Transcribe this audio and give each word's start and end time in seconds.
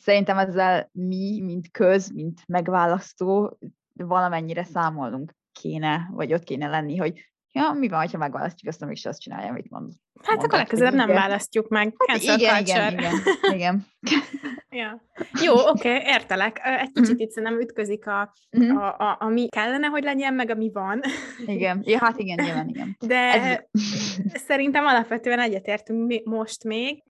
szerintem 0.00 0.38
ezzel 0.38 0.88
mi, 0.92 1.40
mint 1.40 1.70
köz, 1.70 2.10
mint 2.10 2.42
megválasztó, 2.46 3.58
valamennyire 3.92 4.64
számolnunk 4.64 5.34
kéne, 5.52 6.08
vagy 6.12 6.32
ott 6.32 6.44
kéne 6.44 6.68
lenni, 6.68 6.96
hogy 6.96 7.30
ja, 7.52 7.72
mi 7.72 7.88
van, 7.88 8.08
ha 8.08 8.18
megválasztjuk 8.18 8.68
azt, 8.68 8.82
amíg 8.82 8.98
azt 9.02 9.20
csinálja, 9.20 9.48
amit 9.48 9.70
mond. 9.70 9.92
Hát 10.22 10.42
akkor 10.42 10.58
legközelebb 10.58 10.94
nem 10.94 11.08
választjuk 11.08 11.68
meg. 11.68 11.94
Hát 12.06 12.22
igen, 12.22 12.60
igen, 12.60 12.92
igen, 12.92 13.12
igen. 13.56 13.86
ja. 14.70 15.02
Jó, 15.44 15.54
oké, 15.54 15.68
okay, 15.68 16.12
értelek. 16.12 16.60
Egy 16.62 16.92
kicsit 16.92 17.14
mm. 17.14 17.18
itt 17.18 17.30
szerintem 17.30 17.60
ütközik 17.60 18.06
a, 18.06 18.32
mm. 18.58 18.76
a, 18.76 18.96
a, 18.98 19.16
ami 19.20 19.48
kellene, 19.48 19.86
hogy 19.86 20.02
legyen, 20.02 20.34
meg 20.34 20.50
ami 20.50 20.70
van. 20.72 21.00
igen, 21.46 21.82
ja, 21.84 21.98
hát 21.98 22.18
igen, 22.18 22.44
nyilván, 22.44 22.68
igen. 22.68 22.96
De 23.06 23.32
Ez... 23.32 23.58
szerintem 24.46 24.86
alapvetően 24.86 25.40
egyetértünk 25.40 26.22
most 26.24 26.64
még. 26.64 27.02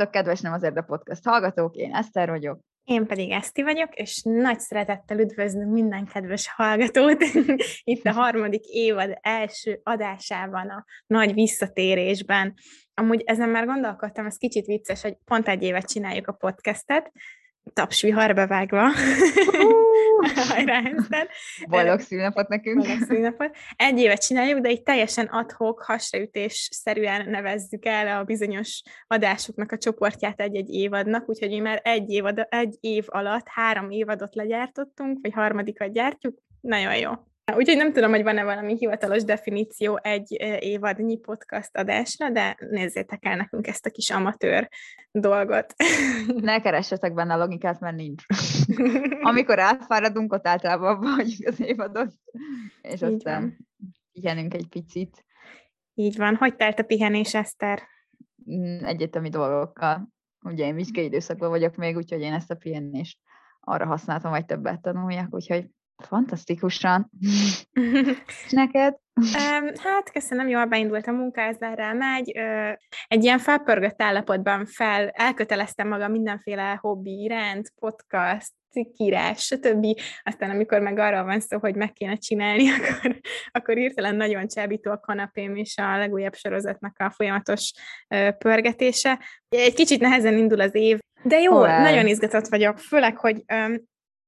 Sziasztok, 0.00 0.22
kedves 0.22 0.40
Nem 0.40 0.52
azért 0.52 0.76
a 0.76 0.82
podcast 0.82 1.24
hallgatók, 1.24 1.74
én 1.74 1.94
Eszter 1.94 2.28
vagyok. 2.28 2.60
Én 2.84 3.06
pedig 3.06 3.30
Eszti 3.30 3.62
vagyok, 3.62 3.94
és 3.94 4.22
nagy 4.22 4.58
szeretettel 4.60 5.18
üdvözlünk 5.18 5.72
minden 5.72 6.06
kedves 6.06 6.52
hallgatót 6.56 7.22
itt 7.92 8.04
a 8.04 8.12
harmadik 8.12 8.64
évad 8.64 9.18
első 9.20 9.80
adásában, 9.82 10.68
a 10.68 10.84
nagy 11.06 11.34
visszatérésben. 11.34 12.54
Amúgy 12.94 13.22
ezen 13.26 13.48
már 13.48 13.66
gondolkodtam, 13.66 14.26
ez 14.26 14.36
kicsit 14.36 14.66
vicces, 14.66 15.02
hogy 15.02 15.16
pont 15.24 15.48
egy 15.48 15.62
évet 15.62 15.88
csináljuk 15.88 16.26
a 16.28 16.32
podcastet, 16.32 17.12
tapsviharba 17.72 18.46
vágva. 18.46 18.90
Boldog 21.68 22.00
szülnapot 22.00 22.48
nekünk. 22.48 22.78
Boldog 22.78 23.06
szülnapot. 23.06 23.56
Egy 23.76 23.98
évet 23.98 24.26
csináljuk, 24.26 24.58
de 24.58 24.70
így 24.70 24.82
teljesen 24.82 25.26
adhok, 25.26 25.82
hasraütés-szerűen 25.82 27.30
nevezzük 27.30 27.84
el 27.84 28.18
a 28.18 28.24
bizonyos 28.24 28.82
adásoknak 29.06 29.72
a 29.72 29.78
csoportját 29.78 30.40
egy-egy 30.40 30.70
évadnak, 30.70 31.28
úgyhogy 31.28 31.48
mi 31.48 31.58
már 31.58 31.80
egy, 31.84 32.10
évad, 32.10 32.46
egy 32.48 32.76
év 32.80 33.04
alatt 33.06 33.46
három 33.48 33.90
évadot 33.90 34.34
legyártottunk, 34.34 35.18
vagy 35.22 35.32
harmadikat 35.32 35.92
gyártjuk. 35.92 36.38
Nagyon 36.60 36.96
jó. 36.96 37.12
Úgyhogy 37.56 37.76
nem 37.76 37.92
tudom, 37.92 38.10
hogy 38.10 38.22
van-e 38.22 38.44
valami 38.44 38.76
hivatalos 38.76 39.24
definíció 39.24 39.98
egy 40.02 40.32
évadnyi 40.60 41.16
podcast 41.18 41.76
adásra, 41.76 42.30
de 42.30 42.56
nézzétek 42.70 43.24
el 43.24 43.36
nekünk 43.36 43.66
ezt 43.66 43.86
a 43.86 43.90
kis 43.90 44.10
amatőr 44.10 44.68
dolgot. 45.10 45.74
Ne 46.40 46.60
keressetek 46.60 47.14
benne 47.14 47.34
a 47.34 47.38
logikát, 47.38 47.80
mert 47.80 47.96
nincs. 47.96 48.24
Amikor 49.30 49.58
átfáradunk, 49.58 50.32
ott 50.32 50.46
általában 50.46 50.94
abban 50.96 51.14
vagyunk 51.16 51.46
az 51.46 51.60
évadot, 51.60 52.12
és 52.82 53.02
Így 53.02 53.02
aztán 53.02 53.40
van. 53.40 53.68
pihenünk 54.12 54.54
egy 54.54 54.68
picit. 54.68 55.24
Így 55.94 56.16
van. 56.16 56.36
Hogy 56.36 56.56
telt 56.56 56.78
a 56.78 56.82
pihenés, 56.82 57.34
Eszter? 57.34 57.82
Mm, 58.50 58.84
egyetemi 58.84 59.28
dolgokkal. 59.28 60.08
Ugye 60.42 60.66
én 60.66 60.74
vizsgai 60.74 61.04
időszakban 61.04 61.48
vagyok 61.48 61.76
még, 61.76 61.96
úgyhogy 61.96 62.20
én 62.20 62.32
ezt 62.32 62.50
a 62.50 62.54
pihenést 62.54 63.18
arra 63.60 63.86
használtam, 63.86 64.30
hogy 64.30 64.44
többet 64.44 64.80
tanuljak, 64.80 65.34
úgyhogy 65.34 65.66
Fantasztikusan. 66.06 67.10
Neked? 68.50 68.96
Hát, 69.82 70.12
köszönöm, 70.12 70.48
jól 70.48 70.64
beindult 70.64 71.06
a 71.06 71.12
munka, 71.12 71.40
ezzel 71.40 71.94
megy. 71.94 72.30
Egy 73.08 73.24
ilyen 73.24 73.38
felpörgött 73.38 74.02
állapotban 74.02 74.66
fel, 74.66 75.08
elköteleztem 75.08 75.88
magam 75.88 76.10
mindenféle 76.10 76.78
hobbi 76.80 77.22
iránt, 77.22 77.72
podcast, 77.78 78.52
cikkírás, 78.70 79.44
stb. 79.44 79.86
Aztán 80.22 80.50
amikor 80.50 80.80
meg 80.80 80.98
arról 80.98 81.24
van 81.24 81.40
szó, 81.40 81.58
hogy 81.58 81.74
meg 81.74 81.92
kéne 81.92 82.16
csinálni, 82.16 82.70
akkor, 82.76 83.20
akkor 83.50 83.78
írtelen 83.78 84.16
nagyon 84.16 84.48
csábító 84.48 84.90
a 84.90 85.00
kanapém 85.00 85.56
és 85.56 85.76
a 85.76 85.96
legújabb 85.96 86.34
sorozatnak 86.34 86.98
a 86.98 87.10
folyamatos 87.10 87.72
pörgetése. 88.38 89.20
Egy 89.48 89.74
kicsit 89.74 90.00
nehezen 90.00 90.36
indul 90.36 90.60
az 90.60 90.74
év, 90.74 90.98
de 91.22 91.40
jó, 91.40 91.60
oh, 91.60 91.66
nagyon 91.66 92.06
izgatott 92.06 92.46
vagyok, 92.46 92.78
főleg, 92.78 93.16
hogy 93.16 93.44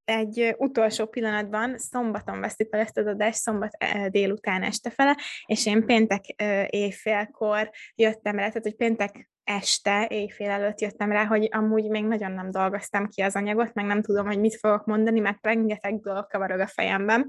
egy 0.05 0.55
utolsó 0.59 1.07
pillanatban 1.07 1.79
szombaton 1.79 2.41
veszik 2.41 2.69
fel 2.71 2.81
ezt 2.81 2.99
az 2.99 3.07
adást, 3.07 3.39
szombat 3.39 3.77
délután 4.09 4.63
este 4.63 4.91
fele, 4.91 5.17
és 5.47 5.67
én 5.67 5.87
péntek 5.87 6.25
éjfélkor 6.69 7.71
jöttem 7.95 8.37
rá, 8.37 8.47
tehát 8.47 8.63
hogy 8.63 8.77
péntek 8.77 9.31
este, 9.45 10.07
éjfél 10.11 10.51
előtt 10.51 10.81
jöttem 10.81 11.13
rá, 11.13 11.25
hogy 11.25 11.49
amúgy 11.51 11.89
még 11.89 12.05
nagyon 12.05 12.33
nem 12.33 12.51
dolgoztam 12.51 13.09
ki 13.09 13.23
az 13.23 13.37
anyagot, 13.37 13.75
meg 13.75 13.85
nem 13.85 14.03
tudom, 14.03 14.27
hogy 14.27 14.41
mit 14.41 14.57
fogok 14.57 14.85
mondani, 14.85 15.21
mert 15.21 15.47
rengeteg 15.47 16.01
dolog 16.01 16.27
kavarog 16.27 16.61
a 16.61 16.67
fejemben, 16.67 17.27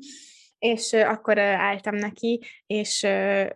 és 0.59 0.93
akkor 0.93 1.39
álltam 1.39 1.95
neki, 1.95 2.41
és 2.65 3.07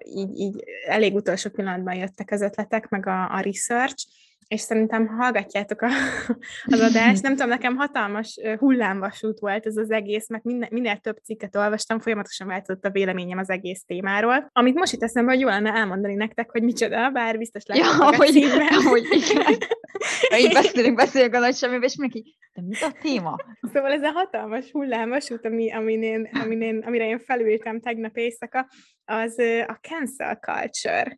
így, 0.04 0.40
így 0.40 0.64
elég 0.88 1.16
utolsó 1.16 1.50
pillanatban 1.50 1.96
jöttek 1.96 2.32
az 2.32 2.42
ötletek, 2.42 2.90
meg 2.90 3.08
a, 3.08 3.34
a 3.34 3.40
research, 3.40 4.06
és 4.48 4.62
szerintem 4.62 5.08
hallgatjátok 5.08 5.82
a, 5.82 5.88
az 6.74 6.80
adást. 6.80 7.22
Nem 7.22 7.32
tudom, 7.32 7.50
nekem 7.50 7.76
hatalmas 7.76 8.40
hullámvasút 8.58 9.40
volt 9.40 9.66
ez 9.66 9.78
az 9.78 9.92
egész, 9.92 10.30
mert 10.30 10.44
minél, 10.44 10.68
minél 10.72 10.98
több 10.98 11.18
cikket 11.24 11.56
olvastam, 11.56 12.00
folyamatosan 12.00 12.48
változott 12.48 12.86
a 12.86 12.90
véleményem 12.90 13.38
az 13.38 13.50
egész 13.50 13.84
témáról. 13.86 14.50
Amit 14.54 14.76
most 14.76 14.94
itt 14.94 15.04
eszembe, 15.04 15.32
hogy 15.32 15.40
jó 15.40 15.48
lenne 15.48 15.74
elmondani 15.74 16.16
nektek, 16.16 16.52
hogy 16.52 16.64
micsoda, 16.64 17.10
bár 17.10 17.38
biztos 17.38 17.66
látjátok 17.66 18.00
ja, 18.00 18.06
a 18.06 18.16
hogy. 18.16 18.26
Hogy 18.88 19.08
igen. 19.12 19.58
Így 20.40 20.54
beszélünk, 20.54 20.96
beszélünk 20.96 21.34
a 21.34 21.40
nagy 21.40 21.56
semmibe, 21.56 21.86
és 21.86 21.96
mindenki, 21.96 22.38
de 22.58 22.64
mi 22.68 22.76
a 22.82 22.92
téma? 23.02 23.36
Szóval 23.74 23.92
ez 23.92 24.04
a 24.04 24.12
hatalmas 24.12 24.72
hullámvasút, 24.72 25.46
ami, 25.46 25.72
amin 25.72 26.04
én, 26.04 26.30
amin 26.44 26.62
én, 26.62 26.84
amire 26.86 27.08
én 27.08 27.20
felültem 27.20 27.80
tegnap 27.80 28.18
éjszaka, 28.18 28.70
az 29.06 29.40
a 29.68 29.80
cancel 29.82 30.36
culture, 30.36 31.18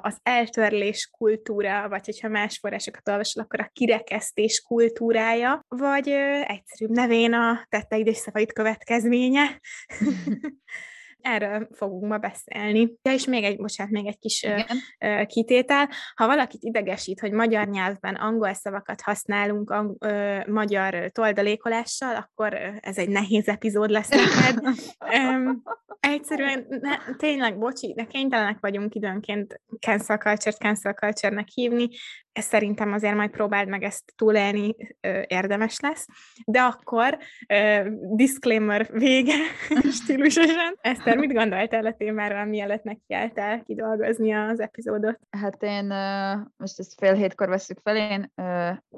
az 0.00 0.18
eltörlés 0.22 1.10
kultúra, 1.18 1.88
vagy 1.88 2.04
hogyha 2.04 2.28
más 2.28 2.58
forrásokat 2.58 3.08
olvasol, 3.08 3.42
akkor 3.42 3.60
a 3.60 3.70
kirekesztés 3.72 4.60
kultúrája, 4.60 5.60
vagy 5.68 6.08
egyszerűbb 6.44 6.94
nevén 6.96 7.32
a 7.32 7.66
tetteid 7.68 8.06
és 8.06 8.28
következménye. 8.52 9.60
erről 11.24 11.68
fogunk 11.72 12.04
ma 12.04 12.18
beszélni. 12.18 12.92
Ja, 13.02 13.12
és 13.12 13.26
még 13.26 13.44
egy, 13.44 13.56
bocsánat, 13.56 13.92
még 13.92 14.06
egy 14.06 14.18
kis 14.18 14.42
Igen. 14.42 15.26
kitétel. 15.26 15.88
Ha 16.14 16.26
valakit 16.26 16.62
idegesít, 16.62 17.20
hogy 17.20 17.32
magyar 17.32 17.66
nyelvben 17.68 18.14
angol 18.14 18.52
szavakat 18.52 19.00
használunk 19.00 19.70
ang- 19.70 20.04
ö, 20.04 20.38
magyar 20.46 21.10
toldalékolással, 21.10 22.14
akkor 22.16 22.54
ez 22.80 22.98
egy 22.98 23.08
nehéz 23.08 23.48
epizód 23.48 23.90
lesz 23.90 24.08
neked. 24.08 24.76
egyszerűen, 26.00 26.66
ne, 26.68 27.14
tényleg, 27.16 27.58
bocsi, 27.58 27.92
de 27.96 28.04
kénytelenek 28.04 28.58
vagyunk 28.60 28.94
időnként 28.94 29.60
cancel 29.80 30.18
culture-t 30.18 30.58
cancel 30.58 30.92
culture-nek 30.92 31.48
hívni, 31.48 31.88
ezt 32.34 32.48
szerintem 32.48 32.92
azért 32.92 33.14
majd 33.14 33.30
próbáld 33.30 33.68
meg 33.68 33.82
ezt 33.82 34.12
túlélni, 34.16 34.74
érdemes 35.26 35.80
lesz. 35.80 36.06
De 36.44 36.60
akkor, 36.60 37.18
disclaimer 38.14 38.88
vége 38.92 39.34
stílusosan. 40.02 40.76
Eszter, 40.80 41.16
mit 41.16 41.32
gondoltál 41.32 41.86
a 41.86 41.94
témáról, 41.94 42.44
mielőtt 42.44 42.82
nekiálltál 42.82 43.62
kidolgozni 43.62 44.32
az 44.32 44.60
epizódot? 44.60 45.18
Hát 45.30 45.62
én 45.62 45.84
most 46.56 46.78
ezt 46.78 46.94
fél 46.98 47.14
hétkor 47.14 47.48
veszük 47.48 47.78
fel, 47.82 47.96
én 47.96 48.32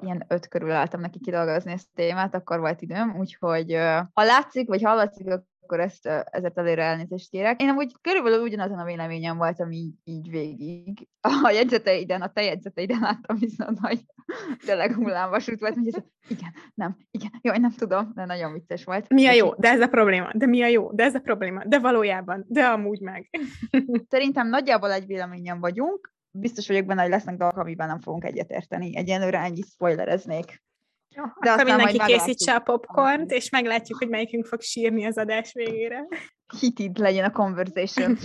ilyen 0.02 0.24
öt 0.28 0.48
körül 0.48 0.70
álltam 0.70 1.00
neki 1.00 1.18
kidolgozni 1.18 1.72
ezt 1.72 1.88
a 1.88 1.94
témát, 1.94 2.34
akkor 2.34 2.58
volt 2.58 2.82
időm, 2.82 3.16
úgyhogy 3.18 3.72
ha 4.12 4.24
látszik, 4.24 4.68
vagy 4.68 4.82
hallatszik, 4.82 5.28
akkor 5.66 5.80
ezt 5.80 6.06
ezért 6.06 6.58
előre 6.58 6.82
elnézést 6.82 7.30
kérek. 7.30 7.62
Én 7.62 7.68
amúgy 7.68 7.92
körülbelül 8.00 8.42
ugyanazon 8.42 8.78
a 8.78 8.84
véleményem 8.84 9.36
voltam 9.36 9.70
így, 9.70 9.94
így 10.04 10.30
végig. 10.30 11.08
A 11.20 11.50
jegyzeteiden, 11.54 12.22
a 12.22 12.32
te 12.32 12.42
jegyzeteiden 12.42 13.00
láttam 13.00 13.36
viszont, 13.38 13.78
hogy 13.78 14.00
tényleg 14.66 14.94
hullámvasút 14.94 15.60
volt, 15.60 15.74
hogy 15.74 15.86
ez, 15.86 16.02
igen, 16.28 16.52
nem, 16.74 16.96
igen, 17.10 17.30
jó, 17.42 17.52
én 17.52 17.60
nem 17.60 17.72
tudom, 17.72 18.12
de 18.14 18.24
nagyon 18.24 18.52
vicces 18.52 18.84
volt. 18.84 19.08
Mi 19.08 19.26
a 19.26 19.32
jó? 19.32 19.54
De 19.54 19.68
ez 19.68 19.80
a 19.80 19.86
probléma. 19.86 20.30
De 20.34 20.46
mi 20.46 20.62
a 20.62 20.66
jó? 20.66 20.92
De 20.92 21.04
ez 21.04 21.14
a 21.14 21.20
probléma. 21.20 21.64
De 21.64 21.78
valójában. 21.78 22.44
De 22.48 22.64
amúgy 22.64 23.00
meg. 23.00 23.30
Szerintem 24.10 24.48
nagyjából 24.48 24.92
egy 24.92 25.06
véleményen 25.06 25.60
vagyunk, 25.60 26.14
biztos 26.30 26.66
vagyok 26.66 26.86
benne, 26.86 27.02
hogy 27.02 27.10
lesznek 27.10 27.36
dolgok, 27.36 27.58
amiben 27.58 27.88
nem 27.88 28.00
fogunk 28.00 28.24
egyetérteni. 28.24 28.96
Egyenlőre 28.96 29.38
ennyi 29.38 29.62
spoilereznék. 29.62 30.64
Jó, 31.16 31.24
De 31.40 31.50
akkor 31.50 31.64
mindenki 31.64 31.98
készítse 32.06 32.54
a 32.54 32.60
popcornt, 32.60 33.30
és 33.30 33.50
meglátjuk, 33.50 33.98
hogy 33.98 34.08
melyikünk 34.08 34.46
fog 34.46 34.60
sírni 34.60 35.06
az 35.06 35.18
adás 35.18 35.52
végére. 35.52 36.06
Hitid 36.60 36.98
legyen 36.98 37.24
a 37.24 37.30
conversation. 37.30 38.16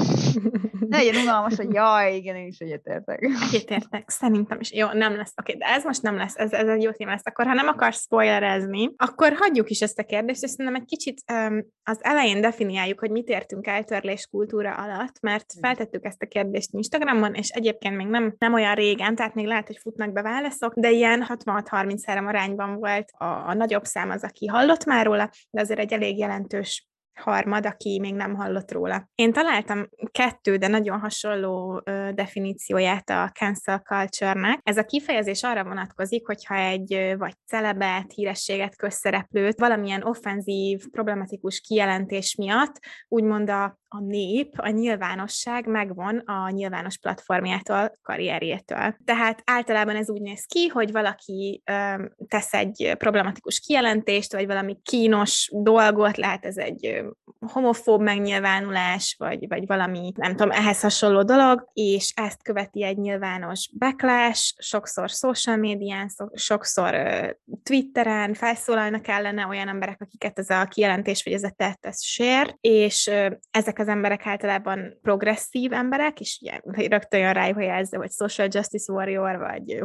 ne 0.90 0.98
legyen 0.98 1.22
unalmas, 1.22 1.56
hogy 1.56 1.74
jaj, 1.74 2.16
igen, 2.16 2.36
én 2.36 2.48
is 2.48 2.58
egyetértek. 2.60 3.22
Egyetértek, 3.22 4.10
szerintem 4.10 4.60
is. 4.60 4.74
Jó, 4.74 4.88
nem 4.92 5.16
lesz. 5.16 5.34
Oké, 5.42 5.54
de 5.54 5.66
ez 5.66 5.84
most 5.84 6.02
nem 6.02 6.16
lesz, 6.16 6.36
ez, 6.36 6.52
ez 6.52 6.68
egy 6.68 6.82
jó 6.82 6.92
téma 6.92 7.12
lesz. 7.12 7.26
Akkor 7.26 7.46
ha 7.46 7.54
nem 7.54 7.68
akarsz 7.68 8.02
spoilerezni, 8.02 8.94
akkor 8.98 9.34
hagyjuk 9.34 9.70
is 9.70 9.82
ezt 9.82 10.00
a 10.00 10.04
kérdést, 10.04 10.44
és 10.44 10.50
szerintem 10.50 10.82
egy 10.82 10.88
kicsit 10.88 11.22
um, 11.32 11.66
az 11.84 12.00
elején 12.02 12.42
definiáljuk, 12.42 13.00
hogy 13.00 13.12
mit 13.12 13.28
értünk 13.28 13.68
eltörlés 13.68 14.28
kultúra 14.32 14.74
alatt, 14.74 15.22
mert 15.22 15.54
feltettük 15.62 16.06
ezt 16.06 16.22
a 16.22 16.28
kérdést 16.28 16.74
Instagramon, 16.74 17.34
és 17.34 17.50
egyébként 17.50 17.96
még 17.96 18.08
nem, 18.08 18.36
nem 18.38 18.54
olyan 18.54 18.76
régen, 18.76 19.16
tehát 19.16 19.34
még 19.34 19.46
lehet, 19.46 19.68
hogy 19.68 19.78
futnak 19.78 20.12
be 20.12 20.22
válaszok, 20.22 20.74
de 20.76 20.92
ilyen 20.92 21.26
66-33 21.28 22.28
arányban 22.28 22.76
volt 22.76 23.10
a, 23.18 23.26
a 23.26 23.54
nagyobb 23.54 23.84
szám 23.84 24.10
az, 24.10 24.24
aki 24.24 24.46
hallott 24.46 24.86
már 24.86 25.06
róla, 25.06 25.30
de 25.50 25.62
azért 25.62 25.80
egy 25.80 25.94
elég 25.94 26.18
jelentős 26.18 26.90
harmad, 27.22 27.66
aki 27.66 28.00
még 28.00 28.14
nem 28.14 28.36
hallott 28.36 28.72
róla. 28.72 29.10
Én 29.16 29.34
találtam 29.34 29.88
kettő, 30.12 30.56
de 30.56 30.68
nagyon 30.68 31.00
hasonló 31.00 31.82
ö, 31.86 32.10
definícióját 32.14 33.10
a 33.10 33.32
cancel 33.34 33.80
culture-nek. 33.80 34.60
Ez 34.64 34.78
a 34.78 34.86
kifejezés 34.86 35.44
arra 35.44 35.64
vonatkozik, 35.64 36.26
hogyha 36.26 36.56
egy 36.56 37.16
vagy 37.18 37.34
celebet, 37.46 38.14
hírességet, 38.14 38.76
közszereplőt 38.76 39.60
valamilyen 39.60 40.04
offenzív, 40.04 40.90
problematikus 40.92 41.60
kijelentés 41.60 42.36
miatt 42.36 42.80
úgymond 43.08 43.50
a 43.50 43.80
a 43.94 44.00
nép, 44.00 44.54
a 44.58 44.70
nyilvánosság 44.70 45.68
megvan 45.68 46.18
a 46.18 46.50
nyilvános 46.50 46.98
platformjától, 46.98 48.00
karrierjétől. 48.02 48.96
Tehát 49.06 49.42
általában 49.46 49.96
ez 49.96 50.10
úgy 50.10 50.22
néz 50.22 50.46
ki, 50.46 50.68
hogy 50.68 50.92
valaki 50.92 51.62
ö, 51.66 52.04
tesz 52.28 52.54
egy 52.54 52.96
problematikus 52.98 53.60
kijelentést, 53.60 54.34
vagy 54.34 54.46
valami 54.48 54.78
kínos 54.84 55.50
dolgot, 55.54 56.18
lehet 56.18 56.46
ez 56.46 56.58
egy 56.58 57.04
homofób 57.40 58.02
megnyilvánulás, 58.02 59.16
vagy, 59.18 59.48
vagy 59.48 59.68
valami, 59.68 60.12
nem 60.16 60.36
tudom, 60.36 60.52
ehhez 60.52 60.82
hasonló 60.82 61.24
dolog, 61.24 61.70
és 61.74 62.12
ezt 62.16 62.44
követi 62.44 62.84
egy 62.84 62.98
nyilvános 62.98 63.70
backlash, 63.78 64.54
sokszor 64.58 65.10
social 65.10 65.58
médián, 65.58 66.10
sokszor 66.34 66.94
uh, 66.94 67.30
Twitteren 67.64 68.34
felszólalnak 68.34 69.08
ellene 69.08 69.48
olyan 69.48 69.68
emberek, 69.68 70.02
akiket 70.02 70.40
ez 70.40 70.50
a 70.50 70.66
kijelentés, 70.66 71.24
vagy 71.24 71.34
ez 71.34 71.44
a 71.44 71.54
tett, 71.56 71.86
ez 71.86 72.04
sér, 72.04 72.56
és 72.62 73.08
uh, 73.08 73.32
ezek 73.52 73.80
az 73.82 73.88
emberek 73.88 74.26
általában 74.26 74.98
progresszív 75.02 75.74
emberek, 75.74 76.20
és 76.20 76.40
ugye 76.42 76.88
rögtön 76.88 77.20
jön 77.20 77.34
rájuk 77.34 77.58
a 77.58 77.62
jelző, 77.62 77.98
hogy 77.98 78.12
social 78.12 78.48
justice 78.52 78.94
warrior, 78.94 79.38
vagy 79.38 79.84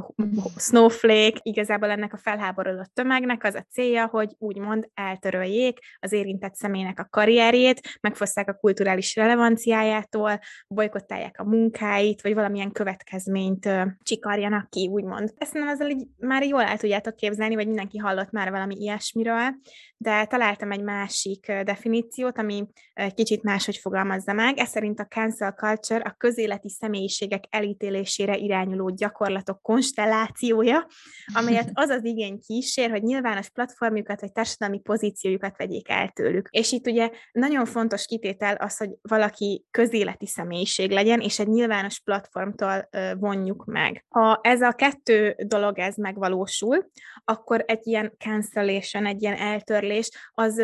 snowflake, 0.57 1.39
igazából 1.43 1.91
ennek 1.91 2.13
a 2.13 2.17
felháborodott 2.17 2.95
tömegnek 2.95 3.45
az 3.45 3.55
a 3.55 3.67
célja, 3.71 4.07
hogy 4.07 4.35
úgymond 4.39 4.89
eltöröljék 4.95 5.79
az 5.99 6.13
érintett 6.13 6.55
személynek 6.55 6.99
a 6.99 7.09
karrierjét, 7.11 7.99
megfosszák 8.01 8.49
a 8.49 8.55
kulturális 8.55 9.15
relevanciájától, 9.15 10.39
bolykottálják 10.69 11.41
a 11.41 11.45
munkáit, 11.45 12.23
vagy 12.23 12.35
valamilyen 12.35 12.73
következményt 12.73 13.69
csikarjanak 14.03 14.71
ki, 14.71 14.89
úgymond. 14.93 15.35
Ezt 15.39 15.55
nem 15.55 15.69
ezzel 15.69 15.91
így 15.91 16.07
már 16.19 16.45
jól 16.45 16.63
el 16.63 16.77
tudjátok 16.77 17.17
képzelni, 17.17 17.55
vagy 17.55 17.67
mindenki 17.67 17.99
hallott 17.99 18.31
már 18.31 18.51
valami 18.51 18.75
ilyesmiről, 18.79 19.55
de 19.99 20.25
találtam 20.25 20.73
egy 20.73 20.83
másik 20.83 21.53
definíciót, 21.65 22.39
ami 22.39 22.67
kicsit 23.15 23.43
máshogy 23.43 23.77
fogalmazza 23.77 24.33
meg. 24.33 24.59
Ez 24.59 24.69
szerint 24.69 25.01
a 25.01 25.07
cancel 25.07 25.53
culture 25.53 26.01
a 26.01 26.15
közéleti 26.19 26.69
személyiségek 26.69 27.45
elítélésére 27.51 28.37
irányuló 28.37 28.91
gyakorlatok 28.91 29.63
konstellációja, 29.63 30.87
amelyet 31.35 31.71
az 31.83 31.89
az 31.89 32.05
igény 32.05 32.41
kísér, 32.47 32.91
hogy 32.91 33.03
nyilvános 33.03 33.51
platformjukat 33.51 34.21
vagy 34.21 34.33
társadalmi 34.33 34.81
pozíciójukat 34.81 35.57
vegyék 35.57 35.89
el 35.89 36.09
tőlük. 36.09 36.49
És 36.51 36.73
itt 36.73 36.87
ugye 36.87 37.11
nagyon 37.33 37.65
fontos 37.65 38.07
kitétel 38.07 38.55
az, 38.55 38.77
hogy 38.77 38.91
valaki 39.03 39.65
közéleti 39.71 40.27
személyiség 40.27 40.91
legyen, 40.91 41.21
és 41.21 41.39
egy 41.39 41.49
nyilvános 41.49 42.01
platformtól 42.01 42.89
vonjuk 43.19 43.65
meg. 43.65 44.05
Ha 44.09 44.41
ez 44.43 44.61
a 44.61 44.73
kettő 44.73 45.37
dolog 45.39 45.79
ez 45.79 45.97
megvalósul, 45.97 46.91
akkor 47.25 47.65
egy 47.67 47.87
ilyen 47.87 48.13
cancellation, 48.19 49.07
egy 49.07 49.23
ilyen 49.23 49.37
eltörlés, 49.37 49.85
az 50.33 50.63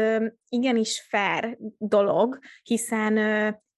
igenis 0.49 1.07
fair 1.09 1.57
dolog, 1.79 2.39
hiszen 2.63 3.17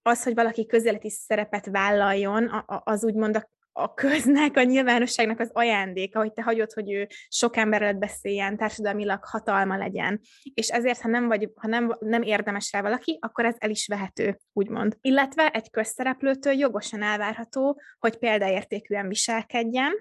az, 0.03 0.23
hogy 0.23 0.35
valaki 0.35 0.67
közéleti 0.67 1.11
szerepet 1.11 1.67
vállaljon, 1.67 2.65
az 2.67 3.05
úgymond 3.05 3.37
a 3.37 3.51
a 3.77 3.95
köznek, 3.95 4.57
a 4.57 4.63
nyilvánosságnak 4.63 5.41
az 5.41 5.51
ajándéka, 5.53 6.19
hogy 6.19 6.33
te 6.33 6.43
hagyod, 6.43 6.73
hogy 6.73 6.93
ő 6.93 7.09
sok 7.29 7.57
emberrel 7.57 7.93
beszéljen, 7.93 8.57
társadalmilag 8.57 9.25
hatalma 9.25 9.77
legyen. 9.77 10.21
És 10.55 10.69
ezért, 10.69 11.01
ha 11.01 11.09
nem, 11.09 11.27
vagy, 11.27 11.51
ha 11.55 11.69
nem, 11.69 11.97
nem 12.01 12.23
érdemes 12.23 12.73
rá 12.73 12.83
valaki, 12.83 13.19
akkor 13.21 13.45
ez 13.45 13.55
el 13.59 13.71
is 13.71 13.87
vehető, 13.87 14.39
úgymond. 14.53 14.97
Illetve 15.01 15.49
egy 15.49 15.71
közszereplőtől 15.71 16.53
jogosan 16.53 17.03
elvárható, 17.03 17.81
hogy 17.99 18.17
példaértékűen 18.17 19.09
viselkedjen, 19.09 19.93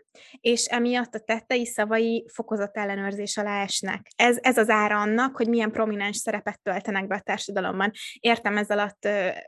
és 0.42 0.66
emiatt 0.66 1.16
a 1.16 1.20
tettei 1.20 1.66
szavai 1.66 2.26
fokozott 2.34 2.78
ellenőrzés 2.78 3.38
alá 3.38 3.62
esnek. 3.62 4.08
Ez, 4.16 4.38
ez 4.42 4.58
az 4.58 4.70
ára 4.70 5.00
annak, 5.00 5.36
hogy 5.36 5.48
milyen 5.48 5.72
prominens 5.72 6.18
szerepet 6.18 6.62
töltenek 6.62 7.08
be 7.08 7.16
a 7.16 7.22
társadalomban. 7.22 7.92
Értem 8.20 8.58
ez 8.58 8.70
alatt, 8.70 9.08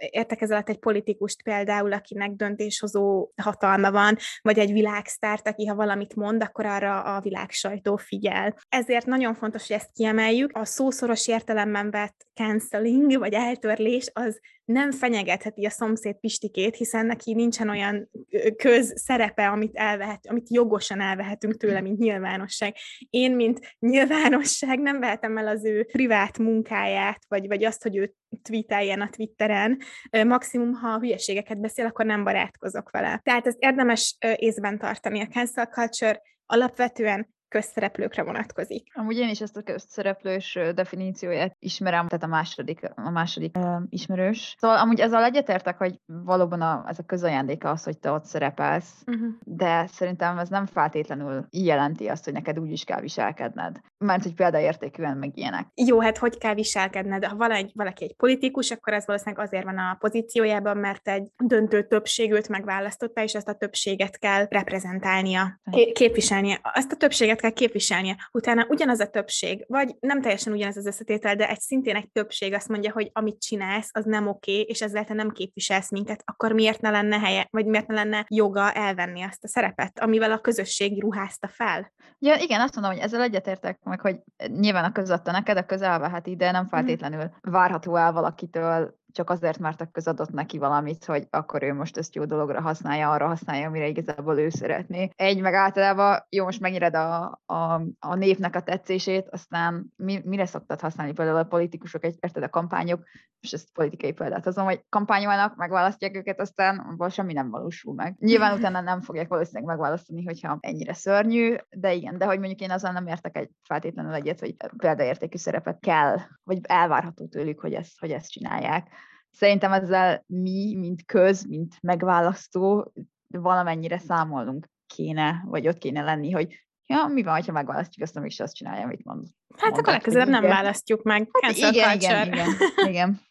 értek 0.10 0.42
ez 0.42 0.52
alatt 0.52 0.70
egy 0.70 0.80
politikust 0.80 1.44
például, 1.44 1.94
akinek 1.94 2.32
döntéshozó 2.32 3.32
hatalma 3.36 3.92
van, 3.92 4.15
vagy 4.42 4.60
egy 4.60 4.72
világsztárt, 4.72 5.48
aki 5.48 5.66
ha 5.66 5.76
valamit 5.76 6.16
mond, 6.16 6.44
akkor 6.44 6.66
arra 6.66 7.02
a 7.02 7.22
világ 7.22 7.52
sajtó 7.52 7.96
figyel. 7.96 8.56
Ezért 8.70 9.06
nagyon 9.06 9.34
fontos, 9.34 9.68
hogy 9.68 9.76
ezt 9.76 9.92
kiemeljük. 9.94 10.58
A 10.58 10.66
szószoros 10.66 11.28
értelemben 11.28 11.92
vett 11.92 12.25
canceling, 12.36 13.18
vagy 13.18 13.34
eltörlés, 13.34 14.10
az 14.14 14.40
nem 14.66 14.92
fenyegetheti 14.92 15.66
a 15.66 15.70
szomszéd 15.70 16.16
Pistikét, 16.16 16.76
hiszen 16.76 17.06
neki 17.06 17.34
nincsen 17.34 17.70
olyan 17.70 18.10
közszerepe, 18.56 19.48
amit, 19.48 19.76
elvehet, 19.76 20.28
amit 20.28 20.50
jogosan 20.50 21.02
elvehetünk 21.02 21.58
tőle, 21.58 21.82
mint 21.82 21.98
nyilvánosság. 22.00 22.76
Én, 23.10 23.36
mint 23.36 23.76
nyilvánosság 23.80 24.80
nem 24.80 25.00
vehetem 25.00 25.38
el 25.38 25.48
az 25.48 25.66
ő 25.66 25.84
privát 25.84 26.38
munkáját, 26.38 27.24
vagy, 27.28 27.48
vagy 27.48 27.64
azt, 27.64 27.84
hogy 27.84 27.96
ő 27.96 28.14
tweeteljen 28.42 29.02
a 29.02 29.10
Twitteren. 29.10 29.78
Maximum, 30.12 30.74
ha 30.74 31.00
hülyeségeket 31.00 31.62
beszél, 31.62 31.86
akkor 31.86 32.06
nem 32.06 32.24
barátkozok 32.24 32.92
vele. 32.92 33.20
Tehát 33.24 33.48
ezt 33.48 33.58
érdemes 33.60 34.18
észben 34.36 34.78
tartani. 34.78 35.22
A 35.22 35.28
cancel 35.28 35.66
culture 35.66 36.22
alapvetően 36.46 37.35
közszereplőkre 37.56 38.24
vonatkozik. 38.24 38.92
Amúgy 38.94 39.18
én 39.18 39.30
is 39.30 39.42
ezt 39.42 39.58
a 39.58 39.62
közszereplős 39.62 40.60
definícióját 40.74 41.56
ismerem, 41.60 42.08
tehát 42.08 42.24
a 42.24 42.28
második, 42.28 42.80
a 42.96 43.10
második 43.10 43.58
uh, 43.58 43.82
ismerős. 43.90 44.56
Szóval 44.60 44.78
amúgy 44.78 45.00
ezzel 45.00 45.24
egyetértek, 45.24 45.78
hogy 45.78 46.00
valóban 46.06 46.62
a, 46.62 46.84
ez 46.88 47.00
a 47.00 47.04
közajándéka 47.04 47.70
az, 47.70 47.84
hogy 47.84 47.98
te 47.98 48.12
ott 48.12 48.26
szerepelsz, 48.26 49.04
uh-huh. 49.06 49.28
de 49.44 49.88
szerintem 49.88 50.38
ez 50.38 50.50
nem 50.50 50.66
feltétlenül 50.66 51.48
jelenti 51.52 52.08
azt, 52.08 52.24
hogy 52.24 52.34
neked 52.34 52.60
úgy 52.60 52.72
is 52.72 52.84
kell 52.84 53.02
viselkedned. 53.02 53.80
Mert 53.98 54.24
hogy 54.24 54.34
példaértékűen 54.34 55.18
meg 55.18 55.38
ilyenek. 55.38 55.68
Jó, 55.74 56.00
hát 56.00 56.18
hogy 56.18 56.38
kell 56.38 56.54
viselkedned? 56.54 57.26
Ha 57.26 57.36
valaki, 57.36 57.72
valaki 57.74 58.04
egy 58.04 58.16
politikus, 58.16 58.72
akkor 58.72 58.94
ez 58.94 59.06
valószínűleg 59.06 59.46
azért 59.46 59.64
van 59.64 59.78
a 59.78 59.98
pozíciójában, 60.00 60.78
mert 60.78 61.08
egy 61.08 61.32
döntő 61.44 61.88
többségűt 61.88 62.50
megválasztotta, 62.50 63.24
és 63.24 63.34
ezt 63.34 63.50
a 63.50 63.54
többséget 63.54 64.18
kell 64.18 64.46
reprezentálnia, 64.50 65.60
képviselnie. 65.94 66.60
Azt 66.74 66.92
a 66.92 66.96
többséget 66.96 67.44
kell 67.46 67.54
képviselnie. 67.54 68.18
Utána 68.32 68.66
ugyanaz 68.70 69.00
a 69.00 69.08
többség, 69.08 69.66
vagy 69.68 69.96
nem 70.00 70.22
teljesen 70.22 70.54
ugyanaz 70.54 70.78
az 70.78 70.86
összetétel, 70.86 71.36
de 71.36 71.50
egy 71.50 71.60
szintén 71.60 71.96
egy 71.96 72.10
többség 72.12 72.54
azt 72.54 72.68
mondja, 72.68 72.92
hogy 72.92 73.10
amit 73.14 73.42
csinálsz, 73.42 73.90
az 73.94 74.06
nem 74.06 74.28
oké, 74.28 74.52
okay, 74.52 74.64
és 74.64 74.82
ezzel 74.82 75.06
te 75.06 75.14
nem 75.14 75.32
képviselsz 75.32 75.92
minket, 75.92 76.22
akkor 76.26 76.52
miért 76.52 76.82
ne 76.82 76.90
lenne 76.90 77.20
helye, 77.20 77.48
vagy 77.50 77.66
miért 77.66 77.88
ne 77.88 77.96
lenne 77.96 78.26
joga 78.30 78.72
elvenni 78.72 79.22
azt 79.22 79.44
a 79.44 79.48
szerepet, 79.48 80.00
amivel 80.00 80.32
a 80.32 80.40
közösség 80.40 81.02
ruházta 81.02 81.48
fel? 81.48 81.92
Ja, 82.20 82.36
igen, 82.36 82.62
azt 82.62 82.76
mondom, 82.76 82.94
hogy 82.94 83.02
ezzel 83.02 83.22
egyetértek 83.22 83.80
meg, 83.84 84.02
hogy 84.02 84.18
nyilván 84.48 84.84
a 84.84 84.92
közadta 84.92 85.32
neked, 85.32 85.58
a 85.58 85.66
közel 85.66 85.92
elveheti, 85.92 86.36
de 86.36 86.52
nem 86.52 86.64
mhm. 86.64 86.76
feltétlenül 86.76 87.30
várható 87.42 87.96
el 87.96 88.12
valakitől 88.12 88.96
csak 89.16 89.30
azért, 89.30 89.60
mert 89.60 89.82
a 89.82 89.90
közadott 89.92 90.30
neki 90.30 90.58
valamit, 90.58 91.06
hogy 91.06 91.28
akkor 91.30 91.64
ő 91.64 91.74
most 91.74 91.98
ezt 91.98 92.16
jó 92.16 92.26
dologra 92.26 92.62
használja, 92.62 93.12
arra 93.12 93.28
használja, 93.28 93.68
amire 93.68 93.88
igazából 93.88 94.40
ő 94.40 94.50
szeretné. 94.50 95.10
Egy, 95.16 95.42
meg 95.42 95.54
általában, 95.54 96.26
jó, 96.30 96.44
most 96.44 96.60
megnyered 96.60 96.96
a, 96.96 97.42
a, 97.46 97.82
a 98.00 98.16
népnek 98.16 98.56
a 98.56 98.62
tetszését, 98.62 99.28
aztán 99.30 99.94
mi, 99.96 100.22
mire 100.24 100.46
szoktad 100.46 100.80
használni 100.80 101.14
például 101.14 101.38
a 101.38 101.44
politikusok, 101.44 102.04
egy, 102.04 102.16
érted 102.20 102.44
a 102.44 102.50
kampányok, 102.50 103.04
és 103.40 103.52
ezt 103.52 103.74
politikai 103.74 104.12
példát 104.12 104.44
hozom, 104.44 104.66
hogy 104.66 104.86
kampányolnak, 104.90 105.56
megválasztják 105.56 106.16
őket, 106.16 106.40
aztán 106.40 106.78
abban 106.80 107.10
semmi 107.10 107.34
nem 107.34 107.50
valósul 107.50 107.94
meg. 107.94 108.16
Nyilván 108.20 108.54
utána 108.58 108.82
nem 108.82 109.02
fogják 109.02 109.28
valószínűleg 109.28 109.68
megválasztani, 109.68 110.26
hogyha 110.26 110.58
ennyire 110.60 110.94
szörnyű, 110.94 111.56
de 111.70 111.94
igen, 111.94 112.18
de 112.18 112.26
hogy 112.26 112.40
mondjuk 112.40 112.60
én 112.60 112.72
azzal 112.72 112.92
nem 112.92 113.08
értek 113.08 113.38
egy 113.38 113.50
feltétlenül 113.68 114.14
egyet, 114.14 114.40
hogy 114.40 114.56
példaértékű 114.78 115.38
szerepet 115.38 115.80
kell, 115.80 116.18
vagy 116.44 116.60
elvárható 116.62 117.28
tőlük, 117.28 117.60
hogy 117.60 117.74
ezt, 117.74 118.00
hogy 118.00 118.12
ezt 118.12 118.32
csinálják. 118.32 118.88
Szerintem 119.36 119.74
ezzel 119.74 120.24
mi, 120.28 120.76
mint 120.76 121.06
köz, 121.06 121.46
mint 121.46 121.78
megválasztó, 121.82 122.94
valamennyire 123.28 123.98
számolnunk 123.98 124.70
kéne, 124.88 125.44
vagy 125.46 125.68
ott 125.68 125.78
kéne 125.78 126.02
lenni, 126.02 126.32
hogy 126.32 126.65
Ja, 126.88 127.08
mi 127.08 127.24
van, 127.24 127.44
ha 127.44 127.52
megválasztjuk 127.52 128.08
azt, 128.08 128.26
is 128.26 128.40
azt 128.40 128.56
csinálja, 128.56 128.84
amit 128.84 129.04
mond. 129.04 129.28
Hát 129.58 129.78
akkor 129.78 129.94
legközelebb 129.94 130.28
nem 130.28 130.44
választjuk 130.44 131.04
meg. 131.04 131.30
Hát 131.42 131.58
igen, 131.58 131.96
igen, 131.96 132.28
igen, 132.28 132.48
igen. 132.90 133.22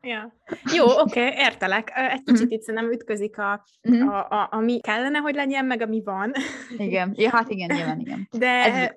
ja. 0.00 0.32
Jó, 0.74 0.84
oké, 0.84 1.00
okay, 1.00 1.32
értelek. 1.36 1.92
Egy 1.94 2.22
kicsit 2.22 2.44
mhm. 2.44 2.52
itt 2.52 2.62
szerintem 2.62 2.92
ütközik 2.92 3.38
a, 3.38 3.64
uh-huh. 3.82 4.14
a, 4.14 4.28
a, 4.28 4.48
ami 4.50 4.80
kellene, 4.80 5.18
hogy 5.18 5.34
legyen, 5.34 5.64
meg 5.64 5.80
ami 5.80 6.02
van. 6.04 6.32
Igen, 6.76 7.12
ja, 7.16 7.30
hát 7.30 7.50
igen, 7.50 7.76
nyilván 7.76 8.00
igen. 8.00 8.28
De 8.38 8.64
Ez... 8.64 8.90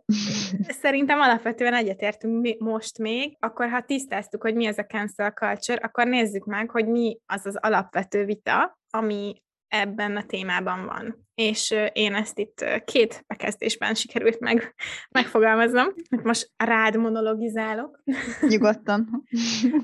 szerintem 0.67 1.19
alapvetően 1.19 1.73
egyetértünk 1.73 2.41
mi 2.41 2.55
most 2.59 2.97
még, 2.97 3.37
akkor 3.39 3.69
ha 3.69 3.81
tisztáztuk, 3.81 4.41
hogy 4.41 4.55
mi 4.55 4.65
ez 4.65 4.77
a 4.77 4.85
cancel 4.85 5.31
culture, 5.31 5.79
akkor 5.83 6.07
nézzük 6.07 6.45
meg, 6.45 6.69
hogy 6.69 6.87
mi 6.87 7.17
az 7.25 7.45
az 7.45 7.55
alapvető 7.55 8.25
vita, 8.25 8.79
ami 8.89 9.43
ebben 9.67 10.17
a 10.17 10.25
témában 10.25 10.85
van 10.85 11.24
és 11.35 11.75
én 11.93 12.13
ezt 12.13 12.39
itt 12.39 12.65
két 12.85 13.23
bekezdésben 13.27 13.93
sikerült 13.93 14.39
meg, 14.39 14.75
megfogalmaznom. 15.09 15.87
Most 16.23 16.51
rád 16.57 16.97
monologizálok. 16.97 18.03
Nyugodtan. 18.49 19.23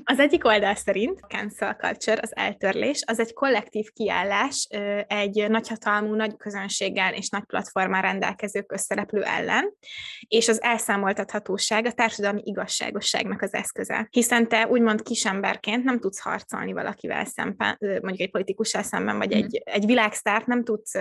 Az 0.04 0.18
egyik 0.18 0.44
oldal 0.44 0.74
szerint 0.74 1.20
a 1.20 1.26
cancel 1.26 1.74
culture, 1.74 2.20
az 2.22 2.36
eltörlés, 2.36 3.02
az 3.06 3.18
egy 3.20 3.32
kollektív 3.32 3.86
kiállás 3.92 4.68
egy 5.06 5.46
nagyhatalmú, 5.48 6.14
nagy 6.14 6.36
közönséggel 6.36 7.14
és 7.14 7.28
nagy 7.28 7.44
platformán 7.44 8.02
rendelkező 8.02 8.62
közszereplő 8.62 9.22
ellen, 9.22 9.74
és 10.28 10.48
az 10.48 10.62
elszámoltathatóság 10.62 11.86
a 11.86 11.92
társadalmi 11.92 12.40
igazságosságnak 12.44 13.42
az 13.42 13.54
eszköze. 13.54 14.06
Hiszen 14.10 14.48
te 14.48 14.68
úgymond 14.68 15.02
kisemberként 15.02 15.84
nem 15.84 16.00
tudsz 16.00 16.20
harcolni 16.20 16.72
valakivel 16.72 17.24
szemben, 17.24 17.76
mondjuk 17.78 18.20
egy 18.20 18.30
politikussal 18.30 18.82
szemben, 18.82 19.18
vagy 19.18 19.32
egy, 19.32 19.62
egy 19.64 19.86
világsztárt 19.86 20.46
nem 20.46 20.64
tudsz 20.64 20.94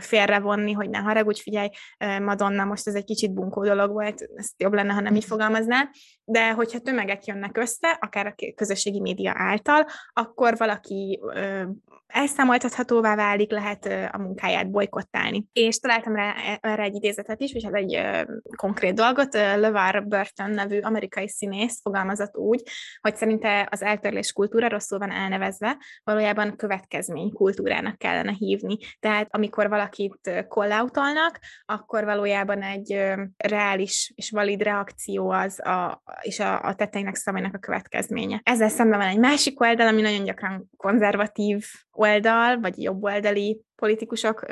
félrevonni, 0.00 0.72
hogy 0.72 0.90
ne 0.90 0.98
haragudj, 0.98 1.40
figyelj, 1.40 1.68
Madonna, 1.98 2.64
most 2.64 2.86
ez 2.86 2.94
egy 2.94 3.04
kicsit 3.04 3.32
bunkó 3.32 3.64
dolog 3.64 3.90
volt, 3.90 4.28
ezt 4.36 4.52
jobb 4.56 4.72
lenne, 4.72 4.92
ha 4.92 5.00
nem 5.00 5.14
így 5.14 5.24
fogalmaznál, 5.24 5.90
de 6.28 6.52
hogyha 6.52 6.78
tömegek 6.78 7.24
jönnek 7.24 7.56
össze, 7.56 7.98
akár 8.00 8.26
a 8.26 8.34
közösségi 8.54 9.00
média 9.00 9.32
által, 9.36 9.86
akkor 10.12 10.56
valaki 10.56 11.20
elszámoltathatóvá 12.06 13.14
válik, 13.14 13.50
lehet 13.50 13.86
a 14.12 14.18
munkáját 14.18 14.70
bolykottálni. 14.70 15.44
És 15.52 15.78
találtam 15.78 16.14
rá 16.14 16.34
e, 16.34 16.58
erre 16.60 16.82
egy 16.82 16.94
idézetet 16.94 17.40
is, 17.40 17.52
és 17.52 17.62
ez 17.62 17.72
egy 17.72 18.00
konkrét 18.56 18.94
dolgot. 18.94 19.34
LeVar 19.34 20.06
Burton 20.06 20.50
nevű 20.50 20.80
amerikai 20.80 21.28
színész 21.28 21.80
fogalmazott 21.82 22.36
úgy, 22.36 22.62
hogy 23.00 23.16
szerinte 23.16 23.68
az 23.70 23.82
eltörlés 23.82 24.32
kultúra 24.32 24.68
rosszul 24.68 24.98
van 24.98 25.10
elnevezve, 25.10 25.76
valójában 26.04 26.56
következmény 26.56 27.32
kultúrának 27.32 27.98
kellene 27.98 28.32
hívni. 28.38 28.76
Tehát 29.00 29.28
amikor 29.30 29.68
valakit 29.68 30.44
kollautolnak, 30.48 31.38
akkor 31.64 32.04
valójában 32.04 32.62
egy 32.62 33.14
reális 33.36 34.12
és 34.14 34.30
valid 34.30 34.62
reakció 34.62 35.30
az 35.30 35.66
a, 35.66 36.02
és 36.20 36.40
a, 36.40 36.62
a 36.62 36.74
tetteinek 36.74 37.14
szavainak 37.14 37.54
a 37.54 37.58
következménye. 37.58 38.40
Ezzel 38.42 38.68
szemben 38.68 38.98
van 38.98 39.08
egy 39.08 39.18
másik 39.18 39.60
oldal, 39.60 39.86
ami 39.86 40.00
nagyon 40.00 40.24
gyakran 40.24 40.70
konzervatív 40.76 41.64
oldal, 41.90 42.60
vagy 42.60 42.82
jobboldali 42.82 43.60
politikusok 43.74 44.46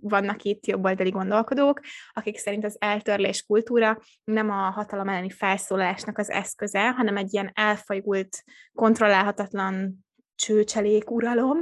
vannak 0.00 0.42
itt, 0.42 0.66
jobboldali 0.66 1.10
gondolkodók, 1.10 1.80
akik 2.12 2.38
szerint 2.38 2.64
az 2.64 2.76
eltörlés 2.78 3.42
kultúra 3.42 3.98
nem 4.24 4.50
a 4.50 4.70
hatalom 4.70 5.08
elleni 5.08 5.30
felszólalásnak 5.30 6.18
az 6.18 6.30
eszköze, 6.30 6.90
hanem 6.90 7.16
egy 7.16 7.32
ilyen 7.32 7.50
elfajult, 7.54 8.44
kontrollálhatatlan 8.72 10.06
csőcselék 10.38 11.10
uralom, 11.10 11.58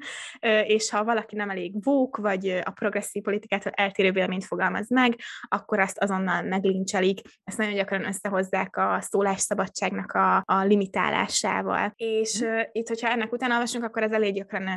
és 0.76 0.90
ha 0.90 1.04
valaki 1.04 1.36
nem 1.36 1.50
elég 1.50 1.84
vók, 1.84 2.16
vagy 2.16 2.60
a 2.64 2.70
progresszív 2.70 3.22
politikától 3.22 3.72
eltérő 3.72 4.12
véleményt 4.12 4.44
fogalmaz 4.44 4.90
meg, 4.90 5.14
akkor 5.48 5.80
azt 5.80 5.98
azonnal 5.98 6.42
meglincselik. 6.42 7.20
Ezt 7.44 7.58
nagyon 7.58 7.74
gyakran 7.74 8.06
összehozzák 8.06 8.76
a 8.76 8.98
szólásszabadságnak 9.00 10.12
a, 10.12 10.42
a 10.44 10.64
limitálásával. 10.64 11.92
És 11.96 12.40
uh, 12.40 12.60
itt, 12.72 12.88
hogyha 12.88 13.08
ennek 13.08 13.32
utána 13.32 13.54
olvasunk, 13.54 13.84
akkor 13.84 14.02
ez 14.02 14.12
elég 14.12 14.34
gyakran 14.34 14.68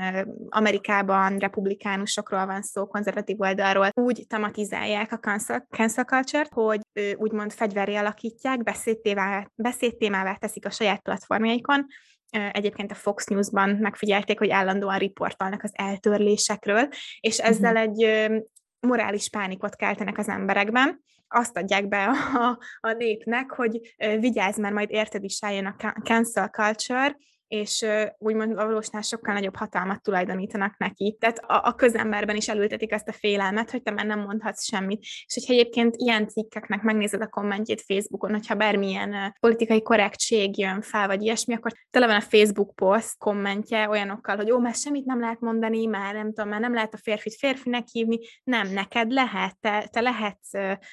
Amerikában 0.49 1.37
republikánusokról 1.37 2.45
van 2.45 2.61
szó, 2.61 2.87
konzervatív 2.87 3.39
oldalról, 3.39 3.89
úgy 3.93 4.25
tematizálják 4.27 5.11
a 5.11 5.19
cancel, 5.19 5.67
cancel 5.69 6.03
culture-t, 6.03 6.53
hogy 6.53 6.79
úgymond 7.15 7.53
fegyverré 7.53 7.95
alakítják, 7.95 8.63
beszédtémává, 8.63 9.47
beszédtémává 9.55 10.35
teszik 10.35 10.65
a 10.65 10.69
saját 10.69 11.01
platformjaikon, 11.01 11.85
Egyébként 12.29 12.91
a 12.91 12.95
Fox 12.95 13.25
News-ban 13.25 13.69
megfigyelték, 13.69 14.39
hogy 14.39 14.49
állandóan 14.49 14.97
riportolnak 14.97 15.63
az 15.63 15.71
eltörlésekről, 15.73 16.87
és 17.19 17.37
ezzel 17.37 17.75
uh-huh. 17.75 18.07
egy 18.07 18.31
morális 18.79 19.29
pánikot 19.29 19.75
keltenek 19.75 20.17
az 20.17 20.27
emberekben, 20.29 21.03
azt 21.27 21.57
adják 21.57 21.87
be 21.87 22.03
a, 22.05 22.59
a 22.79 22.91
népnek, 22.91 23.51
hogy 23.51 23.95
vigyázz, 24.19 24.57
mert 24.57 24.73
majd 24.73 24.89
érted 24.91 25.23
is 25.23 25.39
eljön 25.39 25.65
a 25.65 26.01
cancel 26.03 26.47
culture, 26.47 27.15
és 27.49 27.85
úgymond 28.17 28.51
a 28.57 28.65
valósnál 28.65 29.01
sokkal 29.01 29.33
nagyobb 29.33 29.55
hatalmat 29.55 30.01
tulajdonítanak 30.01 30.77
neki. 30.77 31.17
Tehát 31.19 31.37
a, 31.37 31.61
a 31.63 31.73
közemberben 31.73 32.35
is 32.35 32.47
elültetik 32.47 32.91
ezt 32.91 33.07
a 33.07 33.11
félelmet, 33.11 33.71
hogy 33.71 33.81
te 33.81 33.91
már 33.91 34.05
nem 34.05 34.19
mondhatsz 34.19 34.63
semmit. 34.63 35.01
És 35.01 35.33
hogyha 35.33 35.53
egyébként 35.53 35.95
ilyen 35.97 36.27
cikkeknek 36.27 36.81
megnézed 36.81 37.21
a 37.21 37.27
kommentjét 37.27 37.81
Facebookon, 37.81 38.31
hogyha 38.31 38.55
bármilyen 38.55 39.35
politikai 39.39 39.81
korrektség 39.81 40.57
jön 40.57 40.81
fel, 40.81 41.07
vagy 41.07 41.21
ilyesmi, 41.21 41.53
akkor 41.53 41.71
tele 41.89 42.05
van 42.05 42.15
a 42.15 42.21
Facebook 42.21 42.75
post 42.75 43.17
kommentje 43.17 43.89
olyanokkal, 43.89 44.35
hogy 44.35 44.51
ó, 44.51 44.59
már 44.59 44.75
semmit 44.75 45.05
nem 45.05 45.19
lehet 45.19 45.39
mondani, 45.39 45.85
már 45.85 46.13
nem 46.13 46.27
tudom, 46.33 46.49
már 46.49 46.59
nem 46.59 46.73
lehet 46.73 46.93
a 46.93 46.97
férfit 46.97 47.35
férfinek 47.35 47.87
hívni. 47.91 48.19
Nem, 48.43 48.67
neked 48.67 49.11
lehet, 49.11 49.59
te, 49.59 49.87
te 49.91 50.01
lehetsz, 50.01 50.49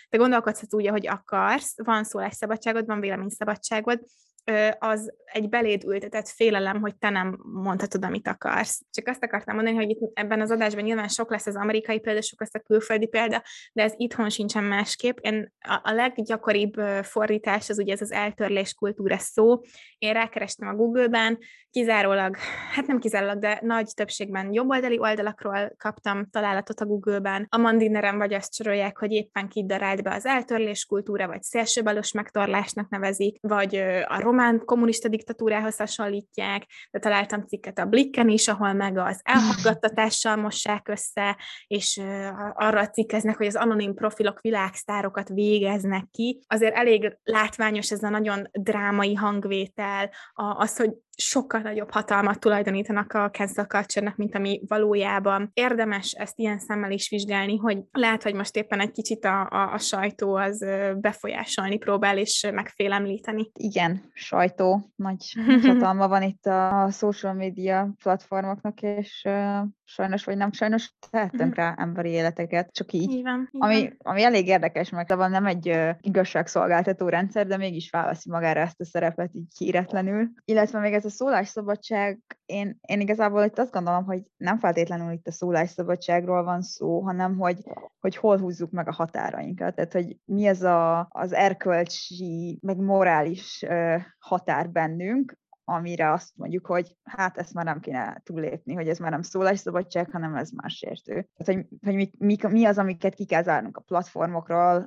te 0.08 0.16
gondolkodsz 0.16 0.74
úgy, 0.74 0.86
ahogy 0.86 1.06
akarsz, 1.06 1.74
van 1.84 2.04
szólásszabadságod, 2.04 2.86
van 2.86 3.00
véleményszabadságod, 3.00 4.00
az 4.78 5.12
egy 5.24 5.48
beléd 5.48 5.84
ültetett 5.84 6.28
félelem, 6.28 6.80
hogy 6.80 6.96
te 6.96 7.10
nem 7.10 7.38
mondhatod, 7.52 8.04
amit 8.04 8.28
akarsz. 8.28 8.82
Csak 8.90 9.08
azt 9.08 9.24
akartam 9.24 9.54
mondani, 9.54 9.76
hogy 9.76 9.90
itt 9.90 10.10
ebben 10.14 10.40
az 10.40 10.50
adásban 10.50 10.84
nyilván 10.84 11.08
sok 11.08 11.30
lesz 11.30 11.46
az 11.46 11.56
amerikai 11.56 12.00
példa, 12.00 12.22
sok 12.22 12.40
lesz 12.40 12.54
a 12.54 12.58
külföldi 12.58 13.06
példa, 13.06 13.42
de 13.72 13.82
ez 13.82 13.92
itthon 13.96 14.30
sincsen 14.30 14.64
másképp. 14.64 15.18
Én 15.20 15.52
a, 15.82 15.92
leggyakoribb 15.92 16.74
fordítás 17.02 17.70
az 17.70 17.78
ugye 17.78 17.92
ez 17.92 18.00
az 18.00 18.12
eltörlés 18.12 18.74
kultúra 18.74 19.18
szó. 19.18 19.60
Én 19.98 20.12
rákerestem 20.12 20.68
a 20.68 20.74
Google-ben, 20.74 21.38
kizárólag, 21.70 22.36
hát 22.74 22.86
nem 22.86 22.98
kizárólag, 22.98 23.38
de 23.38 23.58
nagy 23.62 23.90
többségben 23.94 24.52
jobboldali 24.52 24.98
oldalakról 24.98 25.74
kaptam 25.76 26.30
találatot 26.30 26.80
a 26.80 26.86
Google-ben. 26.86 27.46
A 27.48 27.56
Mandineren 27.56 28.18
vagy 28.18 28.34
azt 28.34 28.54
sorolják, 28.54 28.98
hogy 28.98 29.12
éppen 29.12 29.48
kidarált 29.48 30.02
be 30.02 30.14
az 30.14 30.26
eltörlés 30.26 30.84
kultúra, 30.84 31.26
vagy 31.26 31.42
szélsőbalos 31.42 32.12
megtorlásnak 32.12 32.88
nevezik, 32.88 33.38
vagy 33.40 33.76
a 34.06 34.18
román 34.36 34.64
kommunista 34.64 35.08
diktatúrához 35.08 35.76
hasonlítják, 35.76 36.66
de 36.90 36.98
találtam 36.98 37.46
cikket 37.46 37.78
a 37.78 37.84
Blicken 37.84 38.28
is, 38.28 38.48
ahol 38.48 38.72
meg 38.72 38.98
az 38.98 39.20
elhallgattatással 39.22 40.36
mossák 40.36 40.88
össze, 40.88 41.36
és 41.66 42.00
arra 42.54 42.88
cikkeznek, 42.88 43.36
hogy 43.36 43.46
az 43.46 43.56
anonim 43.56 43.94
profilok 43.94 44.40
világsztárokat 44.40 45.28
végeznek 45.28 46.04
ki. 46.10 46.40
Azért 46.46 46.74
elég 46.74 47.18
látványos 47.22 47.90
ez 47.90 48.02
a 48.02 48.08
nagyon 48.08 48.48
drámai 48.52 49.14
hangvétel, 49.14 50.10
az, 50.34 50.76
hogy 50.76 50.90
sokkal 51.16 51.60
nagyobb 51.60 51.90
hatalmat 51.90 52.40
tulajdonítanak 52.40 53.12
a 53.12 53.30
cancel 53.30 53.64
culture 53.64 54.14
mint 54.16 54.34
ami 54.34 54.60
valójában 54.66 55.50
érdemes 55.54 56.12
ezt 56.12 56.38
ilyen 56.38 56.58
szemmel 56.58 56.90
is 56.90 57.08
vizsgálni, 57.08 57.56
hogy 57.56 57.78
lehet, 57.92 58.22
hogy 58.22 58.34
most 58.34 58.56
éppen 58.56 58.80
egy 58.80 58.90
kicsit 58.90 59.24
a, 59.24 59.40
a, 59.50 59.72
a 59.72 59.78
sajtó 59.78 60.34
az 60.34 60.64
befolyásolni 60.96 61.76
próbál 61.76 62.18
és 62.18 62.48
megfélemlíteni. 62.52 63.50
Igen, 63.52 64.10
sajtó, 64.12 64.92
nagy 64.96 65.34
hatalma 65.66 66.08
van 66.08 66.22
itt 66.22 66.46
a 66.46 66.88
social 66.90 67.32
media 67.32 67.94
platformoknak, 68.02 68.82
és 68.82 69.22
uh, 69.28 69.68
sajnos 69.84 70.24
vagy 70.24 70.36
nem 70.36 70.52
sajnos 70.52 70.94
tehetünk 71.10 71.54
rá 71.54 71.74
emberi 71.78 72.10
életeket, 72.10 72.72
csak 72.72 72.92
így. 72.92 73.10
így, 73.10 73.22
van, 73.22 73.48
így 73.52 73.62
ami, 73.62 73.80
van. 73.80 73.96
ami 73.98 74.22
elég 74.22 74.46
érdekes, 74.46 74.90
mert 74.90 75.14
van 75.14 75.30
nem 75.30 75.46
egy 75.46 75.68
uh, 75.68 75.90
igazságszolgáltató 76.00 77.08
rendszer, 77.08 77.46
de 77.46 77.56
mégis 77.56 77.88
felveszi 77.88 78.30
magára 78.30 78.60
ezt 78.60 78.80
a 78.80 78.84
szerepet 78.84 79.30
így 79.32 79.52
híretlenül. 79.58 80.28
Illetve 80.44 80.80
még 80.80 80.92
ez 80.92 81.04
a 81.06 81.10
szólásszabadság, 81.10 82.20
én, 82.46 82.78
én 82.80 83.00
igazából 83.00 83.44
itt 83.44 83.58
azt 83.58 83.72
gondolom, 83.72 84.04
hogy 84.04 84.22
nem 84.36 84.58
feltétlenül 84.58 85.12
itt 85.12 85.26
a 85.26 85.32
szólásszabadságról 85.32 86.44
van 86.44 86.62
szó, 86.62 87.00
hanem 87.00 87.36
hogy, 87.36 87.58
hogy 88.00 88.16
hol 88.16 88.38
húzzuk 88.38 88.70
meg 88.70 88.88
a 88.88 88.92
határainkat. 88.92 89.74
Tehát, 89.74 89.92
hogy 89.92 90.16
mi 90.24 90.46
ez 90.46 90.62
a, 90.62 91.08
az 91.10 91.32
erkölcsi, 91.32 92.58
meg 92.62 92.76
morális 92.76 93.64
uh, 93.68 94.02
határ 94.18 94.70
bennünk, 94.70 95.38
amire 95.68 96.12
azt 96.12 96.36
mondjuk, 96.36 96.66
hogy 96.66 96.96
hát 97.02 97.38
ezt 97.38 97.54
már 97.54 97.64
nem 97.64 97.80
kéne 97.80 98.20
túllépni, 98.24 98.74
hogy 98.74 98.88
ez 98.88 98.98
már 98.98 99.10
nem 99.10 99.22
szólásszabadság, 99.22 100.10
hanem 100.10 100.34
ez 100.34 100.50
már 100.50 100.70
sértő. 100.70 101.12
Tehát, 101.12 101.54
hogy, 101.54 101.78
hogy 101.82 101.94
mi, 101.94 102.10
mi, 102.18 102.36
mi 102.48 102.64
az, 102.64 102.78
amiket 102.78 103.14
ki 103.14 103.24
kell 103.24 103.42
zárnunk 103.42 103.76
a 103.76 103.80
platformokról, 103.80 104.86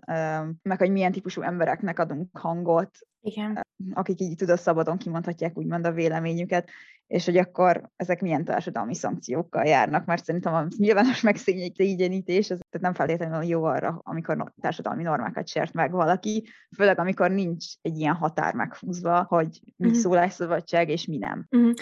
meg 0.62 0.78
hogy 0.78 0.92
milyen 0.92 1.12
típusú 1.12 1.42
embereknek 1.42 2.00
adunk 2.00 2.38
hangot, 2.38 2.98
Igen. 3.22 3.66
akik 3.94 4.20
így 4.20 4.36
tudod, 4.36 4.60
szabadon 4.60 4.98
kimondhatják 4.98 5.58
úgymond 5.58 5.86
a 5.86 5.92
véleményüket, 5.92 6.70
és 7.08 7.26
hogy 7.26 7.38
akkor 7.38 7.90
ezek 7.96 8.22
milyen 8.22 8.46
társadalmi 8.46 8.96
szankciókkal 8.96 9.66
járnak, 9.66 10.06
mert 10.06 10.26
szerintem 10.26 10.54
a 10.54 10.68
nyilvános 10.78 11.22
megszégyenítés, 11.22 12.50
ez 12.50 12.60
tehát 12.70 12.82
nem 12.82 12.94
feltétlenül 12.94 13.44
jó 13.44 13.64
arra, 13.64 14.02
amikor 14.04 14.54
társadalmi 14.62 15.04
normákat 15.04 15.48
sért 15.48 15.74
meg 15.74 15.92
valaki, 15.92 16.48
főleg 16.76 17.00
amikor 17.00 17.32
nincs 17.32 17.66
egy 17.82 17.98
ilyen 17.98 18.16
határ 18.16 18.54
megfúzva, 18.54 19.24
hogy 19.24 19.60
mi 19.76 19.88
uh-huh. 19.88 20.02
szólásszabadság 20.02 20.90
és 20.90 21.06
mi 21.06 21.18
nem. 21.18 21.48
Uh-huh. 21.50 21.74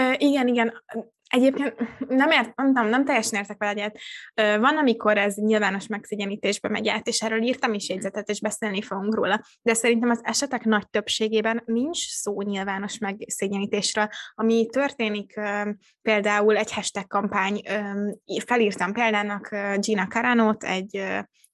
Uh, 0.00 0.14
igen, 0.22 0.48
igen. 0.48 0.72
Egyébként 1.32 1.74
nem, 2.08 2.30
ért, 2.30 2.56
nem, 2.56 2.88
nem 2.88 3.04
teljesen 3.04 3.40
értek 3.40 3.58
veled 3.58 3.78
egyet. 3.78 3.98
Van, 4.60 4.76
amikor 4.76 5.18
ez 5.18 5.34
nyilvános 5.34 5.86
megszégyenítésbe 5.86 6.68
megy 6.68 6.88
át, 6.88 7.06
és 7.06 7.22
erről 7.22 7.42
írtam 7.42 7.74
is 7.74 7.88
jegyzetet, 7.88 8.28
és 8.28 8.40
beszélni 8.40 8.82
fogunk 8.82 9.14
róla. 9.14 9.40
De 9.62 9.74
szerintem 9.74 10.10
az 10.10 10.20
esetek 10.22 10.64
nagy 10.64 10.88
többségében 10.90 11.62
nincs 11.64 12.08
szó 12.08 12.42
nyilvános 12.42 12.98
megszégyenítésről. 12.98 14.08
Ami 14.34 14.66
történik 14.66 15.40
például 16.02 16.56
egy 16.56 16.72
hashtag 16.72 17.06
kampány, 17.06 17.60
felírtam 18.46 18.92
példának 18.92 19.56
Gina 19.76 20.06
Caranot, 20.06 20.64
egy 20.64 21.04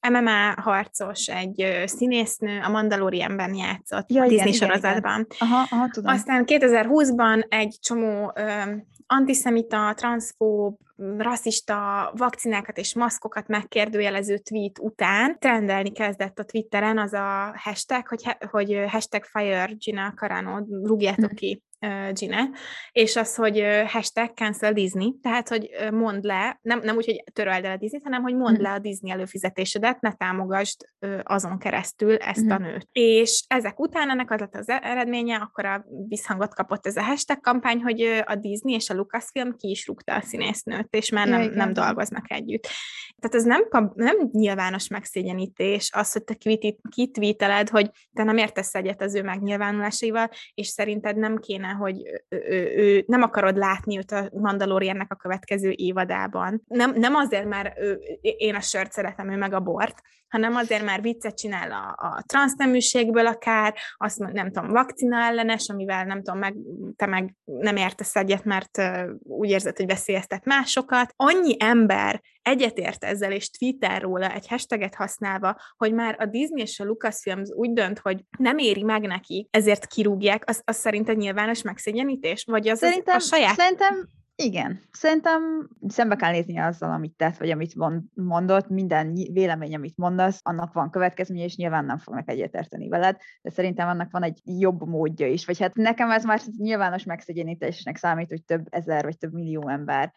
MMA 0.09 0.61
harcos, 0.61 1.27
egy 1.27 1.83
színésznő, 1.87 2.61
a 2.61 2.69
Mandalorianben 2.69 3.55
játszott 3.55 4.13
ja, 4.13 4.23
Disney 4.27 4.39
igen, 4.39 4.53
sorozatban. 4.53 5.13
Igen, 5.13 5.27
igen. 5.35 5.49
Aha, 5.49 5.67
aha, 5.71 5.89
tudom. 5.91 6.13
Aztán 6.13 6.45
2020-ban 6.47 7.47
egy 7.49 7.77
csomó 7.81 8.33
antiszemita, 9.09 9.95
transzfób, 9.95 10.79
rasszista 11.19 12.13
vakcinákat 12.17 12.79
és 12.79 12.95
maszkokat 12.95 13.49
megkérdőjelező 13.49 14.39
tweet 14.39 14.79
után 14.79 15.39
trendelni 15.39 15.93
kezdett 15.93 16.39
a 16.39 16.45
Twitteren 16.45 16.99
az 16.99 17.13
a 17.13 17.55
hashtag, 17.57 18.07
hogy, 18.07 18.37
hogy 18.51 18.85
hashtag 18.89 19.25
fire 19.25 19.71
Gina 19.79 20.13
Carano, 20.17 20.59
rúgjátok 20.83 21.31
hm. 21.31 21.35
ki 21.35 21.63
Gine, 22.13 22.51
és 22.93 23.17
az, 23.17 23.35
hogy 23.35 23.65
hashtag 23.87 24.31
cancel 24.35 24.73
Disney, 24.73 25.19
tehát, 25.23 25.49
hogy 25.49 25.71
mond 25.93 26.25
le, 26.25 26.59
nem, 26.63 26.81
nem 26.83 26.97
úgy, 26.97 27.05
hogy 27.05 27.25
töröld 27.33 27.65
el 27.65 27.73
a 27.73 27.77
Disney-t, 27.77 28.03
hanem, 28.03 28.23
hogy 28.23 28.35
mond 28.35 28.59
mm. 28.59 28.63
le 28.63 28.71
a 28.71 28.79
Disney 28.79 29.11
előfizetésedet, 29.11 30.01
ne 30.01 30.13
támogasd 30.13 30.81
azon 31.23 31.59
keresztül 31.59 32.17
ezt 32.17 32.51
a 32.51 32.59
nőt. 32.59 32.89
És 32.93 33.45
ezek 33.47 33.81
után 33.81 34.11
ennek 34.11 34.31
az 34.31 34.41
lett 34.41 34.55
az 34.55 34.69
eredménye, 34.69 35.37
akkor 35.37 35.65
a 35.65 35.85
visszhangot 36.09 36.55
kapott 36.55 36.87
ez 36.87 36.97
a 36.97 37.03
hashtag 37.03 37.41
kampány, 37.41 37.83
hogy 37.83 38.23
a 38.27 38.35
Disney 38.35 38.75
és 38.75 38.91
a 38.91 38.95
Lucasfilm 38.95 39.57
ki 39.57 39.71
is 39.71 39.87
rúgta 39.87 40.15
a 40.15 40.21
színésznőt, 40.21 40.95
és 40.95 41.11
már 41.11 41.29
nem, 41.29 41.51
nem 41.55 41.73
dolgoznak 41.73 42.31
együtt. 42.31 42.67
Tehát 43.21 43.37
ez 43.37 43.45
nem, 43.45 43.93
nem 43.95 44.29
nyilvános 44.33 44.89
megszégyenítés, 44.89 45.91
az, 45.93 46.13
hogy 46.13 46.25
te 46.25 46.37
kitvíteled, 46.91 47.69
hogy 47.69 47.91
te 48.13 48.23
nem 48.23 48.37
értesz 48.37 48.75
egyet 48.75 49.03
az 49.03 49.15
ő 49.15 49.23
megnyilvánulásaival, 49.23 50.29
és 50.55 50.67
szerinted 50.67 51.17
nem 51.17 51.37
kéne 51.39 51.68
benne, 51.69 51.79
hogy 51.79 52.23
ő, 52.29 52.45
ő, 52.49 52.73
ő 52.77 53.05
nem 53.07 53.23
akarod 53.23 53.57
látni 53.57 53.99
őt 53.99 54.13
a 54.13 54.29
Mandaloriannek 54.33 55.13
a 55.13 55.17
következő 55.17 55.73
évadában. 55.77 56.63
Nem, 56.67 56.95
nem 56.95 57.15
azért, 57.15 57.49
mert 57.49 57.79
ő, 57.79 58.01
én 58.21 58.55
a 58.55 58.61
sört 58.61 58.93
szeretem, 58.93 59.31
ő 59.31 59.37
meg 59.37 59.53
a 59.53 59.61
bort, 59.61 60.03
hanem 60.29 60.55
azért 60.55 60.85
már 60.85 61.03
viccet 61.03 61.37
csinál 61.37 61.71
a, 61.71 62.07
a 62.07 62.23
transzneműségből 62.27 63.27
akár, 63.27 63.75
azt 63.97 64.19
nem 64.19 64.53
tudom, 64.53 64.71
vakcina 64.71 65.21
ellenes, 65.21 65.69
amivel 65.69 66.05
nem 66.05 66.23
tudom, 66.23 66.39
meg, 66.39 66.55
te 66.97 67.07
meg 67.07 67.35
nem 67.45 67.77
értesz 67.77 68.17
egyet, 68.17 68.45
mert 68.45 68.83
úgy 69.23 69.51
érzed, 69.51 69.77
hogy 69.77 69.87
veszélyeztet 69.87 70.45
másokat. 70.45 71.13
Annyi 71.17 71.57
ember 71.59 72.21
egyetért 72.43 73.05
ezzel, 73.05 73.33
és 73.33 73.51
Twitter 73.51 74.03
róla 74.03 74.33
egy 74.33 74.49
hashtaget 74.49 74.95
használva, 74.95 75.57
hogy 75.77 75.93
már 75.93 76.17
a 76.19 76.27
Disney 76.27 76.63
és 76.63 76.81
a 76.81 76.85
Lucasfilms 76.85 77.49
úgy 77.55 77.73
dönt, 77.73 77.99
hogy 77.99 78.25
nem 78.39 78.59
éri 78.59 78.83
meg 78.83 79.07
neki, 79.07 79.49
ezért 79.51 79.87
kirúgják, 79.87 80.43
az, 80.47 80.63
az 80.65 80.77
szerinted 80.77 81.17
nyilvános 81.17 81.63
megszégyenítés? 81.63 82.45
Vagy 82.45 82.69
az, 82.69 82.79
szerintem, 82.79 83.17
az 83.17 83.25
a 83.25 83.37
saját... 83.37 83.55
Szerintem 83.55 84.09
igen, 84.43 84.81
szerintem 84.91 85.69
szembe 85.89 86.17
kell 86.17 86.31
nézni 86.31 86.59
azzal, 86.59 86.91
amit 86.91 87.17
tett, 87.17 87.37
vagy 87.37 87.51
amit 87.51 87.75
mondott, 88.15 88.69
minden 88.69 89.13
vélemény, 89.13 89.75
amit 89.75 89.97
mondasz, 89.97 90.41
annak 90.43 90.73
van 90.73 90.91
következménye, 90.91 91.45
és 91.45 91.57
nyilván 91.57 91.85
nem 91.85 91.99
fognak 91.99 92.31
egyetérteni 92.31 92.89
veled, 92.89 93.17
de 93.43 93.51
szerintem 93.51 93.89
annak 93.89 94.11
van 94.11 94.23
egy 94.23 94.41
jobb 94.45 94.87
módja 94.87 95.27
is, 95.27 95.47
vagy 95.47 95.59
hát 95.59 95.75
nekem 95.75 96.11
ez 96.11 96.25
már 96.25 96.41
nyilvános 96.57 97.05
megszegyenítésnek 97.05 97.97
számít, 97.97 98.29
hogy 98.29 98.45
több 98.45 98.67
ezer 98.71 99.05
vagy 99.05 99.19
több 99.19 99.33
millió 99.33 99.69
ember 99.69 100.15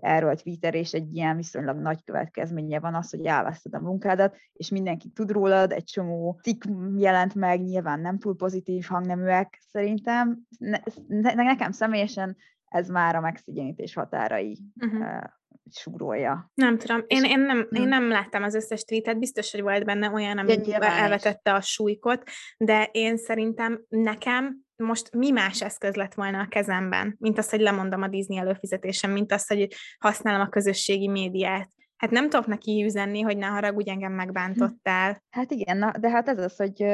erről 0.00 0.30
a 0.30 0.34
Twitter, 0.34 0.74
és 0.74 0.92
egy 0.92 1.14
ilyen 1.14 1.36
viszonylag 1.36 1.76
nagy 1.76 2.04
következménye 2.04 2.80
van 2.80 2.94
az, 2.94 3.10
hogy 3.10 3.26
elveszted 3.26 3.74
a 3.74 3.80
munkádat, 3.80 4.36
és 4.52 4.68
mindenki 4.68 5.08
tud 5.08 5.30
rólad, 5.30 5.72
egy 5.72 5.84
csomó 5.84 6.38
cikk 6.42 6.64
jelent 6.96 7.34
meg, 7.34 7.62
nyilván 7.62 8.00
nem 8.00 8.18
túl 8.18 8.36
pozitív 8.36 8.84
hangneműek 8.84 9.62
szerintem. 9.70 10.38
Ne, 10.58 10.78
ne, 11.06 11.32
nekem 11.34 11.70
személyesen 11.70 12.36
ez 12.74 12.88
már 12.88 13.16
a 13.16 13.20
megszigyenítés 13.20 13.94
határai 13.94 14.58
uh-huh. 14.80 15.00
uh, 15.00 15.24
sugrolja. 15.70 16.50
Nem 16.54 16.78
tudom, 16.78 17.04
én, 17.06 17.24
én, 17.24 17.40
nem, 17.40 17.68
én 17.70 17.82
hm. 17.82 17.88
nem 17.88 18.08
láttam 18.08 18.42
az 18.42 18.54
összes 18.54 18.84
tweetet, 18.84 19.18
biztos, 19.18 19.50
hogy 19.50 19.62
volt 19.62 19.84
benne 19.84 20.10
olyan, 20.10 20.38
ami 20.38 20.72
elvetette 20.80 21.54
a 21.54 21.60
súlykot, 21.60 22.22
de 22.58 22.88
én 22.92 23.16
szerintem 23.16 23.84
nekem 23.88 24.62
most 24.76 25.14
mi 25.14 25.30
más 25.30 25.62
eszköz 25.62 25.94
lett 25.94 26.14
volna 26.14 26.40
a 26.40 26.48
kezemben, 26.48 27.16
mint 27.18 27.38
az, 27.38 27.50
hogy 27.50 27.60
lemondom 27.60 28.02
a 28.02 28.08
Disney 28.08 28.38
előfizetésem, 28.38 29.10
mint 29.10 29.32
az, 29.32 29.46
hogy 29.46 29.74
használom 29.98 30.40
a 30.40 30.48
közösségi 30.48 31.08
médiát. 31.08 31.68
Hát 31.96 32.10
nem 32.10 32.30
tudok 32.30 32.46
neki 32.46 32.84
üzenni, 32.84 33.20
hogy 33.20 33.36
ne 33.36 33.46
haragudj, 33.46 33.90
engem 33.90 34.12
megbántottál. 34.12 35.22
Hát 35.30 35.50
igen, 35.50 35.76
na, 35.76 35.92
de 36.00 36.10
hát 36.10 36.28
ez 36.28 36.38
az, 36.38 36.56
hogy 36.56 36.84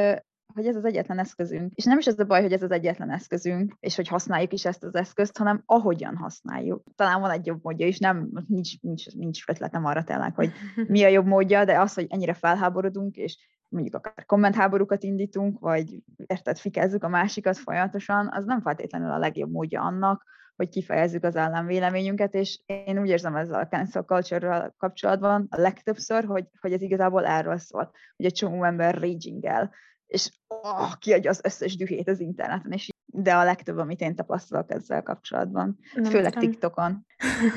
hogy 0.55 0.67
ez 0.67 0.77
az 0.77 0.85
egyetlen 0.85 1.19
eszközünk. 1.19 1.73
És 1.75 1.85
nem 1.85 1.99
is 1.99 2.07
az 2.07 2.19
a 2.19 2.25
baj, 2.25 2.43
hogy 2.43 2.53
ez 2.53 2.63
az 2.63 2.71
egyetlen 2.71 3.11
eszközünk, 3.11 3.77
és 3.81 3.97
hogy 3.97 4.09
használjuk 4.09 4.53
is 4.53 4.65
ezt 4.65 4.85
az 4.85 4.95
eszközt, 4.95 5.37
hanem 5.37 5.63
ahogyan 5.67 6.17
használjuk. 6.17 6.85
Talán 6.95 7.21
van 7.21 7.31
egy 7.31 7.47
jobb 7.47 7.63
módja 7.63 7.87
is, 7.87 7.99
nem, 7.99 8.31
nincs, 8.47 8.81
nincs, 8.81 9.07
nincs 9.15 9.45
ötletem 9.49 9.85
arra 9.85 10.05
tényleg, 10.05 10.35
hogy 10.35 10.53
mi 10.87 11.05
a 11.05 11.09
jobb 11.09 11.27
módja, 11.27 11.65
de 11.65 11.81
az, 11.81 11.95
hogy 11.95 12.07
ennyire 12.09 12.35
felháborodunk, 12.35 13.17
és 13.17 13.39
mondjuk 13.69 13.95
akár 13.95 14.25
kommentháborúkat 14.27 15.03
indítunk, 15.03 15.59
vagy 15.59 16.03
érted, 16.27 16.59
fikezzük 16.59 17.05
a 17.05 17.09
másikat 17.09 17.59
folyamatosan, 17.59 18.29
az 18.33 18.45
nem 18.45 18.61
feltétlenül 18.61 19.11
a 19.11 19.19
legjobb 19.19 19.51
módja 19.51 19.83
annak, 19.83 20.25
hogy 20.57 20.69
kifejezzük 20.69 21.25
az 21.25 21.37
ellenvéleményünket, 21.37 22.35
és 22.35 22.61
én 22.67 23.01
úgy 23.01 23.09
érzem 23.09 23.37
ezzel 23.37 23.61
a 23.61 23.67
cancel 23.67 24.03
culture 24.03 24.75
kapcsolatban 24.79 25.47
a 25.51 25.61
legtöbbször, 25.61 26.25
hogy, 26.25 26.45
hogy 26.61 26.73
ez 26.73 26.83
igazából 26.83 27.27
erről 27.27 27.59
szól, 27.59 27.91
hogy 28.17 28.27
egy 28.27 28.33
csomó 28.33 28.65
ember 28.65 28.95
raging 28.95 29.45
el, 29.45 29.71
és 30.11 30.31
oh, 30.49 30.99
kiadja 30.99 31.31
az 31.31 31.41
összes 31.43 31.77
dühét 31.77 32.09
az 32.09 32.21
interneten, 32.21 32.73
és 32.73 32.89
de 33.13 33.35
a 33.35 33.45
legtöbb, 33.45 33.79
amit 33.79 34.01
én 34.01 34.15
tapasztalok 34.15 34.71
ezzel 34.71 35.03
kapcsolatban, 35.03 35.79
nem 35.95 36.05
főleg 36.05 36.33
tudom. 36.33 36.51
TikTokon. 36.51 37.07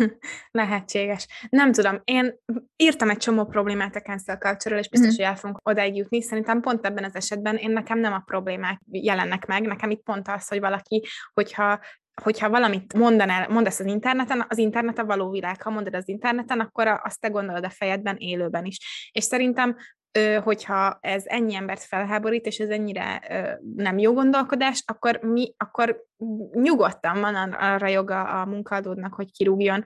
Lehetséges. 0.51 1.27
Nem 1.49 1.71
tudom, 1.71 2.01
én 2.03 2.35
írtam 2.75 3.09
egy 3.09 3.17
csomó 3.17 3.45
problémát 3.45 3.95
a 3.95 4.01
cancel 4.01 4.37
culture 4.37 4.77
és 4.77 4.89
biztos, 4.89 5.13
mm. 5.13 5.15
hogy 5.15 5.25
el 5.25 5.35
fogunk 5.35 5.59
odaig 5.63 5.95
jutni. 5.95 6.21
Szerintem 6.21 6.61
pont 6.61 6.85
ebben 6.85 7.03
az 7.03 7.15
esetben 7.15 7.55
én 7.55 7.71
nekem 7.71 7.99
nem 7.99 8.13
a 8.13 8.23
problémák 8.25 8.81
jelennek 8.91 9.45
meg, 9.45 9.67
nekem 9.67 9.89
itt 9.89 10.03
pont 10.03 10.27
az, 10.27 10.47
hogy 10.47 10.59
valaki, 10.59 11.03
hogyha 11.33 11.79
hogyha 12.21 12.49
valamit 12.49 12.93
mondanál, 12.93 13.49
mondasz 13.49 13.79
az 13.79 13.85
interneten, 13.85 14.45
az 14.49 14.57
internet 14.57 14.97
a 14.97 15.05
való 15.05 15.29
világ. 15.29 15.61
Ha 15.61 15.69
mondod 15.69 15.95
az 15.95 16.07
interneten, 16.07 16.59
akkor 16.59 16.87
azt 17.03 17.19
te 17.19 17.27
gondolod 17.27 17.63
a 17.63 17.69
fejedben 17.69 18.15
élőben 18.17 18.65
is. 18.65 19.09
És 19.11 19.23
szerintem 19.23 19.75
hogyha 20.43 20.97
ez 21.01 21.23
ennyi 21.25 21.55
embert 21.55 21.83
felháborít, 21.83 22.45
és 22.45 22.59
ez 22.59 22.69
ennyire 22.69 23.21
nem 23.75 23.97
jó 23.97 24.13
gondolkodás, 24.13 24.83
akkor 24.85 25.19
mi, 25.21 25.53
akkor 25.57 26.03
nyugodtan 26.53 27.19
van 27.19 27.35
arra 27.53 27.87
joga 27.87 28.41
a 28.41 28.45
munkaadódnak, 28.45 29.13
hogy 29.13 29.31
kirúgjon, 29.31 29.83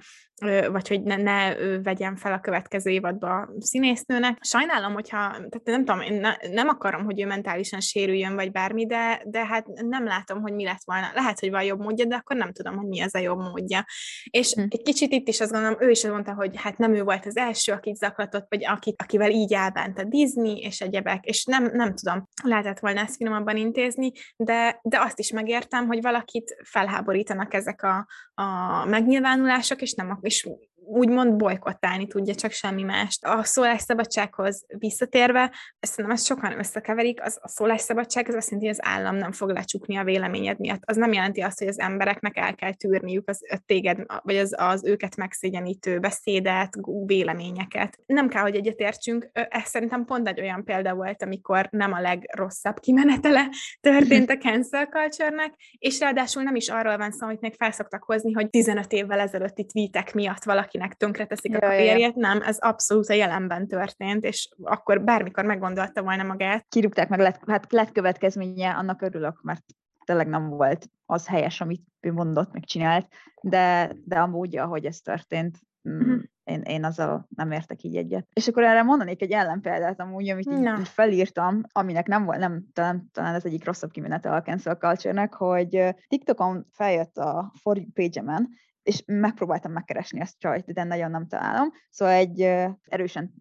vagy 0.72 0.88
hogy 0.88 1.04
ne, 1.04 1.16
ne 1.16 1.56
vegyen 1.84 2.16
fel 2.16 2.34
a 2.34 2.40
következő 2.40 2.92
évadba 2.92 3.28
a 3.28 3.50
színésznőnek. 3.60 4.38
Sajnálom, 4.42 4.94
hogyha, 4.94 5.30
tehát 5.30 5.62
nem 5.64 5.86
tudom, 5.86 6.02
én 6.02 6.14
ne, 6.14 6.36
nem 6.52 6.68
akarom, 6.68 7.04
hogy 7.04 7.22
ő 7.22 7.26
mentálisan 7.26 7.80
sérüljön, 7.80 8.36
vagy 8.36 8.52
bármi, 8.52 8.86
de, 8.86 9.22
de 9.26 9.46
hát 9.46 9.68
nem 9.68 10.06
látom, 10.06 10.42
hogy 10.42 10.54
mi 10.54 10.64
lett 10.64 10.82
volna. 10.86 11.08
Lehet, 11.14 11.40
hogy 11.40 11.50
van 11.52 11.64
jobb 11.64 11.80
módja, 11.80 12.06
de 12.06 12.16
akkor 12.16 12.36
nem 12.36 12.52
tudom, 12.52 12.78
hogy 12.78 12.88
mi 12.88 13.02
az 13.02 13.16
a 13.16 13.20
jobb 13.20 13.40
módja. 13.40 13.86
És 14.30 14.54
hm. 14.54 14.62
egy 14.70 14.82
kicsit 14.82 15.12
itt 15.12 15.28
is 15.28 15.40
azt 15.40 15.52
gondolom, 15.52 15.78
ő 15.80 15.90
is 15.90 16.04
azt 16.04 16.14
mondta, 16.14 16.34
hogy 16.34 16.52
hát 16.56 16.78
nem 16.78 16.96
ő 16.96 17.04
volt 17.04 17.26
az 17.26 17.38
első, 17.38 17.72
akit 17.72 17.96
zaklatott, 17.96 18.46
vagy 18.50 18.66
akit, 18.66 19.02
akivel 19.02 19.32
így 19.32 19.54
elbánt 19.54 20.00
a 20.00 20.04
Disney, 20.04 20.60
és 20.60 20.82
egyebek, 20.82 21.26
és 21.26 21.46
nem, 21.46 21.70
nem 21.74 21.96
tudom, 21.96 22.28
lehetett 22.44 22.80
volna 22.80 23.00
ezt 23.00 23.16
finomabban 23.16 23.58
intézni, 23.58 24.12
de, 24.36 24.80
de 24.84 25.00
azt 25.00 25.20
is 25.20 25.32
megértem, 25.32 25.88
hogy 25.88 26.02
valaki 26.02 26.28
valakit 26.28 26.58
felháborítanak 26.64 27.54
ezek 27.54 27.84
a, 27.84 28.08
a 28.34 28.86
megnyilvánulások, 28.86 29.82
és 29.82 29.94
nem, 29.94 30.18
és 30.28 30.44
úgymond 30.88 31.36
bolykottálni 31.36 32.08
tudja, 32.08 32.36
csak 32.36 32.52
semmi 32.52 32.84
mást. 32.84 33.26
A 33.26 33.44
szólásszabadsághoz 33.44 34.66
visszatérve, 34.68 35.52
nem 35.96 36.12
ezt 36.12 36.26
sokan 36.26 36.60
összekeverik, 36.60 37.24
az, 37.24 37.40
a 37.42 37.48
szólásszabadság 37.48 38.28
az 38.28 38.36
azt 38.36 38.52
jelenti, 38.52 38.70
hogy 38.70 38.78
az 38.80 38.96
állam 38.96 39.16
nem 39.16 39.32
fog 39.32 39.50
lecsukni 39.50 39.98
a 39.98 40.04
véleményed 40.04 40.60
miatt. 40.60 40.82
Az 40.86 40.96
nem 40.96 41.14
jelenti 41.14 41.42
azt, 41.42 41.60
hogy 41.60 41.68
az 41.68 41.80
embereknek 41.80 42.38
el 42.38 42.56
kell 42.56 42.74
tűrniük 42.74 43.30
az, 43.30 43.42
téged, 43.66 44.06
vagy 44.24 44.36
az, 44.36 44.54
az 44.58 44.86
őket 44.86 45.16
megszégyenítő 45.16 46.00
beszédet, 46.00 46.74
véleményeket. 47.06 48.00
Nem 48.06 48.28
kell, 48.28 48.42
hogy 48.42 48.56
egyetértsünk. 48.56 49.30
Ez 49.34 49.64
szerintem 49.70 50.06
pont 50.06 50.28
egy 50.28 50.42
olyan 50.42 50.64
példa 50.64 50.94
volt, 50.94 51.24
amikor 51.24 51.68
nem 51.72 51.94
a 51.94 52.00
legrosszabb 52.00 52.80
kimenetele 52.80 53.50
történt 53.80 54.30
a 54.30 54.38
cancel 54.48 54.86
culture 54.86 55.56
és 55.78 56.00
ráadásul 56.00 56.44
nem 56.44 56.56
is 56.56 56.70
arról 56.70 56.98
van 56.98 57.12
szó, 57.12 57.26
amit 57.26 57.42
még 57.42 57.56
felszoktak 57.56 58.04
hozni, 58.04 58.32
hogy 58.32 58.50
15 58.50 58.92
évvel 58.92 59.20
ezelőtti 59.20 59.66
tweetek 59.66 60.14
miatt 60.14 60.44
valakinek 60.78 60.94
tönkreteszik 60.94 61.56
a 61.56 61.60
papírját. 61.60 62.16
Nem, 62.16 62.42
ez 62.42 62.58
abszolút 62.60 63.10
a 63.10 63.14
jelenben 63.14 63.68
történt, 63.68 64.24
és 64.24 64.50
akkor 64.64 65.04
bármikor 65.04 65.46
meggondolta 65.46 66.04
volna 66.04 66.24
magát. 66.24 66.66
Kirúgták 66.70 67.10
meg, 67.10 67.20
lett, 67.20 67.40
hát 67.48 67.72
lett 67.72 67.92
következménye, 67.92 68.70
annak 68.70 69.02
örülök, 69.02 69.42
mert 69.42 69.64
tényleg 70.06 70.28
nem 70.28 70.50
volt 70.50 70.90
az 71.06 71.28
helyes, 71.28 71.62
amit 71.62 71.82
ő 72.00 72.14
mondott, 72.14 72.54
meg 72.54 72.66
csinált, 72.66 73.08
de, 73.42 73.92
de 74.06 74.20
amúgy, 74.20 74.58
ahogy 74.58 74.86
ez 74.86 75.00
történt, 75.00 75.60
uh-huh. 75.84 76.22
én, 76.44 76.62
én 76.62 76.84
azzal 76.84 77.28
nem 77.36 77.52
értek 77.52 77.84
így 77.84 77.96
egyet. 77.96 78.28
És 78.34 78.48
akkor 78.48 78.64
erre 78.64 78.84
mondanék 78.84 79.22
egy 79.22 79.32
ellenpéldát 79.32 80.00
amúgy, 80.00 80.30
amit 80.30 80.50
így, 80.52 80.80
így 80.80 80.88
felírtam, 80.88 81.62
aminek 81.72 82.08
nem 82.08 82.26
volt, 82.26 82.40
nem, 82.40 82.66
talán, 82.74 83.10
talán 83.14 83.36
ez 83.36 83.46
egyik 83.46 83.66
rosszabb 83.66 83.92
kimenete 83.92 84.30
a 84.30 84.42
cancel 84.42 84.76
culture 84.76 85.30
hogy 85.32 85.96
TikTokon 86.08 86.66
feljött 86.72 87.18
a 87.18 87.52
For 87.62 87.78
You 87.78 87.92
page-emen, 87.94 88.50
és 88.88 89.04
megpróbáltam 89.06 89.72
megkeresni 89.72 90.20
ezt 90.20 90.40
csajt, 90.40 90.74
de 90.74 90.84
nagyon 90.84 91.12
nem 91.12 91.28
találom. 91.28 91.72
Szóval 91.90 92.14
egy 92.14 92.42
erősen 92.84 93.34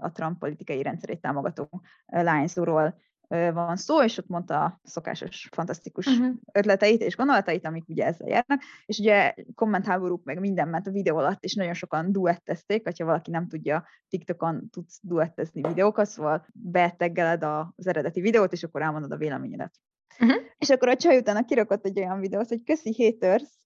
a 0.00 0.12
Trump 0.12 0.38
politikai 0.38 0.82
rendszerét 0.82 1.20
támogató 1.20 1.82
lányzóról 2.06 3.00
van 3.28 3.76
szó, 3.76 4.02
és 4.02 4.18
ott 4.18 4.28
mondta 4.28 4.64
a 4.64 4.80
szokásos, 4.82 5.48
fantasztikus 5.52 6.06
uh-huh. 6.06 6.34
ötleteit 6.52 7.00
és 7.00 7.16
gondolatait, 7.16 7.66
amik 7.66 7.88
ugye 7.88 8.06
ezzel 8.06 8.28
járnak, 8.28 8.62
és 8.86 8.98
ugye 8.98 9.34
kommentháborúk 9.54 10.24
meg 10.24 10.40
minden 10.40 10.68
ment 10.68 10.86
a 10.86 10.90
videó 10.90 11.16
alatt, 11.16 11.44
és 11.44 11.54
nagyon 11.54 11.74
sokan 11.74 12.12
duettezték, 12.12 12.84
hogyha 12.84 13.04
valaki 13.04 13.30
nem 13.30 13.48
tudja, 13.48 13.84
TikTokon 14.08 14.68
tudsz 14.70 14.98
duettezni 15.02 15.62
videókat, 15.62 16.06
szóval 16.06 16.46
beteggeled 16.52 17.42
az 17.76 17.86
eredeti 17.86 18.20
videót, 18.20 18.52
és 18.52 18.62
akkor 18.62 18.82
elmondod 18.82 19.12
a 19.12 19.16
véleményedet. 19.16 19.74
Uh-huh. 20.20 20.42
És 20.58 20.70
akkor 20.70 20.88
a 20.88 20.96
csaj 20.96 21.16
utána 21.16 21.44
kirakott 21.44 21.84
egy 21.84 21.98
olyan 21.98 22.20
videót, 22.20 22.48
hogy 22.48 22.62
köszi 22.64 23.04
haters, 23.04 23.57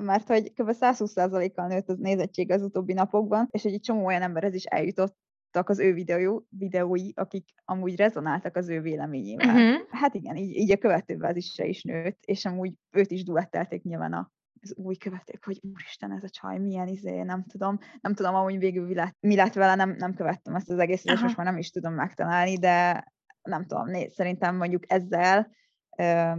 mert 0.00 0.28
hogy 0.28 0.52
kb. 0.52 0.70
120%-kal 0.70 1.66
nőtt 1.66 1.88
az 1.88 1.98
nézettség 1.98 2.50
az 2.50 2.62
utóbbi 2.62 2.92
napokban, 2.92 3.48
és 3.50 3.64
egy 3.64 3.80
csomó 3.80 4.04
olyan 4.04 4.22
emberhez 4.22 4.54
is 4.54 4.64
eljutott, 4.64 5.16
az 5.64 5.78
ő 5.78 5.92
videó, 5.92 6.46
videói, 6.48 7.10
akik 7.14 7.48
amúgy 7.64 7.96
rezonáltak 7.96 8.56
az 8.56 8.68
ő 8.68 8.80
véleményével. 8.80 9.46
Uh-huh. 9.46 9.86
Hát 9.90 10.14
igen, 10.14 10.36
így, 10.36 10.56
így 10.56 10.70
a 10.70 10.76
követőbázisra 10.76 11.64
is 11.64 11.82
nőtt, 11.82 12.18
és 12.24 12.44
amúgy 12.44 12.72
őt 12.90 13.10
is 13.10 13.24
duettelték 13.24 13.82
nyilván 13.82 14.12
a 14.12 14.30
az 14.60 14.74
új 14.76 14.96
követők, 14.96 15.44
hogy 15.44 15.60
úristen, 15.72 16.12
ez 16.12 16.22
a 16.22 16.28
csaj 16.28 16.58
milyen 16.58 16.88
izé, 16.88 17.22
nem 17.22 17.44
tudom, 17.44 17.78
nem 18.00 18.14
tudom 18.14 18.34
amúgy 18.34 18.58
végül 18.58 18.86
mi 18.86 18.94
lett, 18.94 19.16
mi 19.20 19.36
lett 19.36 19.52
vele, 19.52 19.74
nem, 19.74 19.90
nem 19.90 20.14
követtem 20.14 20.54
ezt 20.54 20.70
az 20.70 20.78
egészet, 20.78 21.14
és 21.14 21.20
most 21.20 21.36
már 21.36 21.46
nem 21.46 21.58
is 21.58 21.70
tudom 21.70 21.94
megtalálni, 21.94 22.56
de 22.56 23.04
nem 23.42 23.66
tudom, 23.66 23.88
né, 23.88 24.08
szerintem 24.08 24.56
mondjuk 24.56 24.92
ezzel 24.92 25.50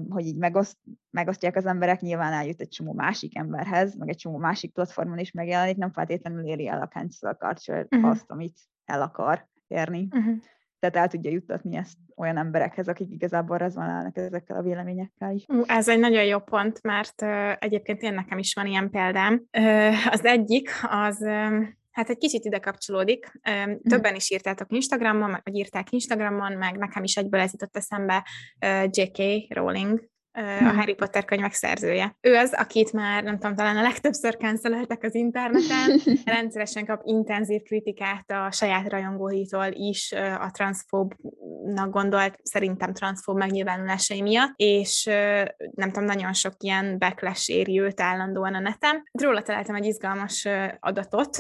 hogy 0.10 0.26
így 0.26 0.38
megoszt, 0.38 0.78
megosztják 1.10 1.56
az 1.56 1.66
emberek, 1.66 2.02
nyilván 2.02 2.34
eljut 2.34 2.62
egy 2.62 2.70
csomó 2.70 2.94
másik 2.94 3.38
emberhez, 3.38 3.96
meg 3.96 4.10
egy 4.10 4.18
csomó 4.18 4.38
másik 4.38 4.74
platformon 4.74 5.18
is 5.18 5.32
megjelenik, 5.32 5.78
nem 5.78 5.92
feltétlenül 5.92 6.46
éri 6.46 6.68
el 6.68 6.82
a 6.82 6.88
cancel 6.88 7.34
culture 7.34 7.88
uh-huh. 7.90 8.10
azt, 8.10 8.32
amit 8.32 8.58
el 8.86 9.02
akar 9.02 9.48
érni. 9.68 10.08
Uh-huh. 10.12 10.36
Tehát 10.80 10.96
el 10.96 11.08
tudja 11.08 11.32
juttatni 11.32 11.76
ezt 11.76 11.98
olyan 12.16 12.38
emberekhez, 12.38 12.88
akik 12.88 13.12
igazából 13.12 13.58
rezonálnak 13.58 14.18
ezekkel 14.18 14.58
a 14.58 14.62
véleményekkel 14.62 15.34
is. 15.34 15.46
Ez 15.66 15.90
egy 15.90 16.00
nagyon 16.00 16.24
jó 16.24 16.40
pont, 16.40 16.84
mert 16.84 17.22
uh, 17.22 17.52
egyébként 17.60 18.02
én 18.02 18.14
nekem 18.14 18.38
is 18.38 18.54
van 18.54 18.66
ilyen 18.66 18.90
példám. 18.90 19.44
Uh, 19.58 20.08
az 20.10 20.26
egyik, 20.26 20.70
az 20.90 21.26
Hát 21.98 22.10
egy 22.10 22.18
kicsit 22.18 22.46
ide 22.46 22.60
kapcsolódik. 22.60 23.32
Hm. 23.42 23.90
Többen 23.90 24.16
is 24.16 24.32
írtátok 24.32 24.72
Instagramon, 24.72 25.42
vagy 25.44 25.56
írták 25.56 25.92
Instagramon, 25.92 26.52
meg 26.52 26.78
nekem 26.78 27.04
is 27.04 27.16
egyből 27.16 27.40
ez 27.40 27.52
jutott 27.52 27.78
eszembe 27.78 28.28
J.K. 28.90 29.18
Rowling, 29.54 30.10
a 30.38 30.60
hmm. 30.60 30.78
Harry 30.78 30.94
Potter 30.94 31.26
könyvek 31.26 31.54
szerzője. 31.54 32.18
Ő 32.22 32.36
az, 32.36 32.54
akit 32.54 32.94
már, 32.94 33.24
nem 33.24 33.40
tudom, 33.40 33.56
talán 33.56 33.78
a 33.78 33.82
legtöbbször 33.82 34.38
canceleltek 34.38 35.04
az 35.04 35.16
interneten, 35.16 36.00
rendszeresen 36.36 36.86
kap 36.86 37.02
intenzív 37.06 37.62
kritikát 37.62 38.32
a 38.32 38.52
saját 38.52 38.90
rajongóitól 38.90 39.68
is 39.72 40.12
a 40.40 40.50
transzfóbnak 40.52 41.90
gondolt, 41.90 42.40
szerintem 42.44 42.94
transzfób 42.94 43.38
megnyilvánulásai 43.38 44.22
miatt, 44.22 44.54
és 44.56 45.04
nem 45.72 45.92
tudom, 45.92 46.04
nagyon 46.04 46.34
sok 46.34 46.54
ilyen 46.60 46.98
backlash 46.98 47.50
éri 47.50 47.80
őt 47.80 48.02
állandóan 48.02 48.56
a 48.56 48.60
neten. 48.60 49.04
Róla 49.12 49.42
találtam 49.42 49.76
egy 49.76 49.86
izgalmas 49.86 50.48
adatot. 50.80 51.38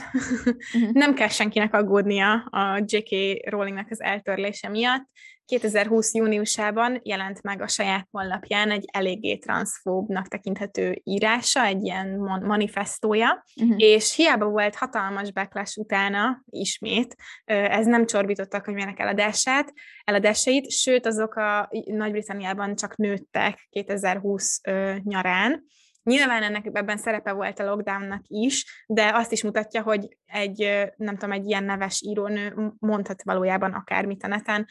Mhm. 0.73 0.89
nem 0.91 1.13
kell 1.13 1.27
senkinek 1.27 1.73
aggódnia 1.73 2.33
a 2.33 2.83
J.K. 2.85 3.39
Rowlingnek 3.49 3.87
az 3.89 4.01
eltörlése 4.01 4.69
miatt, 4.69 5.09
2020. 5.47 6.13
júniusában 6.13 6.99
jelent 7.03 7.41
meg 7.41 7.61
a 7.61 7.67
saját 7.67 8.07
honlapján 8.11 8.71
egy 8.71 8.85
eléggé 8.91 9.37
transzfóbnak 9.37 10.27
tekinthető 10.27 11.01
írása, 11.03 11.63
egy 11.65 11.83
ilyen 11.83 12.17
manifestója, 12.43 13.43
uh-huh. 13.61 13.75
és 13.77 14.15
hiába 14.15 14.45
volt 14.45 14.75
hatalmas 14.75 15.31
backlash 15.31 15.77
utána 15.77 16.43
ismét, 16.49 17.15
ez 17.45 17.85
nem 17.85 18.05
csorbította 18.05 18.57
a 18.57 18.61
könyvének 18.61 18.99
eladását, 18.99 19.73
eladásait, 20.03 20.71
sőt 20.71 21.05
azok 21.05 21.35
a 21.35 21.69
Nagy-Britanniában 21.85 22.75
csak 22.75 22.95
nőttek 22.95 23.67
2020 23.69 24.61
nyarán, 25.03 25.65
Nyilván 26.07 26.43
ennek 26.43 26.69
ebben 26.73 26.97
szerepe 26.97 27.31
volt 27.31 27.59
a 27.59 27.65
lockdownnak 27.65 28.21
is, 28.27 28.85
de 28.87 29.11
azt 29.13 29.31
is 29.31 29.43
mutatja, 29.43 29.81
hogy 29.81 30.17
egy, 30.25 30.87
nem 30.97 31.13
tudom, 31.13 31.31
egy 31.31 31.45
ilyen 31.45 31.63
neves 31.63 32.01
írónő 32.01 32.53
mondhat 32.79 33.23
valójában 33.23 33.73
akármit 33.73 34.23
a 34.23 34.27
neten, 34.27 34.67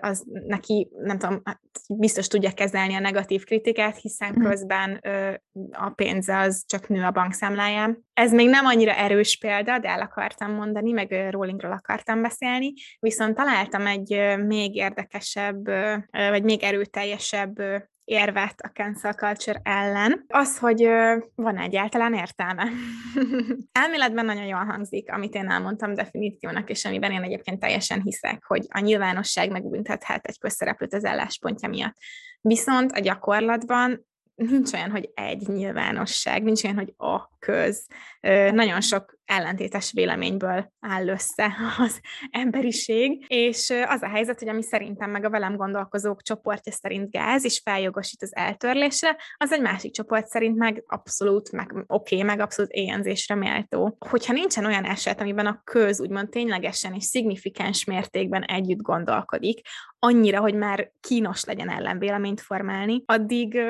az 0.00 0.24
neki, 0.46 0.88
nem 1.02 1.18
tudom, 1.18 1.40
hát 1.44 1.60
biztos 1.88 2.26
tudja 2.26 2.52
kezelni 2.52 2.94
a 2.94 3.00
negatív 3.00 3.44
kritikát, 3.44 3.96
hiszen 3.96 4.32
mhm. 4.32 4.48
közben 4.48 5.00
a 5.72 5.90
pénze 5.90 6.38
az 6.38 6.64
csak 6.66 6.88
nő 6.88 7.04
a 7.04 7.10
bankszámláján. 7.10 8.06
Ez 8.12 8.32
még 8.32 8.48
nem 8.48 8.66
annyira 8.66 8.92
erős 8.94 9.38
példa, 9.38 9.78
de 9.78 9.88
el 9.88 10.00
akartam 10.00 10.52
mondani, 10.52 10.92
meg 10.92 11.30
Rollingról 11.30 11.72
akartam 11.72 12.22
beszélni, 12.22 12.72
viszont 12.98 13.36
találtam 13.36 13.86
egy 13.86 14.36
még 14.46 14.74
érdekesebb, 14.74 15.66
vagy 16.10 16.42
még 16.42 16.62
erőteljesebb 16.62 17.56
érvet 18.08 18.60
a 18.60 18.68
cancel 18.68 19.12
culture 19.12 19.60
ellen, 19.62 20.24
az, 20.28 20.58
hogy 20.58 20.88
van 21.34 21.58
egyáltalán 21.58 22.14
értelme. 22.14 22.68
Elméletben 23.82 24.24
nagyon 24.24 24.44
jól 24.44 24.64
hangzik, 24.64 25.12
amit 25.12 25.34
én 25.34 25.50
elmondtam 25.50 25.94
definíciónak, 25.94 26.70
és 26.70 26.84
amiben 26.84 27.12
én 27.12 27.22
egyébként 27.22 27.60
teljesen 27.60 28.02
hiszek, 28.02 28.44
hogy 28.44 28.66
a 28.68 28.78
nyilvánosság 28.78 29.50
megbüntethet 29.50 30.26
egy 30.26 30.38
közszereplőt 30.38 30.94
az 30.94 31.04
álláspontja 31.04 31.68
miatt. 31.68 31.96
Viszont 32.40 32.92
a 32.92 33.00
gyakorlatban 33.00 34.06
nincs 34.34 34.72
olyan, 34.72 34.90
hogy 34.90 35.10
egy 35.14 35.48
nyilvánosság, 35.48 36.42
nincs 36.42 36.64
olyan, 36.64 36.76
hogy 36.76 36.94
a 36.96 37.28
köz. 37.38 37.86
Nagyon 38.50 38.80
sok 38.80 39.17
ellentétes 39.28 39.92
véleményből 39.92 40.72
áll 40.80 41.08
össze 41.08 41.56
az 41.86 42.00
emberiség, 42.30 43.24
és 43.28 43.72
az 43.86 44.02
a 44.02 44.08
helyzet, 44.08 44.38
hogy 44.38 44.48
ami 44.48 44.62
szerintem 44.62 45.10
meg 45.10 45.24
a 45.24 45.30
velem 45.30 45.56
gondolkozók 45.56 46.22
csoportja 46.22 46.72
szerint 46.72 47.10
gáz, 47.10 47.44
és 47.44 47.60
feljogosít 47.64 48.22
az 48.22 48.36
eltörlésre, 48.36 49.16
az 49.36 49.52
egy 49.52 49.60
másik 49.60 49.92
csoport 49.92 50.26
szerint 50.26 50.56
meg 50.56 50.82
abszolút, 50.86 51.52
meg 51.52 51.72
oké, 51.86 52.14
okay, 52.14 52.22
meg 52.22 52.40
abszolút 52.40 52.70
éjenzésre 52.70 53.34
méltó. 53.34 53.96
Hogyha 54.08 54.32
nincsen 54.32 54.64
olyan 54.64 54.84
eset, 54.84 55.20
amiben 55.20 55.46
a 55.46 55.60
köz 55.64 56.00
úgymond 56.00 56.28
ténylegesen 56.28 56.94
és 56.94 57.04
szignifikáns 57.04 57.84
mértékben 57.84 58.42
együtt 58.42 58.82
gondolkodik, 58.82 59.60
annyira, 59.98 60.40
hogy 60.40 60.54
már 60.54 60.92
kínos 61.00 61.44
legyen 61.44 61.70
ellenvéleményt 61.70 62.40
formálni, 62.40 63.02
addig 63.06 63.60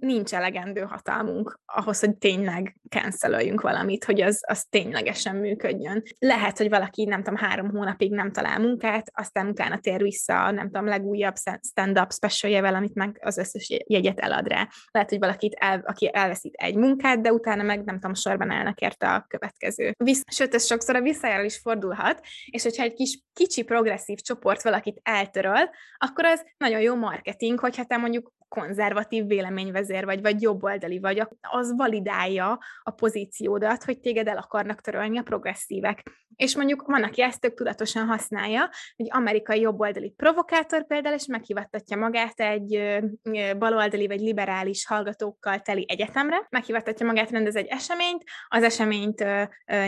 nincs 0.00 0.34
elegendő 0.34 0.80
hatalmunk 0.80 1.60
ahhoz, 1.64 2.00
hogy 2.00 2.16
tényleg 2.16 2.76
cancelöljünk 2.88 3.60
valamit, 3.60 4.04
hogy 4.04 4.20
az, 4.20 4.40
az 4.46 4.66
ténylegesen 4.82 5.36
működjön. 5.36 6.02
Lehet, 6.18 6.58
hogy 6.58 6.68
valaki, 6.68 7.04
nem 7.04 7.22
tudom, 7.22 7.38
három 7.38 7.70
hónapig 7.70 8.12
nem 8.12 8.32
talál 8.32 8.58
munkát, 8.58 9.10
aztán 9.14 9.46
utána 9.46 9.78
tér 9.78 10.02
vissza, 10.02 10.50
nem 10.50 10.64
tudom, 10.64 10.86
legújabb 10.86 11.34
stand-up 11.60 12.12
specialjevel, 12.12 12.74
amit 12.74 12.94
meg 12.94 13.18
az 13.22 13.38
összes 13.38 13.68
jegyet 13.86 14.20
elad 14.20 14.46
rá. 14.46 14.68
Lehet, 14.90 15.08
hogy 15.08 15.18
valakit 15.18 15.54
el, 15.54 15.82
aki 15.84 16.10
elveszít 16.12 16.54
egy 16.54 16.74
munkát, 16.74 17.20
de 17.20 17.32
utána 17.32 17.62
meg 17.62 17.84
nem 17.84 17.94
tudom, 17.94 18.14
sorban 18.14 18.50
állnak 18.50 18.80
érte 18.80 19.08
a 19.08 19.24
következő. 19.28 19.94
Visz, 19.96 20.22
sőt, 20.26 20.54
ez 20.54 20.66
sokszor 20.66 20.96
a 20.96 21.00
visszajáról 21.00 21.44
is 21.44 21.58
fordulhat, 21.58 22.20
és 22.50 22.62
hogyha 22.62 22.82
egy 22.82 22.94
kis 22.94 23.20
kicsi 23.32 23.62
progresszív 23.62 24.18
csoport 24.18 24.62
valakit 24.62 25.00
eltöröl, 25.02 25.70
akkor 25.96 26.24
az 26.24 26.44
nagyon 26.56 26.80
jó 26.80 26.94
marketing, 26.94 27.58
hogyha 27.58 27.84
te 27.84 27.96
mondjuk 27.96 28.32
konzervatív 28.52 29.26
véleményvezér 29.26 30.04
vagy, 30.04 30.20
vagy 30.20 30.42
jobboldali 30.42 30.98
vagy, 30.98 31.22
az 31.40 31.76
validálja 31.76 32.58
a 32.82 32.90
pozíciódat, 32.90 33.84
hogy 33.84 34.00
téged 34.00 34.28
el 34.28 34.36
akarnak 34.36 34.80
törölni 34.80 35.18
a 35.18 35.22
progresszívek. 35.22 36.02
És 36.36 36.56
mondjuk 36.56 36.86
van, 36.86 37.02
aki 37.02 37.22
ezt 37.22 37.40
tök 37.40 37.54
tudatosan 37.54 38.06
használja, 38.06 38.70
hogy 38.96 39.06
amerikai 39.10 39.60
jobboldali 39.60 40.10
provokátor 40.16 40.86
például, 40.86 41.14
és 41.14 41.26
meghivattatja 41.26 41.96
magát 41.96 42.40
egy 42.40 43.00
baloldali 43.58 44.06
vagy 44.06 44.20
liberális 44.20 44.86
hallgatókkal 44.86 45.60
teli 45.60 45.84
egyetemre, 45.88 46.46
meghivattatja 46.50 47.06
magát, 47.06 47.30
rendez 47.30 47.56
egy 47.56 47.66
eseményt, 47.66 48.24
az 48.48 48.62
eseményt 48.62 49.24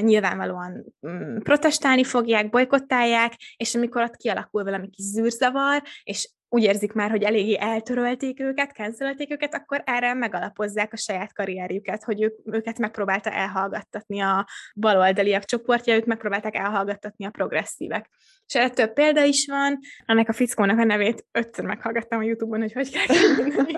nyilvánvalóan 0.00 0.85
mm, 1.09 1.38
protestálni 1.38 2.05
fogják, 2.05 2.50
bolykottálják, 2.50 3.33
és 3.57 3.74
amikor 3.74 4.03
ott 4.03 4.16
kialakul 4.16 4.64
valami 4.64 4.90
kis 4.90 5.05
zűrzavar, 5.05 5.83
és 6.03 6.29
úgy 6.48 6.62
érzik 6.62 6.92
már, 6.92 7.11
hogy 7.11 7.22
eléggé 7.22 7.57
eltörölték 7.61 8.40
őket, 8.40 8.72
cancelölték 8.72 9.33
őket, 9.33 9.54
akkor 9.54 9.83
erre 9.87 10.14
megalapozzák 10.14 10.92
a 10.92 10.96
saját 10.96 11.33
karrierjüket, 11.33 12.04
hogy 12.04 12.22
ők, 12.22 12.38
őket 12.44 12.78
megpróbálta 12.78 13.30
elhallgattatni 13.30 14.20
a 14.20 14.46
baloldaliak 14.74 15.44
csoportja, 15.44 15.94
ők 15.94 16.04
megpróbálták 16.04 16.57
elhallgattatni 16.57 17.24
a 17.24 17.30
progresszívek. 17.30 18.11
És 18.46 18.54
erre 18.54 18.70
több 18.70 18.92
példa 18.92 19.22
is 19.24 19.46
van, 19.46 19.78
ennek 20.07 20.28
a 20.28 20.33
fickónak 20.33 20.78
a 20.78 20.85
nevét 20.85 21.26
ötször 21.33 21.64
meghallgattam 21.64 22.18
a 22.18 22.22
Youtube-on, 22.22 22.61
hogy 22.61 22.72
hogy 22.72 22.90
kell 22.90 23.16
kimondani. 23.16 23.72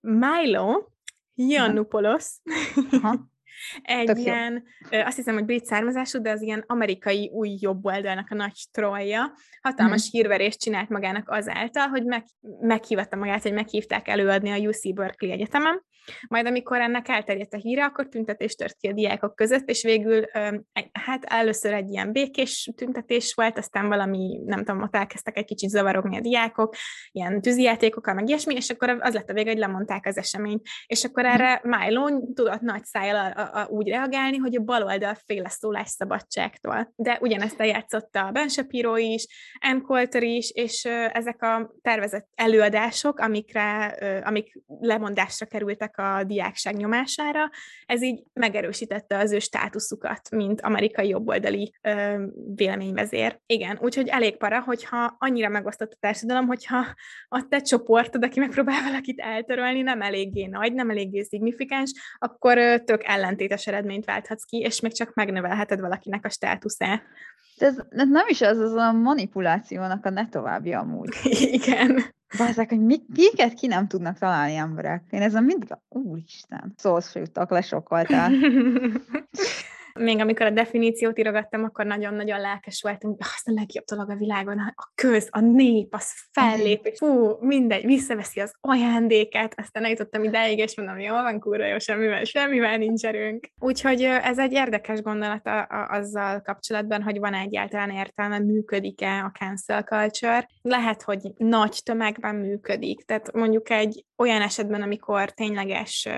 Milo 0.00 0.84
Yiannopoulos, 1.34 2.26
egy 3.82 4.06
Tök 4.06 4.18
ilyen, 4.18 4.64
jó. 4.90 5.00
azt 5.00 5.16
hiszem, 5.16 5.34
hogy 5.34 5.44
brit 5.44 5.64
származású, 5.64 6.20
de 6.20 6.30
az 6.30 6.42
ilyen 6.42 6.64
amerikai 6.66 7.30
új 7.32 7.56
jobb 7.60 7.84
oldalnak 7.84 8.30
a 8.30 8.34
nagy 8.34 8.66
trollja. 8.72 9.32
Hatalmas 9.62 10.06
mm. 10.06 10.10
hírverést 10.10 10.60
csinált 10.60 10.88
magának 10.88 11.28
azáltal, 11.30 11.88
hogy 11.88 12.04
meg, 12.04 12.24
meghívatta 12.60 13.16
magát, 13.16 13.42
hogy 13.42 13.52
meghívták 13.52 14.08
előadni 14.08 14.50
a 14.50 14.68
UC 14.68 14.94
Berkeley 14.94 15.32
Egyetemen, 15.32 15.84
majd 16.28 16.46
amikor 16.46 16.80
ennek 16.80 17.08
elterjedt 17.08 17.54
a 17.54 17.56
híre, 17.56 17.84
akkor 17.84 18.08
tüntetés 18.08 18.54
tört 18.54 18.76
ki 18.76 18.88
a 18.88 18.92
diákok 18.92 19.34
között, 19.34 19.68
és 19.68 19.82
végül 19.82 20.24
hát 20.92 21.24
először 21.24 21.72
egy 21.72 21.90
ilyen 21.90 22.12
békés 22.12 22.70
tüntetés 22.76 23.34
volt, 23.34 23.58
aztán 23.58 23.88
valami, 23.88 24.40
nem 24.44 24.64
tudom, 24.64 24.82
ott 24.82 24.96
elkezdtek 24.96 25.36
egy 25.36 25.44
kicsit 25.44 25.70
zavarogni 25.70 26.16
a 26.16 26.20
diákok, 26.20 26.74
ilyen 27.12 27.40
tűzijátékokkal, 27.40 28.14
meg 28.14 28.28
ilyesmi, 28.28 28.54
és 28.54 28.70
akkor 28.70 28.98
az 29.00 29.14
lett 29.14 29.30
a 29.30 29.32
vége, 29.32 29.50
hogy 29.50 29.58
lemondták 29.58 30.06
az 30.06 30.16
eseményt. 30.16 30.66
És 30.86 31.04
akkor 31.04 31.24
erre 31.24 31.60
Milo 31.62 32.32
tudott 32.34 32.60
nagy 32.60 32.84
szájjal 32.84 33.16
a, 33.16 33.40
a, 33.40 33.60
a, 33.60 33.66
úgy 33.66 33.88
reagálni, 33.88 34.36
hogy 34.36 34.56
a 34.56 34.62
baloldal 34.62 35.14
fél 35.26 35.44
a 35.44 35.48
szólásszabadságtól. 35.48 36.92
De 36.96 37.18
ugyanezt 37.20 37.60
eljátszotta 37.60 38.26
a 38.26 38.30
Ben 38.30 38.48
Shapiro 38.48 38.96
is, 38.96 39.26
Ann 39.60 39.80
Coulter 39.80 40.22
is, 40.22 40.50
és 40.50 40.84
ezek 41.12 41.42
a 41.42 41.74
tervezett 41.82 42.28
előadások, 42.34 43.18
amikre, 43.18 43.86
amik 44.24 44.62
lemondásra 44.66 45.46
kerültek 45.46 45.89
a 45.98 46.24
diákság 46.24 46.76
nyomására, 46.76 47.50
ez 47.86 48.02
így 48.02 48.22
megerősítette 48.32 49.18
az 49.18 49.32
ő 49.32 49.38
státuszukat, 49.38 50.30
mint 50.30 50.60
amerikai 50.60 51.08
jobboldali 51.08 51.72
ö, 51.82 52.24
véleményvezér. 52.54 53.40
Igen, 53.46 53.78
úgyhogy 53.80 54.08
elég 54.08 54.36
para, 54.36 54.60
hogyha 54.60 55.16
annyira 55.18 55.48
megosztott 55.48 55.92
a 55.92 55.96
társadalom, 56.00 56.46
hogyha 56.46 56.86
a 57.28 57.46
te 57.48 57.60
csoportod, 57.60 58.24
aki 58.24 58.40
megpróbál 58.40 58.82
valakit 58.82 59.20
eltörölni, 59.20 59.82
nem 59.82 60.02
eléggé 60.02 60.46
nagy, 60.46 60.72
nem 60.72 60.90
eléggé 60.90 61.22
szignifikáns, 61.22 61.92
akkor 62.18 62.82
tök 62.84 63.04
ellentétes 63.04 63.66
eredményt 63.66 64.04
válthatsz 64.04 64.44
ki, 64.44 64.58
és 64.58 64.80
még 64.80 64.92
csak 64.92 65.14
megnövelheted 65.14 65.80
valakinek 65.80 66.24
a 66.24 66.30
státuszát. 66.30 67.02
De 67.58 67.66
ez, 67.66 67.76
nem 67.88 68.26
is 68.28 68.40
az, 68.40 68.58
az 68.58 68.72
a 68.72 68.92
manipulációnak 68.92 70.06
a 70.06 70.10
ne 70.10 70.28
további 70.28 70.72
amúgy. 70.72 71.08
Igen. 71.60 72.18
Bázzák, 72.38 72.68
hogy 72.68 72.80
mi, 72.80 72.96
kiket 73.14 73.54
ki 73.54 73.66
nem 73.66 73.86
tudnak 73.86 74.18
találni 74.18 74.54
emberek. 74.54 75.02
Én 75.10 75.22
ezen 75.22 75.44
mindig, 75.44 75.68
úristen, 75.88 76.72
szóhoz 76.76 77.10
jutottak, 77.14 77.50
lesokkoltál. 77.50 78.32
Még 79.98 80.20
amikor 80.20 80.46
a 80.46 80.50
definíciót 80.50 81.18
írogattam, 81.18 81.64
akkor 81.64 81.84
nagyon-nagyon 81.86 82.40
lelkes 82.40 82.82
voltam, 82.82 83.10
hogy 83.10 83.18
azt 83.20 83.48
a 83.48 83.52
legjobb 83.52 83.84
dolog 83.84 84.10
a 84.10 84.16
világon, 84.16 84.58
a 84.58 84.92
köz, 84.94 85.28
a 85.30 85.40
nép, 85.40 85.94
az 85.94 86.12
fellép, 86.32 86.86
és 86.86 86.98
fú, 86.98 87.36
mindegy, 87.40 87.84
visszaveszi 87.84 88.40
az 88.40 88.52
ajándékát, 88.60 89.54
aztán 89.56 89.84
eljutottam 89.84 90.24
ideig, 90.24 90.58
és 90.58 90.76
mondom, 90.76 90.98
jól 90.98 91.22
van, 91.22 91.40
kurva 91.40 91.66
jó, 91.66 91.78
semmivel, 91.78 92.24
semmivel 92.24 92.76
nincs 92.76 93.04
erőnk. 93.04 93.48
Úgyhogy 93.58 94.02
ez 94.02 94.38
egy 94.38 94.52
érdekes 94.52 95.02
gondolat 95.02 95.46
a, 95.46 95.58
a, 95.58 95.88
azzal 95.90 96.40
kapcsolatban, 96.40 97.02
hogy 97.02 97.18
van 97.18 97.34
egyáltalán 97.34 97.90
értelme, 97.90 98.38
működik-e 98.38 99.24
a 99.24 99.30
cancel 99.38 99.82
culture. 99.82 100.48
Lehet, 100.62 101.02
hogy 101.02 101.20
nagy 101.36 101.80
tömegben 101.84 102.34
működik, 102.34 103.04
tehát 103.04 103.32
mondjuk 103.32 103.70
egy 103.70 104.04
olyan 104.16 104.42
esetben, 104.42 104.82
amikor 104.82 105.30
tényleges 105.30 106.08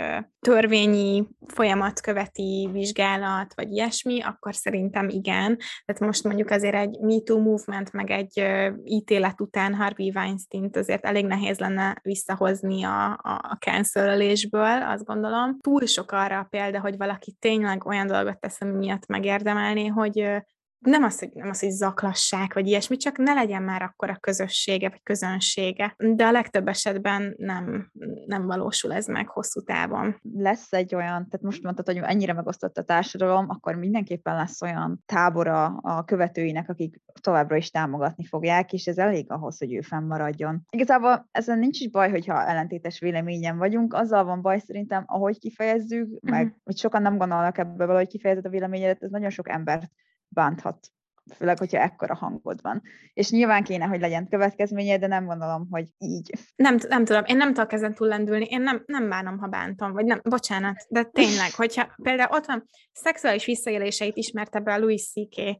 törvényi 0.41 1.27
folyamat 1.47 2.01
követi 2.01 2.69
vizsgálat, 2.73 3.55
vagy 3.63 3.73
ilyesmi, 3.73 4.23
akkor 4.23 4.55
szerintem 4.55 5.09
igen. 5.09 5.59
Tehát 5.85 6.01
most 6.01 6.25
mondjuk 6.25 6.51
azért 6.51 6.75
egy 6.75 6.99
MeToo 7.01 7.39
movement, 7.39 7.93
meg 7.93 8.11
egy 8.11 8.43
ítélet 8.85 9.41
után 9.41 9.75
Harvey 9.75 10.13
weinstein 10.15 10.71
azért 10.73 11.05
elég 11.05 11.27
nehéz 11.27 11.59
lenne 11.59 11.97
visszahozni 12.03 12.83
a, 12.83 13.11
a 13.23 13.57
cancelölésből, 13.61 14.83
azt 14.83 15.05
gondolom. 15.05 15.59
Túl 15.61 15.87
sok 15.87 16.13
arra 16.13 16.39
a 16.39 16.47
példa, 16.51 16.81
hogy 16.81 16.97
valaki 16.97 17.37
tényleg 17.39 17.87
olyan 17.87 18.07
dolgot 18.07 18.41
tesz, 18.41 18.61
ami 18.61 18.73
miatt 18.73 19.07
megérdemelné, 19.07 19.87
hogy 19.87 20.43
nem 20.83 21.03
az, 21.03 21.19
hogy, 21.19 21.31
nem 21.35 21.49
az, 21.49 21.61
hogy 21.61 21.71
zaklassák, 21.71 22.55
vagy 22.55 22.67
ilyesmi, 22.67 22.97
csak 22.97 23.19
ne 23.19 23.33
legyen 23.33 23.63
már 23.63 23.83
akkor 23.83 24.11
a 24.11 24.17
közössége, 24.21 24.89
vagy 24.89 25.03
közönsége. 25.03 25.95
De 25.99 26.25
a 26.25 26.31
legtöbb 26.31 26.69
esetben 26.69 27.35
nem, 27.39 27.91
nem 28.27 28.47
valósul 28.47 28.93
ez 28.93 29.07
meg 29.07 29.29
hosszú 29.29 29.61
távon. 29.61 30.21
Lesz 30.35 30.73
egy 30.73 30.95
olyan, 30.95 31.29
tehát 31.29 31.43
most 31.43 31.63
mondtad, 31.63 31.87
hogy 31.87 32.01
ennyire 32.03 32.33
megosztott 32.33 32.79
a 32.79 32.83
társadalom, 32.83 33.47
akkor 33.49 33.75
mindenképpen 33.75 34.37
lesz 34.37 34.63
olyan 34.63 35.03
tábora 35.07 35.65
a 35.67 36.05
követőinek, 36.05 36.69
akik 36.69 37.01
továbbra 37.21 37.57
is 37.57 37.71
támogatni 37.71 38.25
fogják, 38.25 38.73
és 38.73 38.87
ez 38.87 38.99
elég 38.99 39.31
ahhoz, 39.31 39.59
hogy 39.59 39.75
ő 39.75 39.81
fennmaradjon. 39.81 40.67
Igazából 40.71 41.29
ezen 41.31 41.59
nincs 41.59 41.81
is 41.81 41.91
baj, 41.91 42.11
hogyha 42.11 42.47
ellentétes 42.47 42.99
véleményen 42.99 43.59
vagyunk, 43.59 43.95
azzal 43.95 44.25
van 44.25 44.43
baj 44.43 44.59
szerintem, 44.59 45.05
ahogy 45.07 45.39
kifejezzük, 45.39 46.21
meg 46.21 46.45
uh-huh. 46.45 46.61
hogy 46.65 46.79
sokan 46.79 47.03
nem 47.03 47.19
gondolnak 47.19 47.59
ebbe 47.59 47.87
valahogy 47.87 48.09
kifejezett 48.09 48.45
a 48.45 48.49
véleményedet, 48.49 49.03
ez 49.03 49.11
nagyon 49.11 49.31
sok 49.31 49.49
embert 49.49 49.91
Band 50.35 50.65
hat. 50.65 50.91
Főleg, 51.37 51.59
hogyha 51.59 51.79
ekkora 51.79 52.15
hangod 52.15 52.63
van. 52.63 52.83
És 53.15 53.31
nyilván 53.31 53.65
kéne, 53.65 53.85
hogy 53.85 54.01
legyen 54.01 54.29
következménye, 54.29 54.99
de 54.99 55.07
nem 55.07 55.27
gondolom, 55.27 55.67
hogy 55.71 55.87
így. 55.99 56.31
Nem, 56.57 56.77
nem 56.89 57.05
tudom, 57.05 57.23
én 57.27 57.37
nem 57.37 57.53
tudok 57.55 57.73
ezen 57.73 57.95
túllendülni, 57.95 58.45
én 58.45 58.61
nem, 58.61 58.83
nem 58.87 59.09
bánom, 59.09 59.39
ha 59.39 59.47
bántom, 59.47 59.93
vagy 59.93 60.05
nem, 60.05 60.21
bocsánat, 60.23 60.87
de 60.89 61.05
tényleg, 61.05 61.55
hogyha 61.57 61.95
például 62.03 62.37
ott 62.37 62.47
van 62.47 62.69
szexuális 62.93 63.45
visszaéléseit 63.45 64.17
ismerte 64.17 64.61
be 64.61 64.73
a 64.73 64.79
Louis 64.79 65.11
C.K., 65.11 65.59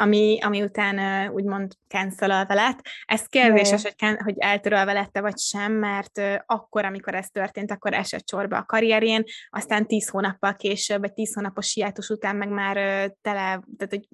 ami, 0.00 0.38
ami 0.42 0.62
után 0.62 1.28
úgymond 1.30 1.72
cancelölve 1.88 2.54
lett. 2.54 2.80
Ez 3.04 3.26
kérdéses, 3.26 3.82
hogy, 3.82 4.16
hogy 4.24 4.34
eltörölve 4.38 4.92
lette, 4.92 5.20
vagy 5.20 5.38
sem, 5.38 5.72
mert 5.72 6.20
akkor, 6.46 6.84
amikor 6.84 7.14
ez 7.14 7.28
történt, 7.28 7.70
akkor 7.70 7.94
esett 7.94 8.24
csorba 8.24 8.56
a 8.56 8.64
karrierjén, 8.64 9.24
aztán 9.50 9.86
tíz 9.86 10.08
hónappal 10.08 10.54
később, 10.54 11.00
vagy 11.00 11.12
tíz 11.12 11.34
hónapos 11.34 11.74
hiátus 11.74 12.08
után 12.08 12.36
meg 12.36 12.48
már 12.48 12.74
tele, 13.22 13.60
tehát 13.76 13.88
hogy 13.88 14.08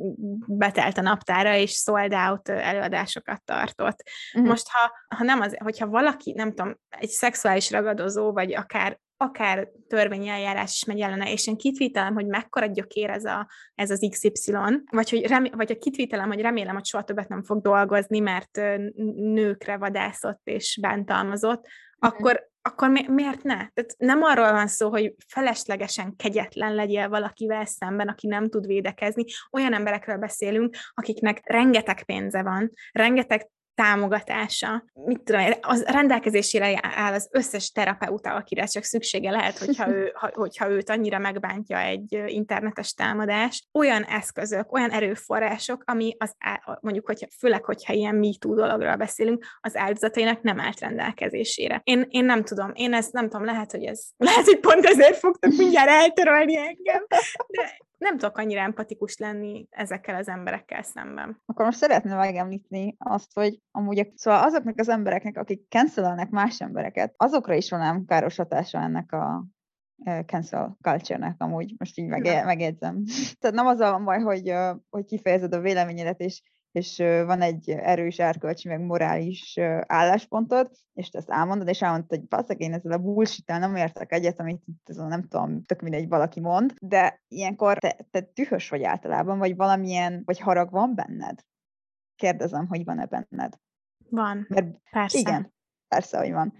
betelt 0.46 0.91
betelt 0.92 1.06
a 1.06 1.10
naptára, 1.10 1.56
és 1.56 1.72
sold 1.72 2.12
out 2.12 2.48
előadásokat 2.48 3.44
tartott. 3.44 4.02
Uh-huh. 4.34 4.48
Most, 4.48 4.66
ha, 4.68 5.16
ha 5.16 5.24
nem 5.24 5.40
az, 5.40 5.56
hogyha 5.58 5.86
valaki, 5.86 6.32
nem 6.32 6.48
tudom, 6.48 6.78
egy 6.88 7.08
szexuális 7.08 7.70
ragadozó, 7.70 8.32
vagy 8.32 8.54
akár 8.54 9.00
akár 9.16 9.68
törvényi 9.88 10.28
eljárás 10.28 10.72
is 10.72 10.84
megy 10.84 11.00
ellene, 11.00 11.32
és 11.32 11.46
én 11.46 11.56
kitvítelem, 11.56 12.14
hogy 12.14 12.26
mekkora 12.26 12.66
gyökér 12.66 13.10
ez, 13.10 13.24
a, 13.24 13.48
ez 13.74 13.90
az 13.90 14.06
XY, 14.10 14.52
vagy, 14.90 15.10
hogy 15.10 15.26
remé, 15.26 15.50
vagy 15.52 15.70
a 15.70 15.78
kitvítelem, 15.78 16.28
hogy 16.28 16.40
remélem, 16.40 16.74
hogy 16.74 16.84
soha 16.84 17.04
többet 17.04 17.28
nem 17.28 17.42
fog 17.42 17.60
dolgozni, 17.60 18.18
mert 18.18 18.60
nőkre 19.16 19.76
vadászott 19.76 20.40
és 20.44 20.78
bántalmazott. 20.80 21.66
Akkor 22.02 22.50
akkor 22.64 22.90
mi, 22.90 23.08
miért 23.08 23.42
ne? 23.42 23.54
Tehát 23.54 23.94
nem 23.98 24.22
arról 24.22 24.52
van 24.52 24.66
szó, 24.66 24.90
hogy 24.90 25.14
feleslegesen 25.26 26.16
kegyetlen 26.16 26.74
legyél 26.74 27.08
valakivel 27.08 27.64
szemben, 27.64 28.08
aki 28.08 28.26
nem 28.26 28.48
tud 28.48 28.66
védekezni. 28.66 29.24
Olyan 29.50 29.74
emberekről 29.74 30.16
beszélünk, 30.16 30.76
akiknek 30.94 31.40
rengeteg 31.44 32.04
pénze 32.04 32.42
van, 32.42 32.72
rengeteg 32.92 33.50
támogatása, 33.74 34.84
mit 34.94 35.20
tudom, 35.20 35.44
az 35.60 35.82
rendelkezésére 35.82 36.78
áll 36.82 37.12
az 37.12 37.28
összes 37.30 37.70
terapeuta, 37.70 38.34
akire 38.34 38.64
csak 38.64 38.82
szüksége 38.82 39.30
lehet, 39.30 39.58
hogyha, 39.58 39.88
ő, 39.88 40.12
ha, 40.14 40.30
hogyha 40.32 40.70
őt 40.70 40.90
annyira 40.90 41.18
megbántja 41.18 41.78
egy 41.78 42.22
internetes 42.26 42.92
támadás. 42.92 43.68
Olyan 43.72 44.02
eszközök, 44.02 44.72
olyan 44.72 44.90
erőforrások, 44.90 45.82
ami 45.86 46.16
az, 46.18 46.34
mondjuk, 46.80 47.06
hogyha, 47.06 47.26
főleg, 47.38 47.64
hogyha 47.64 47.92
ilyen 47.92 48.14
MeToo 48.14 48.54
dologról 48.54 48.96
beszélünk, 48.96 49.44
az 49.60 49.76
áldozatainak 49.76 50.42
nem 50.42 50.60
állt 50.60 50.80
rendelkezésére. 50.80 51.80
Én, 51.84 52.06
én 52.08 52.24
nem 52.24 52.44
tudom, 52.44 52.70
én 52.74 52.94
ezt 52.94 53.12
nem 53.12 53.28
tudom, 53.28 53.44
lehet, 53.44 53.70
hogy 53.70 53.84
ez, 53.84 54.04
lehet, 54.16 54.44
hogy 54.44 54.60
pont 54.60 54.84
ezért 54.84 55.16
fogtok 55.16 55.52
mindjárt 55.56 55.90
eltörölni 55.90 56.56
engem, 56.56 57.06
de 57.48 57.76
nem 58.02 58.18
tudok 58.18 58.38
annyira 58.38 58.60
empatikus 58.60 59.16
lenni 59.16 59.66
ezekkel 59.70 60.14
az 60.14 60.28
emberekkel 60.28 60.82
szemben. 60.82 61.42
Akkor 61.46 61.64
most 61.64 61.78
szeretném 61.78 62.16
megemlíteni 62.16 62.96
azt, 62.98 63.34
hogy 63.34 63.58
amúgy 63.70 64.12
szóval 64.14 64.42
azoknak 64.42 64.78
az 64.78 64.88
embereknek, 64.88 65.36
akik 65.36 65.68
cancelelnek 65.68 66.30
más 66.30 66.60
embereket, 66.60 67.14
azokra 67.16 67.54
is 67.54 67.70
van 67.70 67.80
ám 67.80 68.04
káros 68.04 68.36
hatása 68.36 68.78
ennek 68.78 69.12
a 69.12 69.46
cancel 70.26 70.78
culture-nek 70.80 71.34
amúgy, 71.38 71.74
most 71.78 71.98
így 71.98 72.06
meg, 72.06 72.44
megjegyzem. 72.44 73.02
Tehát 73.40 73.56
nem 73.56 73.66
az 73.66 73.80
a 73.80 74.00
baj, 74.04 74.20
hogy, 74.20 74.52
hogy 74.90 75.04
kifejezed 75.04 75.54
a 75.54 75.60
véleményedet, 75.60 76.20
és 76.20 76.42
és 76.72 76.96
van 76.96 77.40
egy 77.40 77.70
erős 77.70 78.18
erkölcsi, 78.18 78.68
meg 78.68 78.80
morális 78.80 79.58
álláspontod, 79.86 80.70
és 80.94 81.08
te 81.08 81.18
ezt 81.18 81.30
elmondod, 81.30 81.68
és 81.68 81.82
elmondod, 81.82 82.08
hogy 82.08 82.28
basszak, 82.28 82.58
én 82.58 82.72
ezzel 82.72 82.92
a 82.92 82.98
bullshit 82.98 83.46
nem 83.46 83.76
értek 83.76 84.12
egyet, 84.12 84.40
amit 84.40 84.62
ez 84.84 84.98
a, 84.98 85.06
nem 85.06 85.22
tudom, 85.22 85.62
tök 85.62 85.80
mindegy 85.80 86.08
valaki 86.08 86.40
mond, 86.40 86.74
de 86.80 87.22
ilyenkor 87.28 87.78
te, 87.78 87.96
te 88.10 88.20
tühös 88.20 88.68
vagy 88.68 88.82
általában, 88.82 89.38
vagy 89.38 89.56
valamilyen, 89.56 90.22
vagy 90.24 90.38
harag 90.38 90.70
van 90.70 90.94
benned? 90.94 91.40
Kérdezem, 92.16 92.66
hogy 92.66 92.84
van-e 92.84 93.06
benned? 93.06 93.58
Van, 94.10 94.46
Mert, 94.48 94.66
persze. 94.90 95.18
Igen, 95.18 95.54
persze, 95.88 96.18
hogy 96.18 96.32
van. 96.32 96.52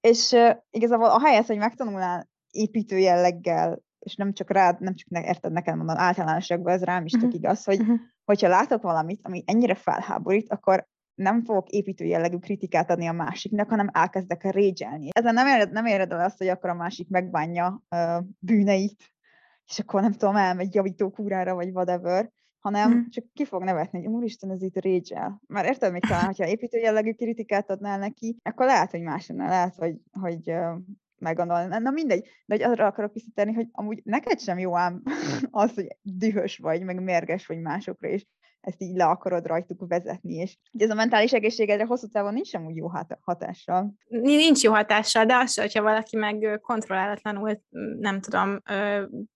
És 0.00 0.30
uh, 0.30 0.56
igazából 0.70 1.10
a 1.10 1.20
helyet, 1.20 1.46
hogy 1.46 1.56
megtanulnál 1.56 2.28
építő 2.50 2.98
jelleggel, 2.98 3.82
és 3.98 4.14
nem 4.14 4.32
csak 4.32 4.50
rád, 4.50 4.80
nem 4.80 4.94
csak 4.94 5.08
ne, 5.08 5.24
érted, 5.24 5.52
neked 5.52 5.76
mondom, 5.76 5.96
általánosságban 5.96 6.72
ez 6.72 6.82
rám 6.82 7.04
is 7.04 7.12
tök 7.12 7.34
igaz, 7.34 7.64
hogy 7.64 7.80
uh-huh 7.80 8.00
hogyha 8.24 8.48
látok 8.48 8.82
valamit, 8.82 9.20
ami 9.22 9.42
ennyire 9.46 9.74
felháborít, 9.74 10.52
akkor 10.52 10.86
nem 11.14 11.44
fogok 11.44 11.68
építő 11.68 12.04
jellegű 12.04 12.36
kritikát 12.36 12.90
adni 12.90 13.06
a 13.06 13.12
másiknak, 13.12 13.68
hanem 13.68 13.90
elkezdek 13.92 14.52
régyelni. 14.52 15.08
Ezen 15.12 15.34
nem 15.34 15.46
éred, 15.46 15.72
nem 15.72 15.86
éred 15.86 16.12
el 16.12 16.24
azt, 16.24 16.38
hogy 16.38 16.48
akkor 16.48 16.70
a 16.70 16.74
másik 16.74 17.08
megbánja 17.08 17.82
a 17.88 18.24
bűneit, 18.38 19.02
és 19.66 19.78
akkor 19.78 20.00
nem 20.00 20.12
tudom, 20.12 20.36
elmegy 20.36 20.74
javító 20.74 21.10
kúrára, 21.10 21.54
vagy 21.54 21.68
whatever, 21.68 22.30
hanem 22.58 22.90
hmm. 22.90 23.08
csak 23.08 23.24
ki 23.32 23.44
fog 23.44 23.62
nevetni, 23.62 23.98
hogy 23.98 24.12
úristen, 24.12 24.50
ez 24.50 24.62
itt 24.62 24.80
régyel. 24.80 25.40
Már 25.46 25.64
érted, 25.64 25.92
még 25.92 26.04
talán, 26.04 26.24
hogyha 26.24 26.46
építő 26.46 26.78
jellegű 26.78 27.12
kritikát 27.12 27.70
adnál 27.70 27.98
neki, 27.98 28.36
akkor 28.42 28.66
lehet, 28.66 28.90
hogy 28.90 29.00
másnál 29.00 29.48
lehet, 29.48 29.74
hogy, 29.74 29.96
hogy 30.20 30.54
meggondolni. 31.24 31.78
Na 31.78 31.90
mindegy, 31.90 32.28
de 32.46 32.54
hogy 32.54 32.62
arra 32.62 32.86
akarok 32.86 33.12
visszatérni, 33.12 33.52
hogy 33.52 33.68
amúgy 33.72 34.00
neked 34.04 34.40
sem 34.40 34.58
jó 34.58 34.76
ám 34.76 35.02
az, 35.50 35.74
hogy 35.74 35.96
dühös 36.02 36.58
vagy, 36.58 36.82
meg 36.82 37.02
mérges 37.02 37.46
vagy 37.46 37.60
másokra, 37.60 38.08
és 38.08 38.26
ezt 38.64 38.82
így 38.82 38.96
le 38.96 39.04
akarod 39.04 39.46
rajtuk 39.46 39.84
vezetni, 39.88 40.34
és 40.34 40.56
ez 40.78 40.90
a 40.90 40.94
mentális 40.94 41.32
egészségedre 41.32 41.84
hosszú 41.84 42.06
távon 42.06 42.32
nincs 42.32 42.46
sem 42.46 42.64
úgy 42.66 42.76
jó 42.76 42.90
hatással. 43.20 43.94
Nincs 44.08 44.62
jó 44.62 44.72
hatással, 44.72 45.24
de 45.24 45.36
az 45.36 45.52
se, 45.52 45.62
hogyha 45.62 45.82
valaki 45.82 46.16
meg 46.16 46.60
kontrollálatlanul, 46.62 47.60
nem 48.00 48.20
tudom, 48.20 48.62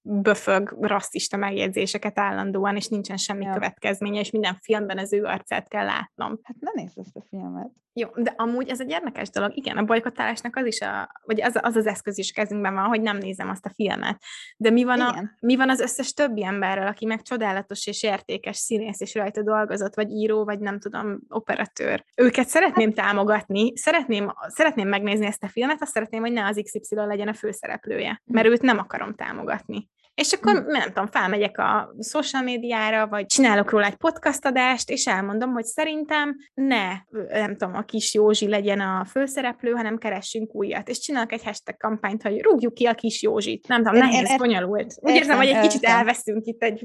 böfög 0.02 0.76
rasszista 0.80 1.36
megjegyzéseket 1.36 2.18
állandóan, 2.18 2.76
és 2.76 2.88
nincsen 2.88 3.16
semmi 3.16 3.44
ja. 3.44 3.52
következménye, 3.52 4.20
és 4.20 4.30
minden 4.30 4.58
filmben 4.60 4.98
az 4.98 5.12
ő 5.12 5.24
arcát 5.24 5.68
kell 5.68 5.84
látnom. 5.84 6.38
Hát 6.42 6.56
ne 6.60 6.70
nézd 6.74 6.98
ezt 6.98 7.16
a 7.16 7.22
filmet. 7.28 7.70
Jó, 7.92 8.08
de 8.14 8.34
amúgy 8.36 8.68
ez 8.68 8.80
egy 8.80 8.90
érdekes 8.90 9.30
dolog. 9.30 9.56
Igen, 9.56 9.76
a 9.76 9.84
bolykotálásnak 9.84 10.56
az 10.56 10.66
is, 10.66 10.80
a, 10.80 11.20
vagy 11.24 11.42
az, 11.42 11.58
az 11.60 11.76
az 11.76 11.86
eszköz 11.86 12.18
is 12.18 12.32
kezünkben 12.32 12.74
van, 12.74 12.84
hogy 12.84 13.00
nem 13.00 13.16
nézem 13.16 13.48
azt 13.48 13.66
a 13.66 13.72
filmet. 13.74 14.22
De 14.56 14.70
mi 14.70 14.84
van, 14.84 15.00
a, 15.00 15.30
mi 15.40 15.56
van 15.56 15.70
az 15.70 15.80
összes 15.80 16.12
többi 16.12 16.44
emberrel, 16.44 16.86
aki 16.86 17.06
meg 17.06 17.22
csodálatos 17.22 17.86
és 17.86 18.02
értékes 18.02 18.56
színész, 18.56 19.00
és 19.00 19.14
rajta 19.18 19.42
dolgozott, 19.42 19.94
vagy 19.94 20.10
író, 20.10 20.44
vagy 20.44 20.58
nem 20.58 20.78
tudom, 20.78 21.18
operatőr. 21.28 22.04
Őket 22.16 22.48
szeretném 22.48 22.92
támogatni, 22.92 23.76
szeretném, 23.76 24.32
szeretném 24.48 24.88
megnézni 24.88 25.26
ezt 25.26 25.44
a 25.44 25.48
filmet, 25.48 25.82
azt 25.82 25.92
szeretném, 25.92 26.20
hogy 26.20 26.32
ne 26.32 26.44
az 26.46 26.60
XY 26.62 26.94
legyen 26.94 27.28
a 27.28 27.34
főszereplője, 27.34 28.22
mert 28.24 28.46
őt 28.46 28.62
nem 28.62 28.78
akarom 28.78 29.14
támogatni. 29.14 29.88
És 30.18 30.32
akkor, 30.32 30.52
mm. 30.52 30.66
nem 30.66 30.86
tudom, 30.86 31.06
felmegyek 31.06 31.58
a 31.58 31.94
social 32.00 32.42
médiára, 32.42 33.06
vagy 33.06 33.26
csinálok 33.26 33.70
róla 33.70 33.86
egy 33.86 33.96
podcast 33.96 34.44
adást, 34.44 34.90
és 34.90 35.06
elmondom, 35.06 35.52
hogy 35.52 35.64
szerintem 35.64 36.36
ne, 36.54 36.88
nem 37.28 37.56
tudom, 37.56 37.74
a 37.74 37.82
kis 37.82 38.14
Józsi 38.14 38.48
legyen 38.48 38.80
a 38.80 39.04
főszereplő, 39.04 39.70
hanem 39.70 39.98
keressünk 39.98 40.54
újat. 40.54 40.88
És 40.88 40.98
csinálok 40.98 41.32
egy 41.32 41.44
hashtag 41.44 41.76
kampányt, 41.76 42.22
hogy 42.22 42.40
rúgjuk 42.40 42.74
ki 42.74 42.86
a 42.86 42.94
kis 42.94 43.22
Józsit. 43.22 43.68
Nem 43.68 43.82
tudom, 43.82 43.98
nehéz, 43.98 44.30
én, 44.30 44.36
bonyolult. 44.36 44.94
Úgy 45.00 45.14
érzem, 45.14 45.36
hogy 45.36 45.46
egy 45.46 45.60
kicsit 45.60 45.84
elveszünk 45.84 46.46
itt 46.46 46.62
egy 46.62 46.84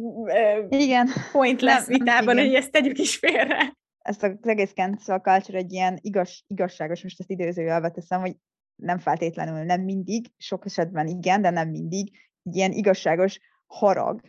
igen. 0.69 1.09
point 1.31 1.61
lesz 1.61 1.87
vitában, 1.87 2.37
hogy 2.37 2.53
ezt 2.53 2.71
tegyük 2.71 2.97
is 2.97 3.17
félre. 3.17 3.77
Ezt 3.99 4.23
az 4.23 4.31
egész 4.41 4.73
cancel 4.73 5.19
culture 5.19 5.57
egy 5.57 5.71
ilyen 5.71 5.97
igaz, 6.01 6.43
igazságos, 6.47 7.03
most 7.03 7.19
ezt 7.19 7.29
időzőjelbe 7.29 7.89
teszem, 7.89 8.19
hogy 8.19 8.35
nem 8.75 8.99
feltétlenül, 8.99 9.63
nem 9.63 9.81
mindig, 9.81 10.25
sok 10.37 10.65
esetben 10.65 11.07
igen, 11.07 11.41
de 11.41 11.49
nem 11.49 11.69
mindig, 11.69 12.11
ilyen 12.43 12.71
igazságos 12.71 13.39
harag, 13.65 14.21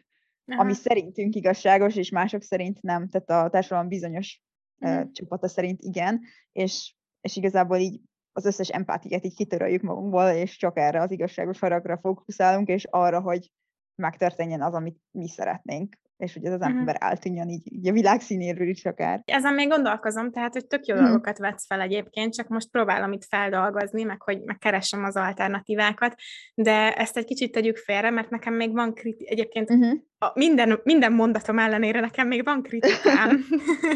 Aha. 0.47 0.61
ami 0.61 0.73
szerintünk 0.73 1.35
igazságos, 1.35 1.97
és 1.97 2.11
mások 2.11 2.43
szerint 2.43 2.83
nem, 2.83 3.09
tehát 3.09 3.45
a 3.47 3.51
társadalom 3.51 3.89
bizonyos 3.89 4.43
uh, 4.79 5.11
csapata 5.13 5.49
szerint 5.49 5.83
igen, 5.83 6.21
és, 6.53 6.95
és 7.21 7.37
igazából 7.37 7.77
így 7.77 8.01
az 8.33 8.45
összes 8.45 8.69
empátiát 8.69 9.25
így 9.25 9.35
kitöröljük 9.35 9.83
magunkból, 9.83 10.29
és 10.29 10.57
csak 10.57 10.79
erre 10.79 11.01
az 11.01 11.11
igazságos 11.11 11.59
haragra 11.59 11.99
fókuszálunk, 11.99 12.69
és 12.69 12.85
arra, 12.91 13.21
hogy 13.21 13.51
megtörténjen 13.95 14.63
az, 14.63 14.75
amit 14.75 14.99
mi 15.11 15.29
szeretnénk 15.29 15.97
és 16.17 16.33
hogy 16.33 16.45
ez 16.45 16.53
az 16.53 16.61
uh-huh. 16.61 16.79
ember 16.79 16.97
eltűnjön 16.99 17.49
így, 17.49 17.73
így 17.73 17.89
a 17.89 17.93
világ 17.93 18.21
színéről 18.21 18.69
is 18.69 18.85
akár. 18.85 19.23
Ezen 19.25 19.55
még 19.55 19.69
gondolkozom, 19.69 20.31
tehát, 20.31 20.53
hogy 20.53 20.67
tök 20.67 20.87
jó 20.87 20.95
uh-huh. 20.95 21.09
dolgokat 21.09 21.39
vetsz 21.39 21.67
fel 21.67 21.81
egyébként, 21.81 22.35
csak 22.35 22.49
most 22.49 22.71
próbálom 22.71 23.13
itt 23.13 23.25
feldolgozni, 23.25 24.03
meg 24.03 24.23
hogy 24.23 24.41
megkeresem 24.45 25.05
az 25.05 25.17
alternatívákat, 25.17 26.15
de 26.55 26.95
ezt 26.95 27.17
egy 27.17 27.25
kicsit 27.25 27.53
tegyük 27.53 27.77
félre, 27.77 28.11
mert 28.11 28.31
nekem 28.31 28.55
még 28.55 28.73
van 28.73 28.95
kriti- 28.95 29.29
egyébként 29.29 29.71
uh-huh. 29.71 29.99
a 30.19 30.33
minden, 30.35 30.81
minden 30.83 31.13
mondatom 31.13 31.59
ellenére 31.59 32.01
nekem 32.01 32.27
még 32.27 32.45
van 32.45 32.63
kritikám. 32.63 33.29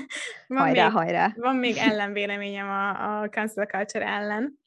van 0.46 0.58
hajrá, 0.58 0.84
még, 0.84 0.92
hajrá. 0.92 1.32
Van 1.36 1.56
még 1.56 1.76
ellenvéleményem 1.76 2.68
a, 2.68 3.20
a 3.20 3.28
cancel 3.28 3.66
culture 3.66 4.06
ellen. 4.06 4.57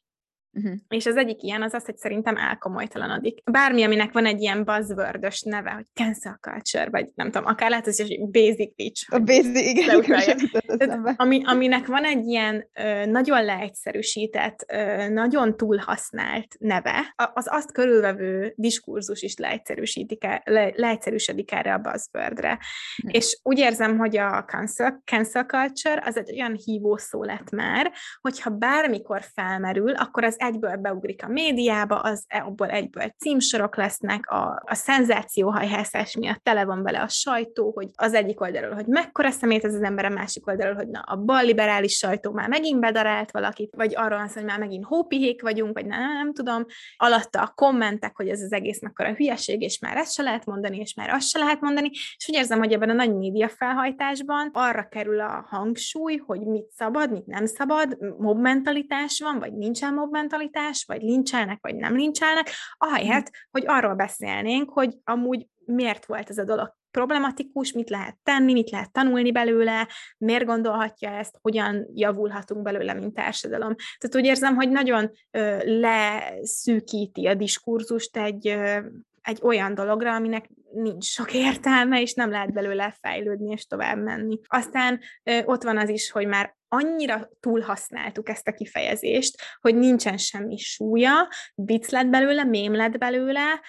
Uh-huh. 0.54 0.74
És 0.88 1.06
az 1.06 1.16
egyik 1.16 1.42
ilyen 1.44 1.62
az 1.62 1.74
az, 1.74 1.86
hogy 1.86 1.98
szerintem 1.98 2.38
elkomolytalanodik. 2.38 3.52
Bármi, 3.52 3.84
aminek 3.84 4.12
van 4.12 4.26
egy 4.26 4.42
ilyen 4.42 4.64
buzzword 4.64 5.28
neve, 5.44 5.72
hogy 5.72 5.86
cancel 5.94 6.38
culture, 6.42 6.90
vagy 6.90 7.10
nem 7.16 7.32
tudom, 7.32 7.48
akár 7.48 7.70
lehet, 7.70 7.86
hogy 7.86 8.30
basic 8.32 8.76
pitch. 8.76 9.14
A 9.14 9.20
basic, 9.20 9.70
igen. 9.70 11.14
ami, 11.16 11.42
aminek 11.46 11.86
van 11.86 12.04
egy 12.04 12.26
ilyen 12.26 12.70
ö, 12.74 13.06
nagyon 13.06 13.44
leegyszerűsített, 13.44 14.66
ö, 14.68 15.10
nagyon 15.10 15.58
túlhasznált 15.58 16.56
neve, 16.60 17.14
az 17.34 17.48
azt 17.50 17.72
körülvevő 17.72 18.54
diskurzus 18.56 19.22
is 19.22 19.38
leegyszerűsítik, 19.38 20.24
le, 20.44 20.72
leegyszerűsödik 20.76 21.52
erre 21.52 21.74
a 21.74 21.78
buzzwordre. 21.78 22.52
Uh-huh. 22.52 23.16
És 23.16 23.40
úgy 23.44 23.60
érzem, 23.60 23.98
hogy 23.98 24.18
a 24.18 24.44
cancel, 24.48 25.02
cancel 25.06 25.46
culture 25.46 26.04
az 26.06 26.18
egy 26.18 26.32
olyan 26.32 26.60
hívó 26.66 26.98
szó 26.98 27.24
lett 27.24 27.50
már, 27.50 27.92
hogyha 28.22 28.50
bármikor 28.50 29.22
felmerül, 29.34 29.94
akkor 29.94 30.24
az 30.24 30.40
egyből 30.42 30.76
beugrik 30.76 31.24
a 31.24 31.28
médiába, 31.28 32.00
az 32.00 32.26
abból 32.30 32.70
egyből 32.70 33.14
címsorok 33.18 33.76
lesznek, 33.76 34.30
a, 34.30 34.64
a 34.66 34.76
szenzációhajhászás 34.76 36.16
miatt 36.16 36.44
tele 36.44 36.66
van 36.66 36.84
vele 36.84 37.02
a 37.02 37.08
sajtó, 37.08 37.72
hogy 37.76 37.88
az 37.96 38.14
egyik 38.14 38.42
oldalról, 38.42 38.74
hogy 38.74 38.86
mekkora 38.86 39.30
szemét 39.30 39.66
ez 39.66 39.74
az 39.74 39.82
ember, 39.82 40.06
a 40.06 40.10
másik 40.10 40.48
oldalról, 40.48 40.76
hogy 40.76 40.88
na, 40.88 41.00
a 41.00 41.16
bal 41.16 41.44
liberális 41.44 41.98
sajtó 41.98 42.32
már 42.32 42.50
megint 42.50 42.80
bedarált 42.80 43.32
valakit, 43.32 43.76
vagy 43.76 43.96
arról 43.96 44.18
van 44.18 44.30
hogy 44.34 44.44
már 44.44 44.60
megint 44.60 44.86
hópihék 44.86 45.42
vagyunk, 45.42 45.74
vagy 45.74 45.86
nem, 45.86 46.00
nem, 46.00 46.34
tudom. 46.34 46.66
Alatta 46.98 47.42
a 47.42 47.52
kommentek, 47.56 48.16
hogy 48.16 48.28
ez 48.28 48.42
az 48.42 48.52
egész 48.52 48.82
mekkora 48.82 49.14
hülyeség, 49.14 49.62
és 49.62 49.80
már 49.80 49.98
ezt 49.98 50.14
se 50.14 50.24
lehet 50.24 50.46
mondani, 50.46 50.78
és 50.78 50.94
már 50.94 51.10
azt 51.10 51.28
se 51.28 51.40
lehet 51.40 51.62
mondani, 51.62 51.90
és 51.92 52.26
úgy 52.28 52.36
érzem, 52.36 52.60
hogy 52.60 52.74
ebben 52.74 52.90
a 52.90 52.94
nagy 52.94 53.16
média 53.16 53.50
felhajtásban 53.50 54.50
arra 54.54 54.88
kerül 54.88 55.20
a 55.20 55.46
hangsúly, 55.50 56.18
hogy 56.26 56.42
mit 56.42 56.70
szabad, 56.70 57.12
mit 57.12 57.26
nem 57.26 57.46
szabad, 57.46 57.98
mobbmentalitás 58.18 59.20
van, 59.24 59.40
vagy 59.40 59.54
nincsen 59.54 59.94
mobbmentalitás, 59.94 60.30
mentalitás, 60.32 60.84
vagy 60.88 61.02
lincselnek, 61.02 61.58
vagy 61.62 61.76
nem 61.76 61.96
lincselnek, 61.96 62.50
ahelyett, 62.78 63.30
mm. 63.30 63.50
hogy 63.52 63.64
arról 63.68 63.96
beszélnénk, 63.96 64.70
hogy 64.70 64.98
amúgy 65.04 65.48
miért 65.66 66.06
volt 66.06 66.30
ez 66.30 66.38
a 66.38 66.44
dolog 66.44 66.74
problematikus, 66.92 67.72
mit 67.72 67.90
lehet 67.90 68.18
tenni, 68.24 68.54
mit 68.54 68.70
lehet 68.70 68.92
tanulni 68.92 69.32
belőle, 69.32 69.88
miért 70.18 70.46
gondolhatja 70.46 71.10
ezt, 71.10 71.38
hogyan 71.42 71.88
javulhatunk 71.94 72.62
belőle, 72.62 72.94
mint 72.94 73.14
társadalom. 73.14 73.76
Tehát 73.76 74.16
úgy 74.16 74.26
érzem, 74.26 74.56
hogy 74.56 74.70
nagyon 74.70 75.12
ö, 75.32 75.58
leszűkíti 75.80 77.28
a 77.28 77.34
diskurzust 77.34 78.18
egy, 78.18 78.48
ö, 78.48 78.78
egy 79.22 79.40
olyan 79.42 79.74
dologra, 79.74 80.16
aminek 80.16 80.50
nincs 80.74 81.06
sok 81.06 81.34
értelme, 81.34 82.02
és 82.02 82.14
nem 82.14 82.30
lehet 82.30 82.54
belőle 82.54 82.98
fejlődni 83.02 83.52
és 83.52 83.66
tovább 83.66 83.98
menni. 83.98 84.40
Aztán 84.48 85.00
ott 85.46 85.64
van 85.64 85.78
az 85.78 85.90
is, 85.90 86.12
hogy 86.12 86.28
már 86.28 86.56
annyira 86.68 87.30
túlhasználtuk 87.40 88.30
ezt 88.30 88.48
a 88.48 88.54
kifejezést, 88.54 89.42
hogy 89.62 89.76
nincsen 89.76 90.18
semmi 90.18 90.58
súlya, 90.58 91.30
vicc 91.56 91.90
lett 91.90 92.08
belőle, 92.08 92.44
mém 92.44 92.76
lett 92.76 92.98
belőle, 92.98 93.62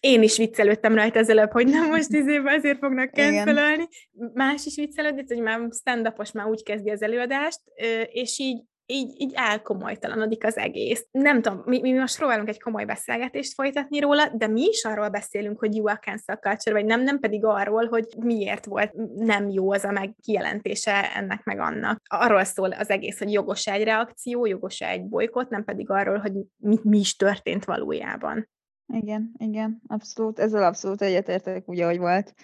én 0.00 0.22
is 0.22 0.36
viccelődtem 0.36 0.94
rajta 0.94 1.18
az 1.18 1.28
előbb, 1.28 1.50
hogy 1.50 1.66
nem 1.66 1.88
most 1.88 2.12
izébe 2.12 2.52
azért 2.52 2.78
fognak 2.78 3.14
cancelölni, 3.14 3.88
más 4.32 4.64
is 4.64 4.76
viccelődött, 4.76 5.28
hogy 5.28 5.42
már 5.42 5.60
stand 5.72 6.12
már 6.32 6.46
úgy 6.46 6.62
kezdi 6.62 6.90
az 6.90 7.02
előadást, 7.02 7.60
és 8.06 8.38
így 8.38 8.62
így, 8.86 9.20
így 9.20 9.32
elkomolytalanodik 9.34 10.44
az 10.44 10.56
egész. 10.56 11.06
Nem 11.10 11.42
tudom, 11.42 11.62
mi, 11.64 11.80
mi 11.80 11.92
most 11.92 12.16
próbálunk 12.16 12.48
egy 12.48 12.60
komoly 12.60 12.84
beszélgetést 12.84 13.54
folytatni 13.54 14.00
róla, 14.00 14.28
de 14.28 14.46
mi 14.46 14.62
is 14.62 14.84
arról 14.84 15.08
beszélünk, 15.08 15.58
hogy 15.58 15.76
jó 15.76 15.86
a 15.86 15.98
cancel 15.98 16.36
culture, 16.36 16.76
vagy 16.76 16.84
nem, 16.84 17.02
nem 17.02 17.18
pedig 17.18 17.44
arról, 17.44 17.86
hogy 17.86 18.06
miért 18.18 18.64
volt 18.64 18.92
nem 19.14 19.48
jó 19.48 19.72
az 19.72 19.84
a 19.84 19.90
meg 19.90 20.14
kijelentése 20.22 21.14
ennek 21.14 21.44
meg 21.44 21.58
annak. 21.58 22.02
Arról 22.08 22.44
szól 22.44 22.70
az 22.70 22.90
egész, 22.90 23.18
hogy 23.18 23.32
jogos 23.32 23.66
egy 23.66 23.84
reakció, 23.84 24.46
jogos 24.46 24.80
egy 24.80 25.04
bolykot, 25.08 25.48
nem 25.48 25.64
pedig 25.64 25.90
arról, 25.90 26.18
hogy 26.18 26.32
mi, 26.56 26.78
mi 26.82 26.98
is 26.98 27.16
történt 27.16 27.64
valójában. 27.64 28.48
Igen, 28.92 29.32
igen, 29.38 29.80
abszolút. 29.86 30.38
Ezzel 30.38 30.62
abszolút 30.62 31.02
egyetértek 31.02 31.68
úgy, 31.68 31.80
ahogy 31.80 31.98
volt. 31.98 32.34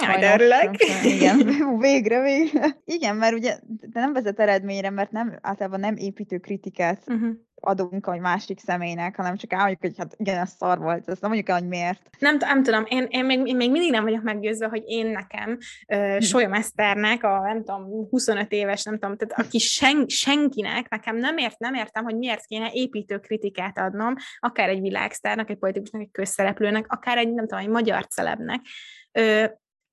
Jaj, 0.00 0.20
de 0.20 0.34
örülök. 0.34 0.74
Igen, 1.04 1.38
végre, 1.88 2.22
végre. 2.22 2.76
Igen, 2.84 3.16
mert 3.16 3.34
ugye 3.34 3.58
de 3.66 4.00
nem 4.00 4.12
vezet 4.12 4.40
eredményre, 4.40 4.90
mert 4.90 5.10
nem, 5.10 5.38
általában 5.40 5.80
nem 5.80 5.96
építő 5.96 6.38
kritikát 6.38 7.02
uh-huh. 7.06 7.30
adunk 7.54 8.06
a 8.06 8.16
másik 8.16 8.58
személynek, 8.58 9.16
hanem 9.16 9.36
csak 9.36 9.52
elmondjuk, 9.52 9.80
hogy 9.80 9.94
hát 9.96 10.14
igen, 10.16 10.38
ez 10.38 10.50
szar 10.58 10.78
volt, 10.78 11.08
ezt 11.08 11.20
nem 11.20 11.30
mondjuk 11.30 11.48
el, 11.48 11.58
hogy 11.58 11.68
miért. 11.68 12.00
Nem, 12.18 12.36
nem 12.36 12.62
tudom, 12.62 12.84
én, 12.88 13.06
én, 13.08 13.24
még, 13.24 13.46
én 13.46 13.56
még 13.56 13.70
mindig 13.70 13.90
nem 13.90 14.04
vagyok 14.04 14.22
meggyőzve, 14.22 14.66
hogy 14.66 14.82
én 14.86 15.06
nekem, 15.06 15.58
uh, 15.88 16.20
Solyom 16.20 16.52
Eszternek, 16.52 17.24
a 17.24 17.40
nem 17.40 17.64
tudom, 17.64 18.08
25 18.10 18.52
éves, 18.52 18.82
nem 18.82 18.98
tudom, 18.98 19.16
tehát 19.16 19.46
aki 19.46 19.58
sen, 19.58 20.04
senkinek, 20.08 20.88
nekem 20.88 21.16
nem, 21.16 21.36
ért, 21.36 21.58
nem 21.58 21.74
értem, 21.74 22.04
hogy 22.04 22.16
miért 22.16 22.46
kéne 22.46 22.70
építő 22.72 23.18
kritikát 23.18 23.78
adnom, 23.78 24.14
akár 24.38 24.68
egy 24.68 24.80
világsztárnak, 24.80 25.50
egy 25.50 25.58
politikusnak, 25.58 26.02
egy 26.02 26.10
közszereplőnek, 26.12 26.84
akár 26.88 27.18
egy, 27.18 27.32
nem 27.32 27.46
tudom, 27.46 27.64
egy 27.64 27.70
magyar 27.70 28.06
celebnek, 28.06 28.60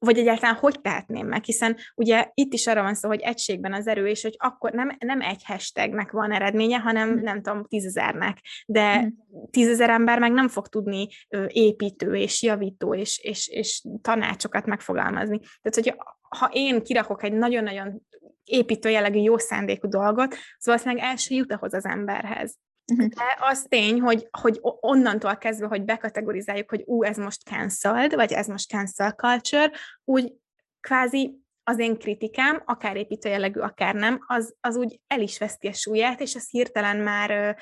vagy 0.06 0.18
egyáltalán 0.18 0.56
hogy 0.56 0.82
tehetném 0.82 1.28
meg, 1.28 1.44
hiszen 1.44 1.78
ugye 1.96 2.32
itt 2.34 2.54
is 2.54 2.68
arra 2.68 2.82
van 2.82 2.94
szó, 2.94 3.08
hogy 3.08 3.22
egységben 3.22 3.74
az 3.74 3.88
erő, 3.88 4.08
és 4.08 4.22
hogy 4.22 4.36
akkor 4.38 4.72
nem, 4.72 4.96
nem 5.00 5.22
egy 5.22 5.46
hashtagnek 5.46 6.12
van 6.12 6.32
eredménye, 6.32 6.78
hanem 6.78 7.10
mm. 7.10 7.22
nem 7.22 7.42
tudom, 7.42 7.64
tízezernek, 7.64 8.38
de 8.66 9.02
mm. 9.02 9.08
tízezer 9.52 9.90
ember 9.90 10.20
meg 10.20 10.32
nem 10.32 10.48
fog 10.48 10.68
tudni 10.68 11.08
építő 11.48 12.16
és 12.16 12.44
javító 12.44 12.96
és, 12.96 13.20
és, 13.20 13.48
és 13.48 13.84
tanácsokat 14.02 14.66
megfogalmazni. 14.66 15.40
Tehát, 15.40 15.76
hogy 15.76 15.96
ha 16.30 16.50
én 16.52 16.84
kirakok 16.84 17.24
egy 17.24 17.34
nagyon-nagyon 17.34 18.02
építő 18.44 18.90
jellegű 18.90 19.20
jó 19.20 19.38
szándékú 19.38 19.88
dolgot, 19.88 20.34
az 20.58 20.66
valószínűleg 20.66 21.04
első 21.04 21.36
jut 21.36 21.54
ahhoz 21.54 21.74
az 21.74 21.86
emberhez. 21.86 22.58
Uh-huh. 22.94 23.08
De 23.08 23.38
az 23.40 23.66
tény, 23.70 24.02
hogy, 24.02 24.28
hogy 24.42 24.60
onnantól 24.62 25.38
kezdve, 25.38 25.68
hogy 25.68 25.84
bekategorizáljuk, 25.84 26.70
hogy 26.70 26.84
ú, 26.86 27.04
ez 27.04 27.18
most 27.18 27.44
cancelled, 27.44 28.16
vagy 28.16 28.32
ez 28.32 28.48
most 28.48 28.70
cancel 28.70 29.12
culture, 29.12 29.72
úgy 30.04 30.34
kvázi 30.80 31.44
az 31.64 31.80
én 31.80 31.98
kritikám, 31.98 32.62
akár 32.66 32.96
építő 32.96 33.30
jellegű, 33.30 33.60
akár 33.60 33.96
nem, 33.96 34.20
az, 34.28 34.56
az 34.62 34.76
úgy 34.76 35.00
el 35.08 35.22
is 35.22 35.38
veszti 35.38 35.68
a 35.68 35.74
súlyát, 35.74 36.22
és 36.22 36.36
az 36.36 36.50
hirtelen 36.50 36.98
már 36.98 37.32
uh, 37.32 37.62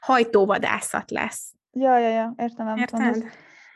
hajtóvadászat 0.00 1.10
lesz. 1.10 1.52
Ja, 1.70 1.98
ja, 1.98 2.08
ja, 2.08 2.34
értem. 2.36 2.76
Érted? 2.76 3.24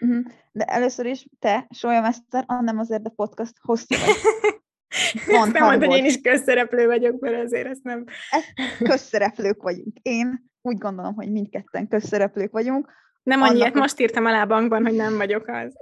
Uh-huh. 0.00 0.24
De 0.52 0.64
először 0.64 1.06
is 1.06 1.26
te, 1.38 1.66
Solyamester, 1.70 2.44
nem 2.46 2.78
azért 2.78 3.06
a 3.06 3.12
podcast 3.16 3.54
hosszú 3.60 3.94
Mondd, 5.26 5.52
nem 5.52 5.64
mondta, 5.64 5.86
hogy 5.86 5.96
én 5.96 6.04
is 6.04 6.20
közszereplő 6.20 6.86
vagyok, 6.86 7.20
mert 7.20 7.36
ezért 7.36 7.68
ezt 7.68 7.82
nem... 7.82 8.04
Ezt 8.30 8.76
közszereplők 8.78 9.62
vagyunk. 9.62 9.96
Én 10.02 10.47
úgy 10.68 10.78
gondolom, 10.78 11.14
hogy 11.14 11.30
mindketten 11.30 11.88
közszereplők 11.88 12.52
vagyunk. 12.52 12.90
Nem 13.22 13.42
annyi, 13.42 13.60
Annak, 13.60 13.74
most 13.74 14.00
írtam 14.00 14.24
alá 14.24 14.44
bankban, 14.44 14.82
hogy 14.82 14.94
nem 14.94 15.16
vagyok 15.16 15.46
az. 15.46 15.74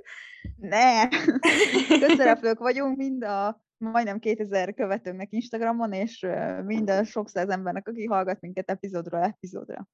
Ne! 0.57 1.09
Közszereplők 2.07 2.59
vagyunk 2.59 2.97
mind 2.97 3.24
a 3.24 3.64
majdnem 3.78 4.18
2000 4.18 4.74
követőnknek 4.74 5.32
Instagramon, 5.32 5.93
és 5.93 6.26
mind 6.64 6.91
a 6.91 7.05
sok 7.05 7.28
száz 7.28 7.49
embernek, 7.49 7.89
aki 7.89 8.05
hallgat 8.05 8.41
minket 8.41 8.70
epizódról 8.70 9.20
epizódra. 9.20 9.89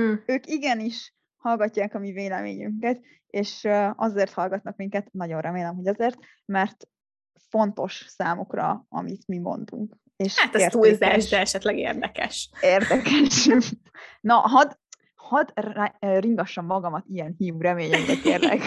Mm. 0.00 0.14
Ők 0.26 0.46
igenis 0.46 1.14
hallgatják 1.36 1.94
a 1.94 1.98
mi 1.98 2.12
véleményünket, 2.12 3.00
és 3.26 3.68
azért 3.96 4.32
hallgatnak 4.32 4.76
minket, 4.76 5.12
nagyon 5.12 5.40
remélem, 5.40 5.74
hogy 5.74 5.88
azért, 5.88 6.18
mert 6.44 6.88
fontos 7.48 8.04
számukra, 8.08 8.86
amit 8.88 9.26
mi 9.26 9.38
mondunk. 9.38 9.96
És 10.18 10.38
hát 10.38 10.54
ez 10.54 10.70
túlzás, 10.70 11.28
de 11.28 11.38
esetleg 11.38 11.78
érdekes. 11.78 12.50
Érdekes. 12.60 13.48
Na, 14.20 14.34
hadd 14.34 14.72
had 15.28 15.52
ringassam 15.98 16.66
magamat 16.66 17.04
ilyen 17.08 17.34
hívú 17.38 17.60
reményekbe, 17.60 18.14
kérlek. 18.22 18.60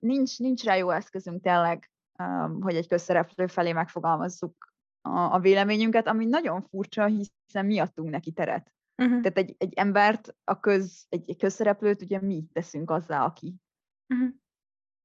nincs, 0.00 0.38
nincs 0.38 0.64
rá 0.64 0.76
jó 0.76 0.90
eszközünk 0.90 1.42
tényleg, 1.42 1.90
um, 2.18 2.62
hogy 2.62 2.74
egy 2.76 2.88
közszereplő 2.88 3.46
felé 3.46 3.72
megfogalmazzuk 3.72 4.74
a, 5.00 5.18
a 5.18 5.38
véleményünket, 5.38 6.06
ami 6.06 6.24
nagyon 6.24 6.62
furcsa, 6.62 7.06
hiszen 7.06 7.66
miattunk 7.66 8.10
neki 8.10 8.32
teret. 8.32 8.72
Uh-huh. 9.02 9.20
Tehát 9.20 9.38
egy, 9.38 9.54
egy 9.58 9.72
embert, 9.74 10.36
a 10.44 10.60
köz, 10.60 11.06
egy, 11.08 11.30
egy 11.30 11.36
közszereplőt 11.36 12.02
ugye 12.02 12.20
mi 12.20 12.44
teszünk 12.52 12.90
azzá, 12.90 13.24
aki. 13.24 13.54
Uh-huh 14.14 14.40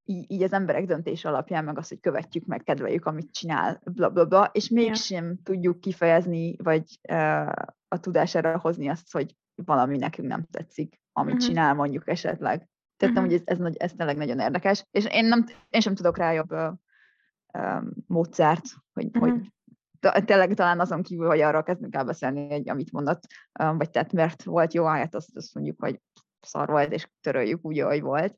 így, 0.09 0.31
így 0.31 0.43
az 0.43 0.53
emberek 0.53 0.85
döntés 0.85 1.25
alapján, 1.25 1.63
meg 1.63 1.77
az, 1.77 1.87
hogy 1.87 1.99
követjük, 1.99 2.45
meg 2.45 2.63
kedveljük, 2.63 3.05
amit 3.05 3.31
csinál, 3.31 3.81
bla 3.83 4.09
bla 4.09 4.25
bla, 4.25 4.49
és 4.53 4.69
mégsem 4.69 5.25
ja. 5.25 5.35
tudjuk 5.43 5.79
kifejezni, 5.79 6.55
vagy 6.63 6.99
uh, 7.09 7.51
a 7.87 7.99
tudására 7.99 8.59
hozni 8.59 8.87
azt, 8.87 9.11
hogy 9.11 9.35
valami 9.55 9.97
nekünk 9.97 10.27
nem 10.27 10.45
tetszik, 10.51 11.01
amit 11.11 11.33
uh-huh. 11.33 11.47
csinál 11.47 11.73
mondjuk 11.73 12.07
esetleg. 12.07 12.69
Tehát 12.97 13.15
uh-huh. 13.15 13.31
hogy 13.31 13.43
ez, 13.45 13.59
ez, 13.59 13.73
ez 13.77 13.93
tényleg 13.93 14.17
nagyon 14.17 14.39
érdekes, 14.39 14.85
és 14.91 15.05
én, 15.05 15.25
nem, 15.25 15.45
én 15.69 15.81
sem 15.81 15.95
tudok 15.95 16.17
rá 16.17 16.31
jobb 16.31 16.51
uh, 16.51 17.81
módszert, 18.07 18.65
hogy, 18.93 19.05
uh-huh. 19.05 19.29
hogy 19.29 20.25
tényleg 20.25 20.53
talán 20.53 20.79
azon 20.79 21.01
kívül, 21.01 21.27
hogy 21.27 21.41
arról 21.41 21.63
kezdünk 21.63 21.95
el 21.95 22.05
beszélni, 22.05 22.47
hogy 22.49 22.69
amit 22.69 22.91
mondott, 22.91 23.21
um, 23.63 23.77
vagy 23.77 23.89
tehát 23.89 24.13
mert 24.13 24.43
volt 24.43 24.73
jó, 24.73 24.85
hát 24.85 25.15
azt, 25.15 25.35
azt 25.35 25.53
mondjuk, 25.53 25.79
hogy 25.79 26.01
szar 26.41 26.67
volt, 26.67 26.91
és 26.91 27.09
töröljük 27.21 27.65
úgy, 27.65 27.79
ahogy 27.79 28.01
volt. 28.01 28.37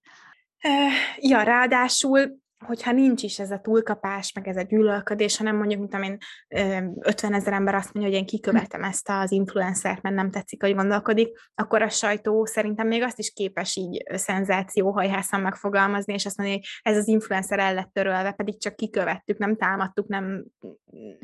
Ja, 1.18 1.41
ráadásul, 1.41 2.38
hogyha 2.66 2.91
nincs 2.91 3.24
is 3.24 3.39
ez 3.39 3.51
a 3.51 3.60
túlkapás, 3.60 4.34
meg 4.34 4.47
ez 4.47 4.57
a 4.57 4.62
gyűlölködés, 4.62 5.38
hanem 5.38 5.55
mondjuk, 5.55 5.80
mint 5.80 5.93
amin 5.93 6.18
50 6.99 7.34
ezer 7.34 7.53
ember 7.53 7.76
azt 7.76 7.93
mondja, 7.93 8.12
hogy 8.12 8.22
én 8.22 8.28
kikövetem 8.28 8.84
ezt 8.84 9.10
az 9.10 9.32
influencert, 9.32 10.01
mert 10.01 10.16
nem 10.16 10.32
tetszik, 10.32 10.64
hogy 10.64 10.76
gondolkodik, 10.76 11.38
akkor 11.55 11.82
a 11.82 11.89
sajtó 11.89 12.45
szerintem 12.45 12.88
még 12.88 13.01
azt 13.01 13.20
is 13.20 13.32
képes 13.34 13.76
így 13.76 14.03
szenzációhajhászan 14.14 15.41
megfogalmazni, 15.41 16.14
és 16.14 16.26
azt 16.26 16.38
mondani, 16.38 16.60
hogy 16.60 16.93
ez 16.93 16.97
az 16.97 17.07
influencer 17.07 17.60
el 17.60 17.74
lett 17.74 17.93
törölve, 17.93 18.32
pedig 18.32 18.60
csak 18.60 18.76
kikövettük, 18.76 19.38
nem 19.38 19.55
támadtuk, 19.55 20.07
nem... 20.07 20.45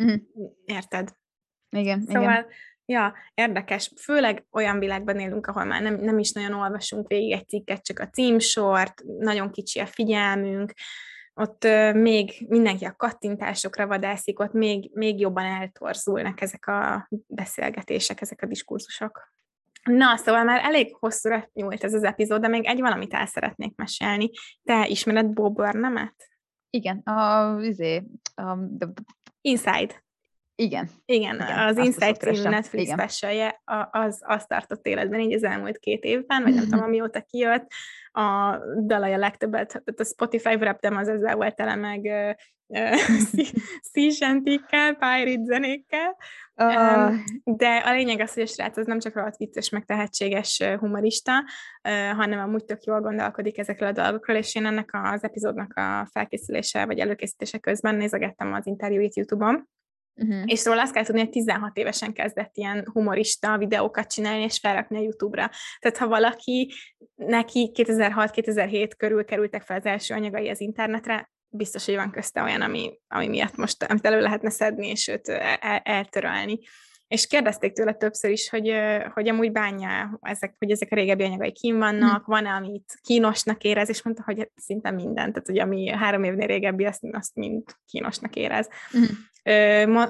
Mm. 0.03 0.15
Érted? 0.65 1.09
Igen, 1.69 2.01
szóval, 2.01 2.21
igen. 2.23 2.45
Ja, 2.85 3.13
érdekes. 3.33 3.91
Főleg 4.01 4.45
olyan 4.51 4.79
világban 4.79 5.19
élünk, 5.19 5.47
ahol 5.47 5.63
már 5.63 5.81
nem, 5.81 5.95
nem 5.95 6.19
is 6.19 6.31
nagyon 6.31 6.53
olvasunk 6.53 7.07
végig 7.07 7.31
egy 7.31 7.47
cikket, 7.47 7.83
csak 7.83 7.99
a 7.99 8.09
címsort, 8.09 9.03
nagyon 9.19 9.51
kicsi 9.51 9.79
a 9.79 9.85
figyelmünk, 9.85 10.73
ott 11.33 11.63
uh, 11.63 11.93
még 11.93 12.45
mindenki 12.47 12.85
a 12.85 12.95
kattintásokra 12.95 13.87
vadászik, 13.87 14.39
ott 14.39 14.53
még, 14.53 14.89
még 14.93 15.19
jobban 15.19 15.45
eltorzulnak 15.45 16.41
ezek 16.41 16.67
a 16.67 17.09
beszélgetések, 17.27 18.21
ezek 18.21 18.41
a 18.41 18.45
diskurzusok. 18.45 19.33
Na, 19.83 20.17
szóval 20.17 20.43
már 20.43 20.61
elég 20.63 20.95
hosszúra 20.95 21.49
nyúlt 21.53 21.83
ez 21.83 21.93
az 21.93 22.03
epizód, 22.03 22.41
de 22.41 22.47
még 22.47 22.65
egy 22.65 22.79
valamit 22.79 23.13
el 23.13 23.25
szeretnék 23.25 23.75
mesélni. 23.75 24.29
Te 24.63 24.87
ismered 24.87 25.25
Bob 25.25 25.55
Burnham-et? 25.55 26.29
Igen, 26.69 26.97
a, 26.97 27.55
izé, 27.61 28.03
a, 28.35 28.57
the... 28.77 28.87
Inside. 29.41 30.04
Igen. 30.55 30.89
Igen, 31.05 31.35
Igen 31.35 31.57
az 31.57 31.77
Inside 31.77 32.13
című 32.13 32.49
Netflix 32.49 32.91
specialje, 32.91 33.61
az, 33.91 34.21
az 34.25 34.45
tartott 34.45 34.85
életben 34.85 35.19
így 35.19 35.33
az 35.33 35.43
elmúlt 35.43 35.77
két 35.77 36.03
évben, 36.03 36.43
vagy 36.43 36.53
nem 36.53 36.63
tudom, 36.69 36.83
amióta 36.83 37.21
kijött. 37.21 37.67
A 38.11 38.57
dalai 38.85 39.13
a 39.13 39.17
legtöbbet, 39.17 39.67
tehát 39.67 39.99
a 39.99 40.03
Spotify 40.03 40.55
Wrapped 40.55 40.93
az 40.93 41.07
ezzel 41.07 41.35
volt 41.35 41.55
tele 41.55 41.75
meg 41.75 42.11
szízsentikkel, 43.91 44.93
Pirate 44.93 45.43
zenékkel. 45.43 46.17
Uh. 46.55 47.15
De 47.43 47.75
a 47.75 47.93
lényeg 47.93 48.19
az, 48.19 48.33
hogy 48.33 48.43
a 48.43 48.45
srác 48.45 48.77
az 48.77 48.85
nem 48.85 48.99
csak 48.99 49.15
rohadt 49.15 49.37
vicces, 49.37 49.69
meg 49.69 49.85
tehetséges 49.85 50.63
humorista, 50.79 51.43
hanem 52.15 52.39
amúgy 52.39 52.65
tök 52.65 52.83
jól 52.83 53.01
gondolkodik 53.01 53.57
ezekről 53.57 53.89
a 53.89 53.91
dolgokról, 53.91 54.37
és 54.37 54.55
én 54.55 54.65
ennek 54.65 54.89
az 54.91 55.23
epizódnak 55.23 55.73
a 55.75 56.07
felkészülése 56.11 56.85
vagy 56.85 56.99
előkészítése 56.99 57.57
közben 57.57 57.95
nézegettem 57.95 58.53
az 58.53 58.67
interjúit 58.67 59.15
YouTube-on, 59.15 59.69
Uh-huh. 60.15 60.43
És 60.45 60.65
róla 60.65 60.81
azt 60.81 60.93
kell 60.93 61.03
tudni, 61.03 61.19
hogy 61.19 61.29
16 61.29 61.77
évesen 61.77 62.13
kezdett 62.13 62.57
ilyen 62.57 62.89
humorista 62.93 63.57
videókat 63.57 64.11
csinálni 64.11 64.43
és 64.43 64.59
felrakni 64.59 64.97
a 64.97 65.01
YouTube-ra. 65.01 65.49
Tehát 65.79 65.97
ha 65.97 66.07
valaki, 66.07 66.73
neki 67.15 67.71
2006-2007 67.73 68.91
körül 68.97 69.25
kerültek 69.25 69.61
fel 69.61 69.77
az 69.77 69.85
első 69.85 70.13
anyagai 70.13 70.49
az 70.49 70.61
internetre, 70.61 71.29
biztos, 71.49 71.85
hogy 71.85 71.95
van 71.95 72.11
közte 72.11 72.41
olyan, 72.41 72.61
ami, 72.61 72.99
ami 73.07 73.27
miatt 73.27 73.55
most 73.55 73.83
amit 73.83 74.05
elő 74.05 74.21
lehetne 74.21 74.49
szedni, 74.49 74.87
és 74.87 75.07
őt 75.07 75.27
el, 75.29 75.77
eltörölni. 75.83 76.59
És 77.07 77.27
kérdezték 77.27 77.73
tőle 77.73 77.93
többször 77.93 78.31
is, 78.31 78.49
hogy, 78.49 78.73
hogy 79.13 79.27
amúgy 79.27 79.51
bánja, 79.51 80.17
ezek, 80.21 80.55
hogy 80.59 80.71
ezek 80.71 80.91
a 80.91 80.95
régebbi 80.95 81.23
anyagai 81.23 81.51
kín 81.51 81.77
vannak, 81.77 82.21
mm. 82.21 82.31
van-e, 82.31 82.49
amit 82.49 82.99
kínosnak 83.01 83.63
érez, 83.63 83.89
és 83.89 84.03
mondta, 84.03 84.23
hogy 84.25 84.51
szinte 84.55 84.91
minden, 84.91 85.31
tehát 85.31 85.47
hogy 85.47 85.59
ami 85.59 85.89
három 85.89 86.23
évnél 86.23 86.47
régebbi, 86.47 86.85
azt, 86.85 87.01
azt 87.11 87.35
mind 87.35 87.63
kínosnak 87.85 88.35
érez. 88.35 88.69
Mm. 88.97 89.03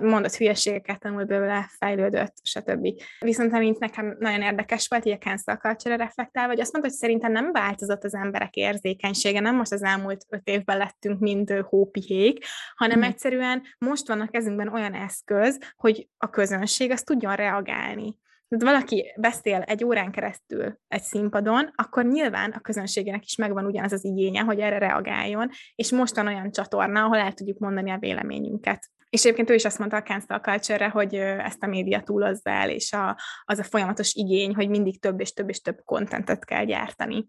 Mondott 0.01 0.35
hülyeségeket, 0.35 0.99
tanul 0.99 1.23
belőle, 1.23 1.69
fejlődött, 1.77 2.33
stb. 2.43 2.87
Viszont 3.19 3.53
amint 3.53 3.79
nekem 3.79 4.15
nagyon 4.19 4.41
érdekes 4.41 4.87
volt, 4.87 5.05
így 5.05 5.13
a 5.13 5.17
cancel 5.17 5.57
culture 5.57 5.95
reflektál, 5.95 6.47
vagy 6.47 6.59
azt 6.59 6.71
mondta, 6.71 6.89
hogy 6.91 6.99
szerintem 6.99 7.31
nem 7.31 7.51
változott 7.51 8.03
az 8.03 8.13
emberek 8.13 8.55
érzékenysége, 8.55 9.39
nem 9.39 9.55
most 9.55 9.71
az 9.71 9.83
elmúlt 9.83 10.25
öt 10.29 10.47
évben 10.47 10.77
lettünk 10.77 11.19
mind 11.19 11.51
hópihék, 11.51 12.45
hanem 12.75 12.99
mm. 12.99 13.03
egyszerűen 13.03 13.61
most 13.77 14.07
van 14.07 14.21
a 14.21 14.27
kezünkben 14.27 14.73
olyan 14.73 14.93
eszköz, 14.93 15.59
hogy 15.75 16.07
a 16.17 16.29
közönség 16.29 16.91
azt 16.91 17.05
tudjon 17.05 17.35
reagálni. 17.35 18.17
Tehát 18.47 18.75
valaki 18.75 19.13
beszél 19.17 19.61
egy 19.61 19.83
órán 19.83 20.11
keresztül 20.11 20.79
egy 20.87 21.01
színpadon, 21.01 21.71
akkor 21.75 22.05
nyilván 22.05 22.51
a 22.51 22.59
közönségének 22.59 23.23
is 23.23 23.35
megvan 23.35 23.65
ugyanaz 23.65 23.91
az 23.91 24.05
igénye, 24.05 24.41
hogy 24.41 24.59
erre 24.59 24.77
reagáljon, 24.77 25.49
és 25.75 25.91
most 25.91 26.15
van 26.15 26.27
olyan 26.27 26.51
csatorna, 26.51 27.03
ahol 27.03 27.17
el 27.17 27.33
tudjuk 27.33 27.57
mondani 27.57 27.91
a 27.91 27.97
véleményünket. 27.97 28.89
És 29.15 29.23
egyébként 29.23 29.49
ő 29.49 29.53
is 29.53 29.65
azt 29.65 29.79
mondta 29.79 29.97
a 29.97 30.01
cancel 30.01 30.39
culture 30.39 30.89
hogy 30.89 31.15
ezt 31.15 31.63
a 31.63 31.67
média 31.67 32.01
túlozza 32.01 32.49
el, 32.49 32.69
és 32.69 32.93
a, 32.93 33.17
az 33.45 33.59
a 33.59 33.63
folyamatos 33.63 34.13
igény, 34.13 34.55
hogy 34.55 34.69
mindig 34.69 34.99
több 34.99 35.19
és 35.19 35.33
több 35.33 35.49
és 35.49 35.61
több 35.61 35.81
kontentet 35.83 36.45
kell 36.45 36.65
gyártani. 36.65 37.27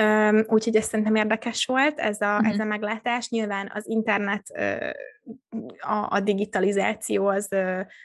Um, 0.00 0.44
úgyhogy 0.46 0.76
ez 0.76 0.84
szerintem 0.84 1.14
érdekes 1.14 1.64
volt, 1.64 1.98
ez 1.98 2.20
a, 2.20 2.34
uh-huh. 2.34 2.48
ez 2.48 2.58
a 2.58 2.64
meglátás. 2.64 3.28
Nyilván 3.28 3.70
az 3.74 3.88
internet, 3.88 4.42
a, 5.78 6.06
a 6.10 6.20
digitalizáció 6.20 7.26
az 7.26 7.48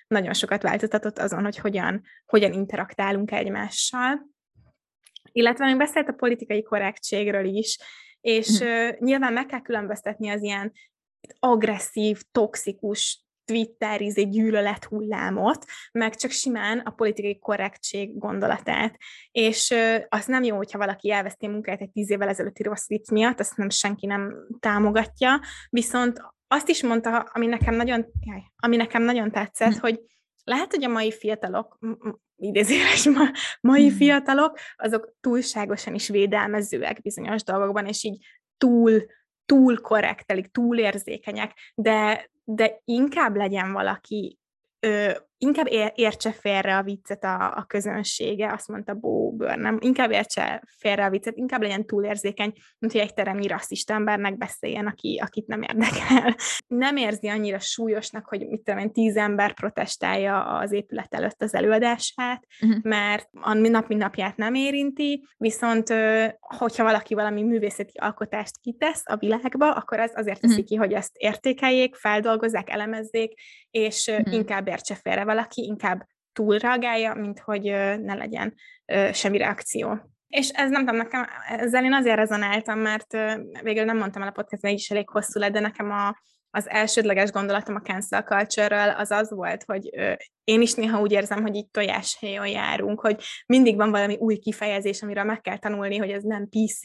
nagyon 0.08 0.34
sokat 0.34 0.62
változtatott 0.62 1.20
azon, 1.20 1.43
hogy 1.43 1.58
hogyan, 1.58 2.01
hogyan 2.26 2.53
interaktálunk 2.53 3.32
egymással. 3.32 4.30
Illetve 5.32 5.66
még 5.66 5.78
beszélt 5.78 6.10
a 6.10 6.14
politikai 6.14 6.64
korrektségről 6.64 7.45
is, 7.45 7.78
és 8.22 8.47
uh-huh. 8.47 8.99
nyilván 8.99 9.34
meg 9.34 9.45
kell 9.45 9.62
különböztetni 9.62 10.30
az 10.30 10.43
ilyen 10.43 10.74
agresszív, 11.39 12.21
toxikus 12.32 13.26
Twitter 13.45 14.01
izé 14.01 14.23
gyűlölet 14.23 14.84
hullámot, 14.84 15.65
meg 15.91 16.15
csak 16.15 16.32
simán 16.32 16.80
a 16.80 16.89
politikai 16.89 17.39
korrektség 17.39 18.17
gondolatát. 18.17 18.97
És 19.32 19.73
az 20.09 20.26
nem 20.26 20.43
jó, 20.43 20.55
hogyha 20.55 20.78
valaki 20.78 21.11
elveszti 21.11 21.45
a 21.45 21.49
munkáját 21.49 21.82
egy 21.82 21.91
tíz 21.91 22.09
évvel 22.09 22.30
ezelőtti 22.30 22.63
rossz 22.63 22.88
vicc 22.88 23.09
miatt, 23.09 23.39
azt 23.39 23.57
nem 23.57 23.69
senki 23.69 24.05
nem 24.05 24.34
támogatja, 24.59 25.39
viszont 25.69 26.21
azt 26.47 26.69
is 26.69 26.84
mondta, 26.84 27.19
ami 27.19 27.45
nekem 27.45 27.76
nagyon, 27.76 28.05
jaj, 28.19 28.43
ami 28.55 28.76
nekem 28.76 29.03
nagyon 29.03 29.32
tetszett, 29.32 29.73
hm. 29.73 29.80
hogy 29.80 29.99
lehet, 30.43 30.71
hogy 30.71 30.84
a 30.84 30.89
mai 30.89 31.11
fiatalok, 31.11 31.80
idézéles 32.36 33.09
ma, 33.09 33.26
mai 33.61 33.89
hm. 33.89 33.95
fiatalok, 33.95 34.57
azok 34.76 35.13
túlságosan 35.19 35.93
is 35.93 36.07
védelmezőek 36.07 37.01
bizonyos 37.01 37.43
dolgokban, 37.43 37.86
és 37.86 38.03
így 38.03 38.26
túl 38.57 39.05
túl 39.46 39.82
korrektelik, 39.82 40.52
túl 40.52 40.80
érzékenyek, 40.80 41.54
de, 41.76 42.30
de 42.43 42.82
inkább 42.86 43.36
legyen 43.36 43.72
valaki 43.72 44.39
ö, 44.80 45.12
inkább 45.38 45.68
értse 45.96 46.32
félre 46.32 46.78
a 46.78 46.84
viccet 46.84 47.24
a, 47.24 47.58
a 47.58 47.66
közönsége, 47.68 48.52
azt 48.54 48.68
mondta 48.68 48.94
Bo 48.94 49.32
Burnham, 49.32 49.78
inkább 49.80 50.12
értse 50.12 50.64
félre 50.78 51.06
a 51.06 51.10
viccet, 51.10 51.38
inkább 51.38 51.62
legyen 51.62 51.86
túlérzékeny, 51.86 52.54
mint 52.80 52.94
hogy 52.94 53.02
egy 53.02 53.14
teremnyi 53.14 53.48
rasszista 53.48 53.94
embernek 53.94 54.38
beszéljen, 54.38 54.88
aki, 54.88 55.22
akit 55.24 55.48
nem 55.48 55.62
érdekel. 55.62 56.36
Nem 56.68 56.96
érzi 56.96 57.28
annyira 57.28 57.60
súlyosnak, 57.60 58.26
hogy 58.26 58.48
mit 58.48 58.62
tudom 58.62 58.80
én, 58.80 58.92
tíz 58.92 59.16
ember 59.16 59.54
protestálja 59.54 60.44
az 60.44 60.72
épület 60.72 61.14
előtt 61.14 61.42
az 61.42 61.54
előadását, 61.54 62.46
uh-huh. 62.62 62.80
mert 62.84 63.30
a 63.42 63.54
nap 63.54 63.88
mint 63.88 64.02
napját 64.02 64.38
nem 64.38 64.54
érinti, 64.54 65.28
viszont 65.38 65.94
hogyha 66.40 66.84
valaki 66.84 67.14
valami 67.14 67.44
művészeti 67.44 67.98
alkotást 67.98 68.60
kitesz 68.62 69.02
a 69.06 69.16
világba, 69.16 69.74
akkor 69.74 70.00
az 70.00 70.12
azért 70.16 70.42
teszi 70.42 70.54
uh-huh. 70.54 70.68
ki, 70.68 70.76
hogy 70.76 70.94
ezt 70.94 71.16
értékeljék, 71.18 71.96
feldolgozzák, 71.96 72.70
elemezzék, 72.70 73.34
és 73.72 74.08
uh-huh. 74.08 74.34
inkább 74.34 74.68
értse 74.68 74.96
félre 74.96 75.24
valaki 75.26 75.61
inkább 75.63 76.07
túlreagálja, 76.34 77.13
mint 77.13 77.39
hogy 77.39 77.63
ne 78.01 78.13
legyen 78.13 78.53
semmi 79.11 79.38
reakció. 79.38 79.99
És 80.28 80.49
ez 80.49 80.69
nem 80.69 80.86
tudom, 80.86 80.95
nekem 80.95 81.26
ezzel 81.47 81.84
én 81.84 81.93
azért 81.93 82.15
rezonáltam, 82.15 82.80
mert 82.80 83.17
végül 83.61 83.84
nem 83.84 83.97
mondtam 83.97 84.21
el 84.21 84.28
a 84.28 84.32
podcastban, 84.32 84.71
így 84.71 84.80
is 84.80 84.91
elég 84.91 85.09
hosszú 85.09 85.39
lett, 85.39 85.51
de 85.51 85.59
nekem 85.59 85.91
a, 85.91 86.15
az 86.56 86.70
elsődleges 86.70 87.32
gondolatom 87.32 87.76
a 87.76 87.82
cancel 87.82 88.24
culture 88.24 88.95
az 88.97 89.12
az 89.12 89.30
volt, 89.30 89.64
hogy 89.64 89.89
én 90.43 90.62
is 90.62 90.74
néha 90.74 91.01
úgy 91.01 91.12
érzem, 91.12 91.41
hogy 91.41 91.56
így 91.56 91.70
tojáshelyen 91.70 92.47
járunk, 92.47 92.99
hogy 92.99 93.22
mindig 93.45 93.76
van 93.76 93.91
valami 93.91 94.16
új 94.20 94.38
kifejezés, 94.38 95.01
amiről 95.01 95.24
meg 95.24 95.41
kell 95.41 95.58
tanulni, 95.58 95.97
hogy 95.97 96.10
ez 96.10 96.24
nem 96.24 96.49
PC, 96.49 96.82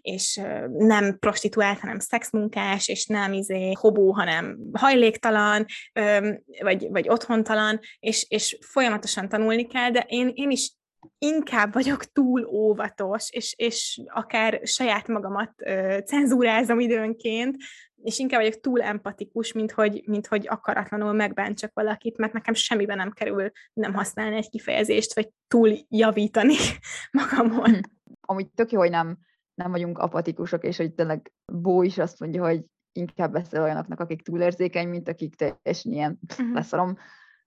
és 0.00 0.40
nem 0.68 1.18
prostituált, 1.18 1.78
hanem 1.78 1.98
szexmunkás, 1.98 2.88
és 2.88 3.06
nem 3.06 3.32
izé 3.32 3.72
hobó, 3.72 4.12
hanem 4.12 4.58
hajléktalan, 4.72 5.64
vagy, 6.62 6.88
vagy 6.90 7.08
otthontalan, 7.08 7.80
és, 7.98 8.26
és 8.28 8.58
folyamatosan 8.60 9.28
tanulni 9.28 9.66
kell, 9.66 9.90
de 9.90 10.04
én, 10.08 10.30
én 10.34 10.50
is 10.50 10.72
inkább 11.18 11.72
vagyok 11.72 12.04
túl 12.04 12.44
óvatos, 12.44 13.30
és, 13.30 13.54
és 13.56 14.00
akár 14.06 14.60
saját 14.62 15.08
magamat 15.08 15.52
ö, 15.56 15.98
cenzúrázom 16.06 16.80
időnként, 16.80 17.56
és 18.04 18.18
inkább 18.18 18.40
vagyok 18.40 18.60
túl 18.60 18.82
empatikus, 18.82 19.52
mint 19.52 19.72
hogy, 19.72 20.02
mint 20.06 20.26
hogy 20.26 20.46
akaratlanul 20.48 21.12
megbántsak 21.12 21.70
valakit, 21.74 22.16
mert 22.16 22.32
nekem 22.32 22.54
semmiben 22.54 22.96
nem 22.96 23.10
kerül 23.10 23.50
nem 23.72 23.94
használni 23.94 24.36
egy 24.36 24.48
kifejezést, 24.48 25.14
vagy 25.14 25.30
túl 25.48 25.72
javítani 25.88 26.54
magamon. 27.20 27.70
Hm. 27.70 27.80
Amúgy 28.20 28.50
tök 28.50 28.72
jó, 28.72 28.78
hogy 28.78 28.90
nem, 28.90 29.18
nem 29.54 29.70
vagyunk 29.70 29.98
apatikusok, 29.98 30.64
és 30.64 30.76
hogy 30.76 30.94
tényleg 30.94 31.32
Bó 31.52 31.82
is 31.82 31.98
azt 31.98 32.20
mondja, 32.20 32.42
hogy 32.42 32.64
inkább 32.92 33.32
beszél 33.32 33.62
olyanoknak, 33.62 34.00
akik 34.00 34.22
túlérzékeny, 34.22 34.88
mint 34.88 35.08
akik 35.08 35.34
teljesen 35.34 35.92
ilyen 35.92 36.18
uh-huh. 36.30 36.54
leszarom 36.54 36.96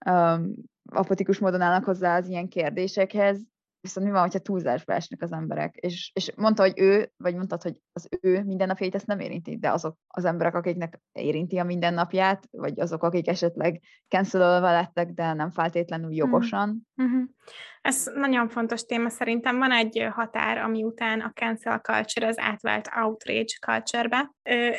um, 0.05 0.53
apatikus 0.91 1.39
módon 1.39 1.61
állnak 1.61 1.83
hozzá 1.83 2.17
az 2.17 2.27
ilyen 2.27 2.47
kérdésekhez, 2.47 3.41
viszont 3.81 4.05
mi 4.05 4.11
van, 4.11 4.21
hogyha 4.21 4.39
túlzásba 4.39 4.93
esnek 4.93 5.21
az 5.21 5.31
emberek? 5.31 5.75
És, 5.75 6.11
és 6.13 6.31
mondta, 6.35 6.61
hogy 6.63 6.73
ő, 6.75 7.11
vagy 7.17 7.35
mondtad, 7.35 7.61
hogy 7.61 7.75
az 7.93 8.07
ő 8.21 8.43
mindennapjait 8.43 8.95
ezt 8.95 9.05
nem 9.05 9.19
érinti, 9.19 9.57
de 9.57 9.71
azok 9.71 9.97
az 10.07 10.25
emberek, 10.25 10.55
akiknek 10.55 10.99
érinti 11.11 11.57
a 11.57 11.63
mindennapját, 11.63 12.47
vagy 12.51 12.79
azok, 12.79 13.03
akik 13.03 13.27
esetleg 13.27 13.81
cancelolva 14.07 14.71
lettek, 14.71 15.11
de 15.11 15.33
nem 15.33 15.51
feltétlenül 15.51 16.07
hmm. 16.07 16.17
jogosan. 16.17 16.87
Mm-hmm. 17.01 17.23
Ez 17.81 18.11
nagyon 18.15 18.49
fontos 18.49 18.83
téma. 18.83 19.09
Szerintem 19.09 19.57
van 19.57 19.71
egy 19.71 20.07
határ, 20.11 20.57
ami 20.57 20.83
után 20.83 21.19
a 21.19 21.31
cancel 21.33 21.79
culture 21.79 22.27
az 22.27 22.39
átvált 22.39 22.89
outrage 22.95 23.53
culture-be. 23.65 24.31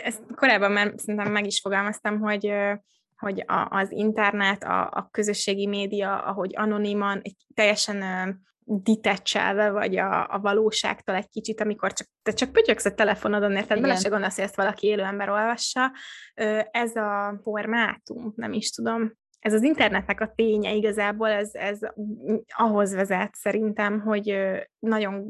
Ezt 0.05 0.23
korábban 0.35 0.73
már 0.73 0.93
szerintem 0.97 1.33
meg 1.33 1.47
is 1.47 1.61
fogalmaztam, 1.61 2.21
hogy 2.21 2.53
hogy 3.19 3.45
a, 3.47 3.67
az 3.71 3.93
internet, 3.93 4.63
a, 4.65 4.91
a 4.91 5.09
közösségi 5.11 5.67
média, 5.67 6.23
ahogy 6.23 6.57
anoniman, 6.57 7.21
egy 7.23 7.37
teljesen 7.55 8.03
detachelve, 8.69 9.71
vagy 9.71 9.97
a, 9.97 10.35
a 10.35 10.39
valóságtól 10.39 11.15
egy 11.15 11.29
kicsit, 11.29 11.61
amikor 11.61 11.93
csak, 11.93 12.07
te 12.23 12.33
csak 12.33 12.53
pötyöksz 12.53 12.85
a 12.85 12.95
telefonodon, 12.95 13.57
érted? 13.57 13.81
Bele 13.81 13.97
se 13.97 14.09
gondolsz, 14.09 14.35
hogy 14.35 14.45
ezt 14.45 14.57
valaki 14.57 14.87
élő 14.87 15.03
ember 15.03 15.29
olvassa. 15.29 15.93
Ez 16.71 16.97
a 16.97 17.41
formátum, 17.43 18.33
nem 18.37 18.53
is 18.53 18.71
tudom, 18.71 19.13
ez 19.39 19.53
az 19.53 19.63
internetnek 19.63 20.21
a 20.21 20.33
ténye 20.35 20.73
igazából, 20.73 21.29
ez, 21.29 21.51
ez 21.53 21.79
ahhoz 22.57 22.95
vezet 22.95 23.35
szerintem, 23.35 24.01
hogy 24.01 24.39
nagyon 24.79 25.25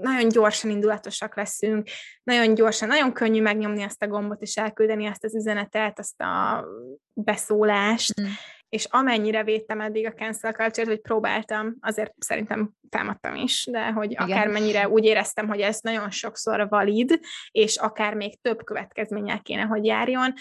nagyon 0.00 0.28
gyorsan 0.28 0.70
indulatosak 0.70 1.36
leszünk, 1.36 1.88
nagyon 2.22 2.54
gyorsan, 2.54 2.88
nagyon 2.88 3.12
könnyű 3.12 3.42
megnyomni 3.42 3.82
azt 3.82 4.02
a 4.02 4.08
gombot 4.08 4.42
és 4.42 4.56
elküldeni 4.56 5.06
azt 5.06 5.24
az 5.24 5.34
üzenetet, 5.34 5.98
azt 5.98 6.20
a 6.20 6.64
beszólást, 7.12 8.20
mm 8.20 8.24
és 8.72 8.86
amennyire 8.90 9.44
védtem 9.44 9.80
eddig 9.80 10.06
a 10.06 10.12
cancel 10.12 10.52
culture 10.52 10.86
hogy 10.86 11.00
próbáltam, 11.00 11.76
azért 11.80 12.12
szerintem 12.18 12.70
támadtam 12.88 13.34
is, 13.34 13.68
de 13.70 13.90
hogy 13.90 14.10
Igen. 14.10 14.22
akármennyire 14.30 14.88
úgy 14.88 15.04
éreztem, 15.04 15.48
hogy 15.48 15.60
ez 15.60 15.80
nagyon 15.80 16.10
sokszor 16.10 16.68
valid, 16.68 17.20
és 17.50 17.76
akár 17.76 18.14
még 18.14 18.40
több 18.40 18.64
következménnyel 18.64 19.40
kéne, 19.40 19.62
hogy 19.62 19.84
járjon, 19.84 20.32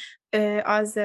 az 0.64 1.00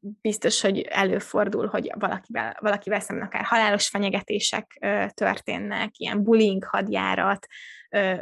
biztos, 0.00 0.60
hogy 0.60 0.80
előfordul, 0.80 1.66
hogy 1.66 1.90
valakivel, 1.98 2.56
valakivel 2.60 3.00
szemben 3.00 3.26
akár 3.26 3.44
halálos 3.44 3.88
fenyegetések 3.88 4.86
történnek, 5.14 5.98
ilyen 5.98 6.22
bullying 6.22 6.64
hadjárat, 6.64 7.46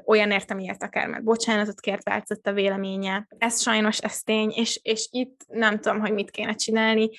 olyan 0.05 0.31
értelmiért 0.31 0.83
akár 0.83 1.09
mert 1.09 1.25
bocsánatot 1.25 1.81
kért, 1.81 2.05
változott 2.05 2.47
a 2.47 2.53
véleménye. 2.53 3.27
Ez 3.39 3.61
sajnos, 3.61 3.99
ez 3.99 4.23
tény, 4.23 4.51
és, 4.55 4.81
és 4.83 5.09
itt 5.11 5.45
nem 5.49 5.79
tudom, 5.81 6.01
hogy 6.01 6.13
mit 6.13 6.31
kéne 6.31 6.55
csinálni, 6.55 7.11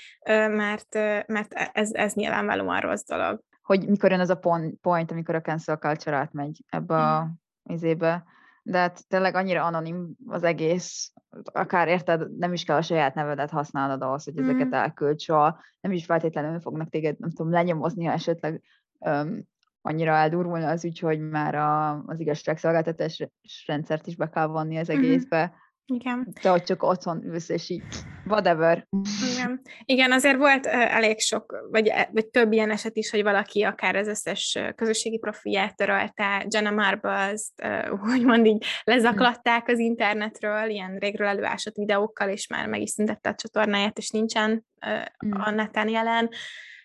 mert, 0.48 0.94
mert 1.28 1.54
ez, 1.74 1.94
ez 1.94 2.14
nyilvánvalóan 2.14 2.80
rossz 2.80 3.06
dolog. 3.06 3.40
Hogy 3.62 3.88
mikor 3.88 4.12
jön 4.12 4.20
az 4.20 4.30
a 4.30 4.40
point, 4.82 5.12
amikor 5.12 5.36
a 5.36 5.42
cancel 5.42 5.78
culture 5.78 6.16
átmegy 6.16 6.64
ebbe 6.70 6.96
a 6.96 7.24
mm. 7.24 7.74
izébe, 7.74 8.24
de 8.64 8.78
hát 8.78 9.08
tényleg 9.08 9.36
annyira 9.36 9.66
anonim 9.66 10.16
az 10.26 10.44
egész, 10.44 11.14
akár 11.44 11.88
érted, 11.88 12.38
nem 12.38 12.54
is 12.54 12.64
kell 12.64 12.78
a 12.78 12.82
saját 12.82 13.16
nevedet 13.16 13.50
használnod 13.50 14.02
ahhoz, 14.02 14.24
hogy 14.24 14.38
ezeket 14.38 14.68
mm. 14.68 14.74
elküld 14.74 15.20
soha, 15.20 15.60
nem 15.82 15.92
is 15.92 16.06
feltétlenül 16.06 16.60
fognak 16.60 16.90
téged, 16.90 17.20
nem 17.20 17.30
tudom, 17.30 17.52
lenyomozni, 17.52 18.06
ha 18.06 18.12
esetleg 18.12 18.62
um, 19.00 19.44
annyira 19.82 20.12
eldurulna 20.12 20.70
az 20.70 20.86
ügy, 20.86 21.00
hogy 21.00 21.20
már 21.20 21.56
a, 21.56 22.04
az 22.06 22.20
igazságszolgáltatás 22.20 23.28
rendszert 23.66 24.08
is 24.08 24.16
be 24.16 24.30
kell 24.30 24.48
vonni 24.48 24.78
az 24.78 24.88
mhm. 24.88 24.98
egészbe. 24.98 25.54
Igen. 25.86 26.28
De 26.42 26.50
hogy 26.50 26.64
csak 26.64 26.84
otthon 26.84 27.24
ülsz, 27.24 27.50
és 27.50 27.70
így 27.70 27.84
whatever. 28.28 28.88
Igen. 29.34 29.62
Igen, 29.86 30.12
azért 30.12 30.38
volt 30.38 30.66
elég 30.66 31.20
sok, 31.20 31.68
vagy, 31.70 31.88
e, 31.88 32.10
vagy 32.12 32.28
több 32.28 32.52
ilyen 32.52 32.72
eset 32.72 32.98
is, 32.98 33.10
hogy 33.10 33.24
valaki 33.24 33.64
akár 33.64 33.96
az 33.96 34.08
összes 34.08 34.60
közösségi 34.76 35.18
profilját 35.18 35.76
törölte, 35.76 36.46
Jenna 36.50 36.72
Marbles, 36.72 37.42
uh, 37.64 38.14
úgymond 38.14 38.46
így 38.46 38.66
lezaklatták 38.84 39.68
az 39.68 39.80
internetről, 39.80 40.70
ilyen 40.70 40.98
régről 40.98 41.28
előásott 41.28 41.76
videókkal, 41.76 42.30
és 42.30 42.48
már 42.48 42.68
meg 42.68 42.82
is 42.82 42.90
szüntette 42.90 43.30
a 43.30 43.36
csatornáját, 43.36 43.98
és 43.98 44.10
nincsen 44.10 44.66
uh, 44.86 45.46
a 45.46 45.50
neten 45.50 45.90
jelen 45.90 46.30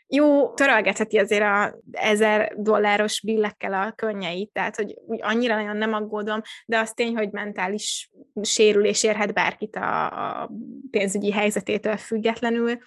jó, 0.08 0.54
törölgetheti 0.54 1.18
azért 1.18 1.42
a 1.42 1.78
ezer 1.92 2.54
dolláros 2.56 3.20
billekkel 3.20 3.72
a 3.72 3.92
könnyeit, 3.92 4.50
tehát 4.52 4.76
hogy 4.76 4.94
annyira 5.06 5.54
nagyon 5.54 5.76
nem 5.76 5.92
aggódom, 5.92 6.40
de 6.66 6.78
az 6.78 6.92
tény, 6.92 7.16
hogy 7.16 7.30
mentális 7.30 8.10
sérülés 8.42 9.02
érhet 9.02 9.34
bárkit 9.34 9.76
a, 9.76 10.06
a 10.42 10.50
pénzügyi 10.90 11.32
helyzetétől 11.32 11.96
függetlenül. 11.96 12.78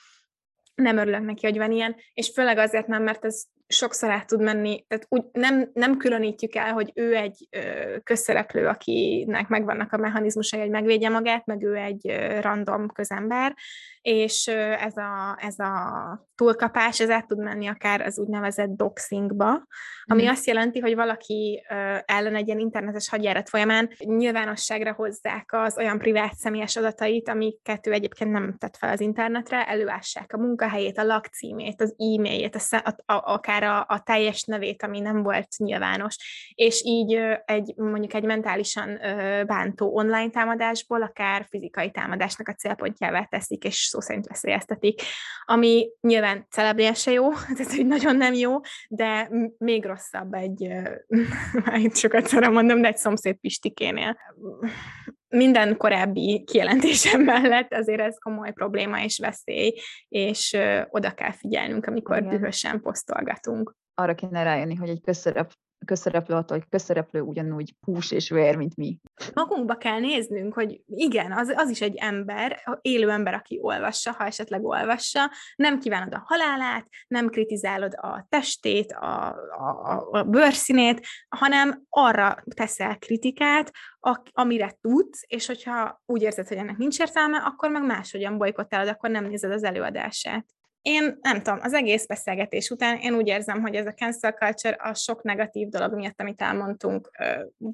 Nem 0.75 0.97
örülök 0.97 1.25
neki, 1.25 1.45
hogy 1.45 1.57
van 1.57 1.71
ilyen, 1.71 1.95
és 2.13 2.31
főleg 2.33 2.57
azért 2.57 2.87
nem, 2.87 3.03
mert 3.03 3.25
ez 3.25 3.43
sokszor 3.71 4.09
át 4.09 4.27
tud 4.27 4.41
menni, 4.41 4.85
tehát 4.87 5.05
úgy 5.09 5.23
nem, 5.31 5.69
nem 5.73 5.97
különítjük 5.97 6.55
el, 6.55 6.73
hogy 6.73 6.91
ő 6.95 7.15
egy 7.15 7.47
ö, 7.49 7.59
közszereplő, 8.03 8.67
akinek 8.67 9.47
megvannak 9.47 9.93
a 9.93 9.97
mechanizmusai, 9.97 10.59
hogy 10.59 10.69
megvédje 10.69 11.09
magát, 11.09 11.45
meg 11.45 11.63
ő 11.63 11.75
egy 11.75 12.09
ö, 12.09 12.39
random 12.39 12.87
közember, 12.87 13.55
és 14.01 14.47
ö, 14.47 14.59
ez, 14.59 14.97
a, 14.97 15.37
ez 15.41 15.59
a 15.59 16.27
túlkapás, 16.35 16.99
ez 16.99 17.09
át 17.09 17.27
tud 17.27 17.37
menni 17.37 17.67
akár 17.67 18.01
az 18.01 18.19
úgynevezett 18.19 18.69
doxingba, 18.69 19.67
ami 20.03 20.23
mm. 20.23 20.27
azt 20.27 20.47
jelenti, 20.47 20.79
hogy 20.79 20.95
valaki 20.95 21.65
ö, 21.69 21.97
ellen 22.05 22.35
egy 22.35 22.47
ilyen 22.47 22.59
internetes 22.59 23.09
hadjárat 23.09 23.49
folyamán 23.49 23.89
nyilvánosságra 23.99 24.93
hozzák 24.93 25.49
az 25.53 25.77
olyan 25.77 25.97
privát 25.97 26.35
személyes 26.35 26.75
adatait, 26.75 27.29
amiket 27.29 27.87
ő 27.87 27.91
egyébként 27.91 28.31
nem 28.31 28.55
tett 28.57 28.77
fel 28.77 28.91
az 28.91 29.01
internetre, 29.01 29.67
előássák 29.67 30.33
a 30.33 30.37
munkahelyét, 30.37 30.97
a 30.97 31.03
lakcímét, 31.03 31.81
az 31.81 31.95
e-mailjét, 31.97 32.55
a, 32.55 32.81
a, 32.83 33.13
a, 33.13 33.33
akár 33.33 33.58
akár 33.63 33.85
a, 33.89 33.93
a 33.93 34.03
teljes 34.03 34.43
nevét, 34.43 34.83
ami 34.83 34.99
nem 34.99 35.23
volt 35.23 35.47
nyilvános, 35.57 36.15
és 36.55 36.81
így 36.85 37.19
egy 37.45 37.73
mondjuk 37.75 38.13
egy 38.13 38.23
mentálisan 38.23 38.99
bántó 39.45 39.95
online 39.95 40.29
támadásból 40.29 41.01
akár 41.01 41.45
fizikai 41.49 41.91
támadásnak 41.91 42.47
a 42.47 42.53
célpontjává 42.53 43.23
teszik, 43.23 43.63
és 43.63 43.75
szó 43.75 43.99
szerint 43.99 44.27
veszélyeztetik, 44.27 45.01
ami 45.45 45.89
nyilván 46.01 46.45
celebrien 46.49 46.93
se 46.93 47.11
jó, 47.11 47.31
tehát 47.57 47.75
hogy 47.75 47.87
nagyon 47.87 48.15
nem 48.15 48.33
jó, 48.33 48.59
de 48.89 49.29
még 49.57 49.85
rosszabb 49.85 50.33
egy, 50.33 50.67
már 51.65 51.81
sokat 51.93 52.27
szóra 52.27 52.49
mondom, 52.49 52.81
de 52.81 52.87
egy 52.87 52.97
szomszéd 52.97 53.35
Pistikénél 53.35 54.17
minden 55.29 55.77
korábbi 55.77 56.43
kijelentésem 56.43 57.21
mellett 57.31 57.73
azért 57.73 58.01
ez 58.01 58.17
komoly 58.17 58.51
probléma 58.51 59.03
és 59.03 59.17
veszély, 59.17 59.73
és 60.07 60.57
oda 60.89 61.13
kell 61.13 61.31
figyelnünk, 61.31 61.85
amikor 61.85 62.17
Igen. 62.17 62.29
dühösen 62.29 62.81
posztolgatunk. 62.81 63.75
Arra 63.93 64.15
kéne 64.15 64.43
rájönni, 64.43 64.75
hogy 64.75 64.89
egy 64.89 65.01
közszerep 65.01 65.51
közszereplő 65.85 66.35
attól, 66.35 66.57
hogy 66.57 66.67
közszereplő 66.69 67.21
ugyanúgy 67.21 67.75
hús 67.81 68.11
és 68.11 68.29
vér, 68.29 68.55
mint 68.55 68.75
mi. 68.75 68.99
Magunkba 69.33 69.75
kell 69.75 69.99
néznünk, 69.99 70.53
hogy 70.53 70.81
igen, 70.85 71.31
az, 71.31 71.53
az 71.55 71.69
is 71.69 71.81
egy 71.81 71.95
ember, 71.95 72.59
élő 72.81 73.09
ember, 73.09 73.33
aki 73.33 73.59
olvassa, 73.61 74.11
ha 74.11 74.25
esetleg 74.25 74.63
olvassa, 74.63 75.31
nem 75.55 75.79
kívánod 75.79 76.13
a 76.13 76.23
halálát, 76.25 76.87
nem 77.07 77.29
kritizálod 77.29 77.93
a 77.95 78.25
testét, 78.29 78.91
a, 78.91 79.27
a, 79.57 80.07
a 80.11 80.23
bőrszínét, 80.23 81.05
hanem 81.27 81.83
arra 81.89 82.43
teszel 82.55 82.97
kritikát, 82.97 83.71
a, 83.99 84.21
amire 84.31 84.77
tudsz, 84.81 85.23
és 85.27 85.47
hogyha 85.47 86.01
úgy 86.05 86.21
érzed, 86.21 86.47
hogy 86.47 86.57
ennek 86.57 86.77
nincs 86.77 86.99
értelme, 86.99 87.37
akkor 87.37 87.69
meg 87.69 87.85
máshogyan 87.85 88.37
bolykottálod, 88.37 88.87
akkor 88.87 89.09
nem 89.09 89.25
nézed 89.25 89.51
az 89.51 89.63
előadását. 89.63 90.45
Én 90.81 91.17
nem 91.21 91.41
tudom, 91.41 91.59
az 91.61 91.73
egész 91.73 92.05
beszélgetés 92.05 92.69
után 92.69 92.97
én 92.97 93.13
úgy 93.13 93.27
érzem, 93.27 93.61
hogy 93.61 93.75
ez 93.75 93.85
a 93.85 93.93
cancel 93.93 94.31
culture 94.31 94.75
a 94.75 94.93
sok 94.93 95.23
negatív 95.23 95.67
dolog 95.67 95.93
miatt, 95.93 96.21
amit 96.21 96.41
elmondtunk, 96.41 97.09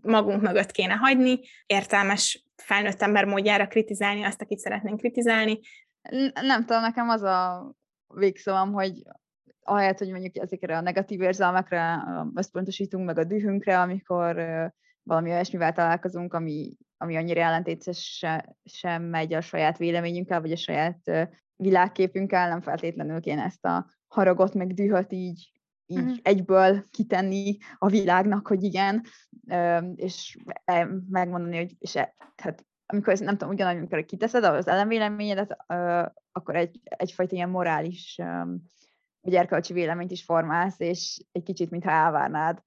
magunk 0.01 0.41
mögött 0.41 0.71
kéne 0.71 0.93
hagyni, 0.93 1.39
értelmes 1.65 2.45
felnőtt 2.55 3.01
ember 3.01 3.25
módjára 3.25 3.67
kritizálni 3.67 4.23
azt, 4.23 4.41
akit 4.41 4.59
szeretnénk 4.59 4.99
kritizálni. 4.99 5.59
Nem 6.41 6.65
tudom, 6.65 6.81
nekem 6.81 7.09
az 7.09 7.21
a 7.21 7.71
végszavam, 8.13 8.73
hogy 8.73 9.03
ahelyett, 9.63 9.97
hogy 9.97 10.11
mondjuk 10.11 10.37
ezekre 10.37 10.77
a 10.77 10.81
negatív 10.81 11.21
érzelmekre 11.21 12.03
összpontosítunk, 12.35 13.05
meg 13.05 13.17
a 13.17 13.23
dühünkre, 13.23 13.79
amikor 13.79 14.35
valami 15.03 15.31
olyasmivel 15.31 15.71
találkozunk, 15.71 16.33
ami, 16.33 16.77
ami 16.97 17.15
annyira 17.15 17.41
ellentétes 17.41 18.25
sem 18.63 19.03
megy 19.03 19.33
a 19.33 19.41
saját 19.41 19.77
véleményünkkel, 19.77 20.41
vagy 20.41 20.51
a 20.51 20.55
saját 20.55 21.29
világképünkkel, 21.55 22.49
nem 22.49 22.61
feltétlenül 22.61 23.19
kéne 23.19 23.43
ezt 23.43 23.65
a 23.65 23.89
haragot, 24.07 24.53
meg 24.53 24.73
dühöt 24.73 25.11
így, 25.13 25.51
így 25.85 25.97
uh-huh. 25.97 26.17
egyből 26.21 26.83
kitenni 26.91 27.57
a 27.77 27.87
világnak, 27.87 28.47
hogy 28.47 28.63
igen, 28.63 29.03
és 29.95 30.37
e, 30.65 30.87
megmondani, 31.09 31.57
hogy 31.57 31.75
és 31.79 31.95
e, 31.95 32.15
tehát 32.35 32.65
amikor 32.85 33.13
ez 33.13 33.19
nem 33.19 33.37
tudom, 33.37 33.53
ugyanúgy, 33.53 33.77
amikor 33.77 34.05
kiteszed 34.05 34.43
az 34.43 34.67
ellenvéleményedet, 34.67 35.57
akkor 36.31 36.55
egy, 36.55 36.79
egyfajta 36.83 37.35
ilyen 37.35 37.49
morális 37.49 38.19
vagy 39.21 39.35
erkölcsi 39.35 39.73
véleményt 39.73 40.11
is 40.11 40.23
formálsz, 40.23 40.79
és 40.79 41.23
egy 41.31 41.43
kicsit, 41.43 41.69
mintha 41.69 41.91
elvárnád 41.91 42.61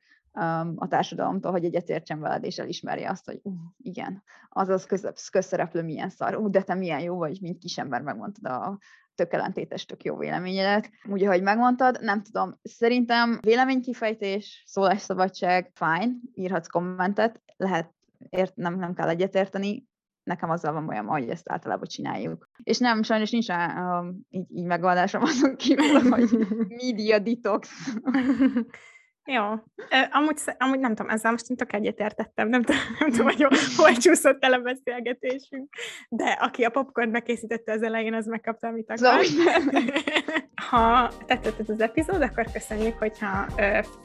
a 0.75 0.89
társadalomtól, 0.89 1.51
hogy 1.51 1.65
egyetértsen 1.65 2.21
veled, 2.21 2.45
és 2.45 2.59
elismerje 2.59 3.11
azt, 3.11 3.25
hogy 3.25 3.41
uh, 3.43 3.55
igen, 3.89 4.23
az 4.49 4.69
az 4.69 4.87
köz, 4.87 5.29
közszereplő 5.31 5.83
milyen 5.83 6.11
szar, 6.11 6.37
uh, 6.37 6.51
de 6.51 6.63
te 6.63 6.75
milyen 6.75 7.01
jó 7.01 7.17
vagy, 7.17 7.39
mint 7.41 7.59
kisember 7.59 8.01
megmondtad 8.01 8.53
a 8.53 8.79
tök 9.15 9.33
ellentétes, 9.33 9.85
tök 9.85 10.05
jó 10.05 10.17
véleményedet. 10.17 10.91
Úgy, 11.09 11.25
ahogy 11.25 11.43
megmondtad, 11.43 11.99
nem 12.01 12.23
tudom, 12.23 12.59
szerintem 12.63 13.39
véleménykifejtés, 13.41 14.63
szólásszabadság, 14.67 15.71
fine, 15.75 16.09
írhatsz 16.35 16.67
kommentet, 16.69 17.43
lehet, 17.57 17.95
ért, 18.29 18.57
nem, 18.57 18.79
nem 18.79 18.95
kell 18.95 19.09
egyetérteni, 19.09 19.87
nekem 20.23 20.51
azzal 20.51 20.73
van 20.73 20.89
olyan, 20.89 21.07
hogy 21.07 21.29
ezt 21.29 21.51
általában 21.51 21.89
csináljuk. 21.89 22.49
És 22.63 22.79
nem, 22.79 23.03
sajnos 23.03 23.31
nincs 23.31 23.49
um, 23.49 24.27
így, 24.31 24.47
így 24.51 24.65
megoldásom 24.65 25.23
azon 25.23 25.57
kívül, 25.57 26.11
hogy 26.11 26.47
media 26.83 27.19
detox. 27.19 27.69
Jó. 29.31 29.45
Amúgy, 30.11 30.41
amúgy 30.59 30.79
nem 30.79 30.95
tudom, 30.95 31.11
ezzel 31.11 31.31
most 31.31 31.51
én 31.51 31.57
tök 31.57 31.73
egyetértettem, 31.73 32.49
nem 32.49 32.63
tudom, 32.63 32.81
nem 32.99 33.11
tudom 33.11 33.27
hogy 33.27 33.47
hol 33.77 33.93
csúszott 34.03 34.45
el 34.45 34.53
a 34.53 34.59
beszélgetésünk, 34.59 35.75
de 36.09 36.25
aki 36.25 36.65
a 36.65 36.71
popcorn 36.71 37.11
bekészítette 37.11 37.73
az 37.73 37.83
elején, 37.83 38.15
az 38.15 38.27
megkapta, 38.27 38.69
amit 38.69 38.91
akar. 38.91 39.25
ha 40.71 41.11
tetszett 41.27 41.61
ez 41.61 41.69
az 41.69 41.81
epizód, 41.81 42.23
akkor 42.23 42.47
köszönjük, 42.53 42.99
hogyha 42.99 43.47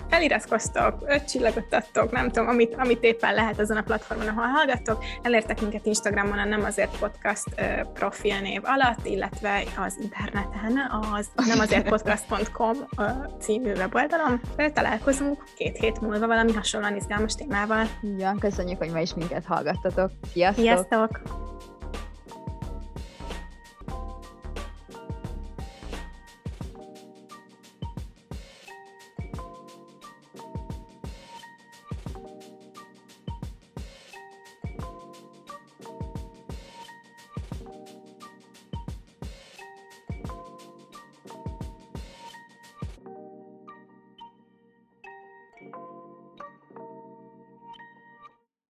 feliratkoztok, 0.09 1.03
öt 1.07 1.29
csillagot 1.29 1.73
adtok, 1.73 2.11
nem 2.11 2.29
tudom, 2.29 2.47
amit, 2.47 2.75
amit 2.75 3.03
éppen 3.03 3.33
lehet 3.33 3.59
azon 3.59 3.77
a 3.77 3.81
platformon, 3.81 4.27
ahol 4.27 4.45
hallgattok. 4.45 5.03
Elértek 5.21 5.61
minket 5.61 5.85
Instagramon 5.85 6.37
a 6.37 6.45
Nem 6.45 6.63
azért 6.63 6.97
podcast 6.97 7.47
profilnév 7.93 8.61
alatt, 8.63 9.05
illetve 9.05 9.63
az 9.85 9.97
interneten, 10.01 10.91
az 11.13 11.29
nem 11.35 11.59
azért 11.59 11.89
podcast.com 11.89 12.75
című 13.39 13.71
weboldalon. 13.71 14.41
Találkozunk 14.73 15.12
találkozunk 15.13 15.43
két 15.55 15.77
hét 15.77 16.01
múlva 16.01 16.27
valami 16.27 16.53
hasonlóan 16.53 16.95
izgalmas 16.95 17.35
témával. 17.35 17.85
Igen, 18.01 18.37
köszönjük, 18.37 18.77
hogy 18.77 18.91
ma 18.91 18.99
is 18.99 19.13
minket 19.13 19.45
hallgattatok. 19.45 20.11
Sziasztok! 20.31 20.63
Sziasztok! 20.63 21.21